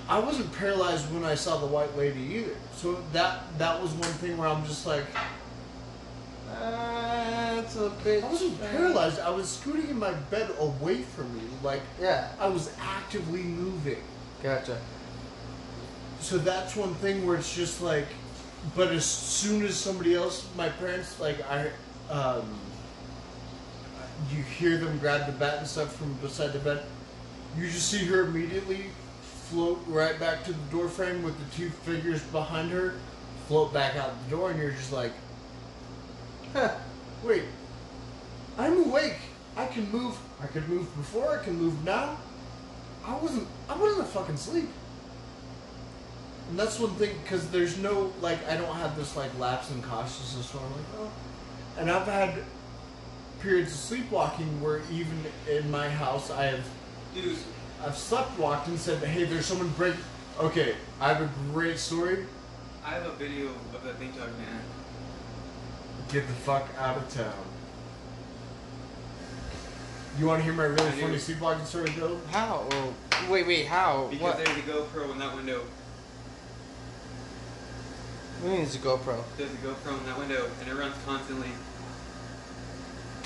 I 0.08 0.18
wasn't 0.18 0.50
paralyzed 0.54 1.12
when 1.12 1.24
I 1.24 1.34
saw 1.34 1.58
the 1.58 1.66
white 1.66 1.94
lady 1.96 2.20
either. 2.20 2.56
So 2.74 3.02
that 3.12 3.42
that 3.58 3.80
was 3.80 3.92
one 3.92 4.10
thing 4.14 4.38
where 4.38 4.48
I'm 4.48 4.64
just 4.64 4.86
like, 4.86 5.04
That's 6.48 7.76
a 7.76 7.90
bit. 8.02 8.24
I 8.24 8.28
wasn't 8.28 8.54
strange. 8.54 8.72
paralyzed. 8.72 9.20
I 9.20 9.30
was 9.30 9.48
scooting 9.48 9.90
in 9.90 9.98
my 9.98 10.12
bed 10.12 10.50
away 10.58 11.02
from 11.02 11.34
me, 11.36 11.42
like 11.62 11.82
Yeah. 12.00 12.28
I 12.40 12.48
was 12.48 12.70
actively 12.80 13.42
moving. 13.42 14.02
Gotcha. 14.42 14.78
So 16.20 16.38
that's 16.38 16.74
one 16.76 16.94
thing 16.96 17.26
where 17.26 17.36
it's 17.36 17.54
just 17.54 17.80
like, 17.82 18.06
but 18.74 18.88
as 18.88 19.04
soon 19.04 19.64
as 19.64 19.76
somebody 19.76 20.14
else, 20.14 20.46
my 20.56 20.68
parents, 20.68 21.20
like 21.20 21.38
I, 21.48 21.70
um, 22.10 22.58
you 24.32 24.42
hear 24.42 24.78
them 24.78 24.98
grab 24.98 25.26
the 25.26 25.32
bat 25.32 25.58
and 25.58 25.66
stuff 25.66 25.94
from 25.94 26.12
beside 26.14 26.52
the 26.52 26.58
bed. 26.58 26.82
You 27.56 27.66
just 27.68 27.88
see 27.88 28.04
her 28.06 28.22
immediately 28.22 28.86
float 29.22 29.82
right 29.86 30.18
back 30.18 30.44
to 30.44 30.52
the 30.52 30.70
door 30.70 30.88
frame 30.88 31.22
with 31.22 31.38
the 31.38 31.56
two 31.56 31.70
figures 31.70 32.22
behind 32.24 32.70
her, 32.70 32.94
float 33.46 33.72
back 33.72 33.96
out 33.96 34.10
the 34.24 34.36
door, 34.36 34.50
and 34.50 34.60
you're 34.60 34.72
just 34.72 34.92
like, 34.92 35.12
wait, 37.24 37.44
I'm 38.56 38.84
awake. 38.86 39.16
I 39.56 39.66
can 39.66 39.90
move. 39.90 40.16
I 40.40 40.46
could 40.46 40.68
move 40.68 40.94
before. 40.96 41.38
I 41.38 41.42
can 41.42 41.54
move 41.54 41.84
now. 41.84 42.16
I 43.04 43.16
wasn't. 43.16 43.48
I 43.68 43.76
wasn't 43.76 44.08
fucking 44.08 44.34
asleep. 44.34 44.68
And 46.48 46.58
that's 46.58 46.78
one 46.78 46.94
thing 46.94 47.10
because 47.22 47.50
there's 47.50 47.76
no 47.78 48.12
like 48.20 48.38
I 48.48 48.56
don't 48.56 48.74
have 48.76 48.96
this 48.96 49.16
like 49.16 49.36
lapse 49.38 49.70
in 49.70 49.82
consciousness 49.82 50.52
where 50.54 50.64
I'm 50.64 50.72
like 50.72 50.86
oh, 50.98 51.10
and 51.78 51.90
I've 51.90 52.06
had 52.06 52.42
periods 53.40 53.70
of 53.72 53.78
sleepwalking 53.78 54.60
where 54.60 54.80
even 54.90 55.24
in 55.48 55.70
my 55.70 55.88
house 55.88 56.30
I 56.30 56.46
have 56.46 56.64
I've 57.84 57.96
slept 57.96 58.38
walked 58.38 58.68
and 58.68 58.78
said 58.78 59.02
hey 59.02 59.24
there's 59.24 59.46
someone 59.46 59.68
break. 59.70 59.94
Okay, 60.40 60.76
I 61.00 61.12
have 61.12 61.20
a 61.20 61.30
great 61.52 61.78
story. 61.78 62.24
I 62.84 62.90
have 62.90 63.06
a 63.06 63.12
video 63.12 63.48
of 63.74 63.84
that 63.84 63.96
thing 63.96 64.12
talking 64.12 64.38
man. 64.38 64.62
Get 66.10 66.26
the 66.26 66.32
fuck 66.32 66.66
out 66.78 66.96
of 66.96 67.12
town. 67.12 67.34
You 70.18 70.26
want 70.26 70.40
to 70.40 70.44
hear 70.44 70.54
my 70.54 70.64
really 70.64 70.88
I 70.88 70.94
do. 70.94 71.02
funny 71.02 71.18
sleepwalking 71.18 71.66
story, 71.66 71.90
though? 71.90 72.18
How? 72.30 72.66
Oh, 72.70 72.94
wait, 73.30 73.46
wait. 73.46 73.66
How? 73.66 74.08
Because 74.10 74.22
what? 74.22 74.36
there's 74.38 74.56
a 74.56 74.62
GoPro 74.62 75.12
in 75.12 75.18
that 75.18 75.36
window. 75.36 75.60
What 78.40 78.42
do 78.42 78.48
you 78.48 78.54
mean 78.54 78.62
it's 78.62 78.74
a 78.74 78.78
GoPro? 78.78 79.22
There's 79.36 79.52
a 79.52 79.56
GoPro 79.56 79.98
in 79.98 80.06
that 80.06 80.18
window, 80.18 80.48
and 80.60 80.70
it 80.70 80.74
runs 80.74 80.94
constantly. 81.04 81.50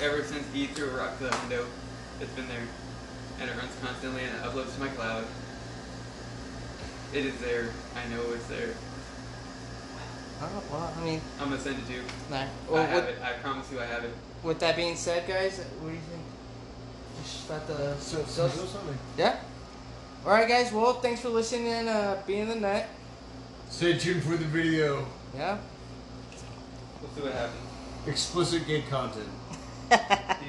Ever 0.01 0.23
since 0.23 0.45
he 0.53 0.67
threw 0.67 0.89
a 0.89 0.97
rock 0.97 1.17
to 1.19 1.23
that 1.23 1.39
window, 1.41 1.65
it's 2.19 2.31
been 2.33 2.49
there, 2.49 2.67
and 3.39 3.49
it 3.49 3.55
runs 3.55 3.71
constantly, 3.81 4.23
and 4.23 4.35
it 4.35 4.41
uploads 4.41 4.73
to 4.73 4.79
my 4.81 4.89
cloud. 4.89 5.23
It 7.13 7.25
is 7.25 7.37
there. 7.39 7.69
I 7.95 8.09
know 8.13 8.21
it's 8.33 8.47
there. 8.47 8.73
Oh, 10.43 10.63
well, 10.71 10.93
I 10.99 11.03
mean, 11.05 11.21
I'm 11.39 11.49
gonna 11.49 11.59
send 11.61 11.77
it 11.79 11.87
to 11.87 11.93
you. 11.93 12.01
nah. 12.29 12.37
I 12.41 12.47
Well, 12.69 12.85
have 12.85 13.05
with, 13.05 13.15
it. 13.17 13.21
I 13.23 13.33
promise 13.33 13.71
you, 13.71 13.79
I 13.79 13.85
have 13.85 14.03
it. 14.03 14.13
with 14.43 14.59
that 14.59 14.75
being 14.75 14.95
said, 14.95 15.27
guys, 15.27 15.59
what 15.59 15.89
do 15.89 15.93
you 15.95 16.01
think? 16.09 16.21
Just 17.23 17.45
about 17.49 17.67
the 17.67 17.95
So, 17.99 18.23
so, 18.25 18.47
so 18.47 18.65
something. 18.65 18.97
yeah. 19.17 19.37
All 20.25 20.31
right, 20.31 20.47
guys. 20.47 20.71
Well, 20.71 20.93
thanks 20.95 21.21
for 21.21 21.29
listening 21.29 21.67
and 21.67 21.89
uh, 21.89 22.15
being 22.27 22.47
the 22.49 22.55
nut. 22.55 22.85
Stay 23.69 23.97
tuned 23.97 24.23
for 24.23 24.35
the 24.37 24.45
video. 24.45 25.05
Yeah. 25.35 25.57
We'll 27.01 27.11
see 27.11 27.21
what 27.21 27.33
happens. 27.33 27.59
Explicit 28.07 28.65
gay 28.67 28.81
content. 28.89 29.27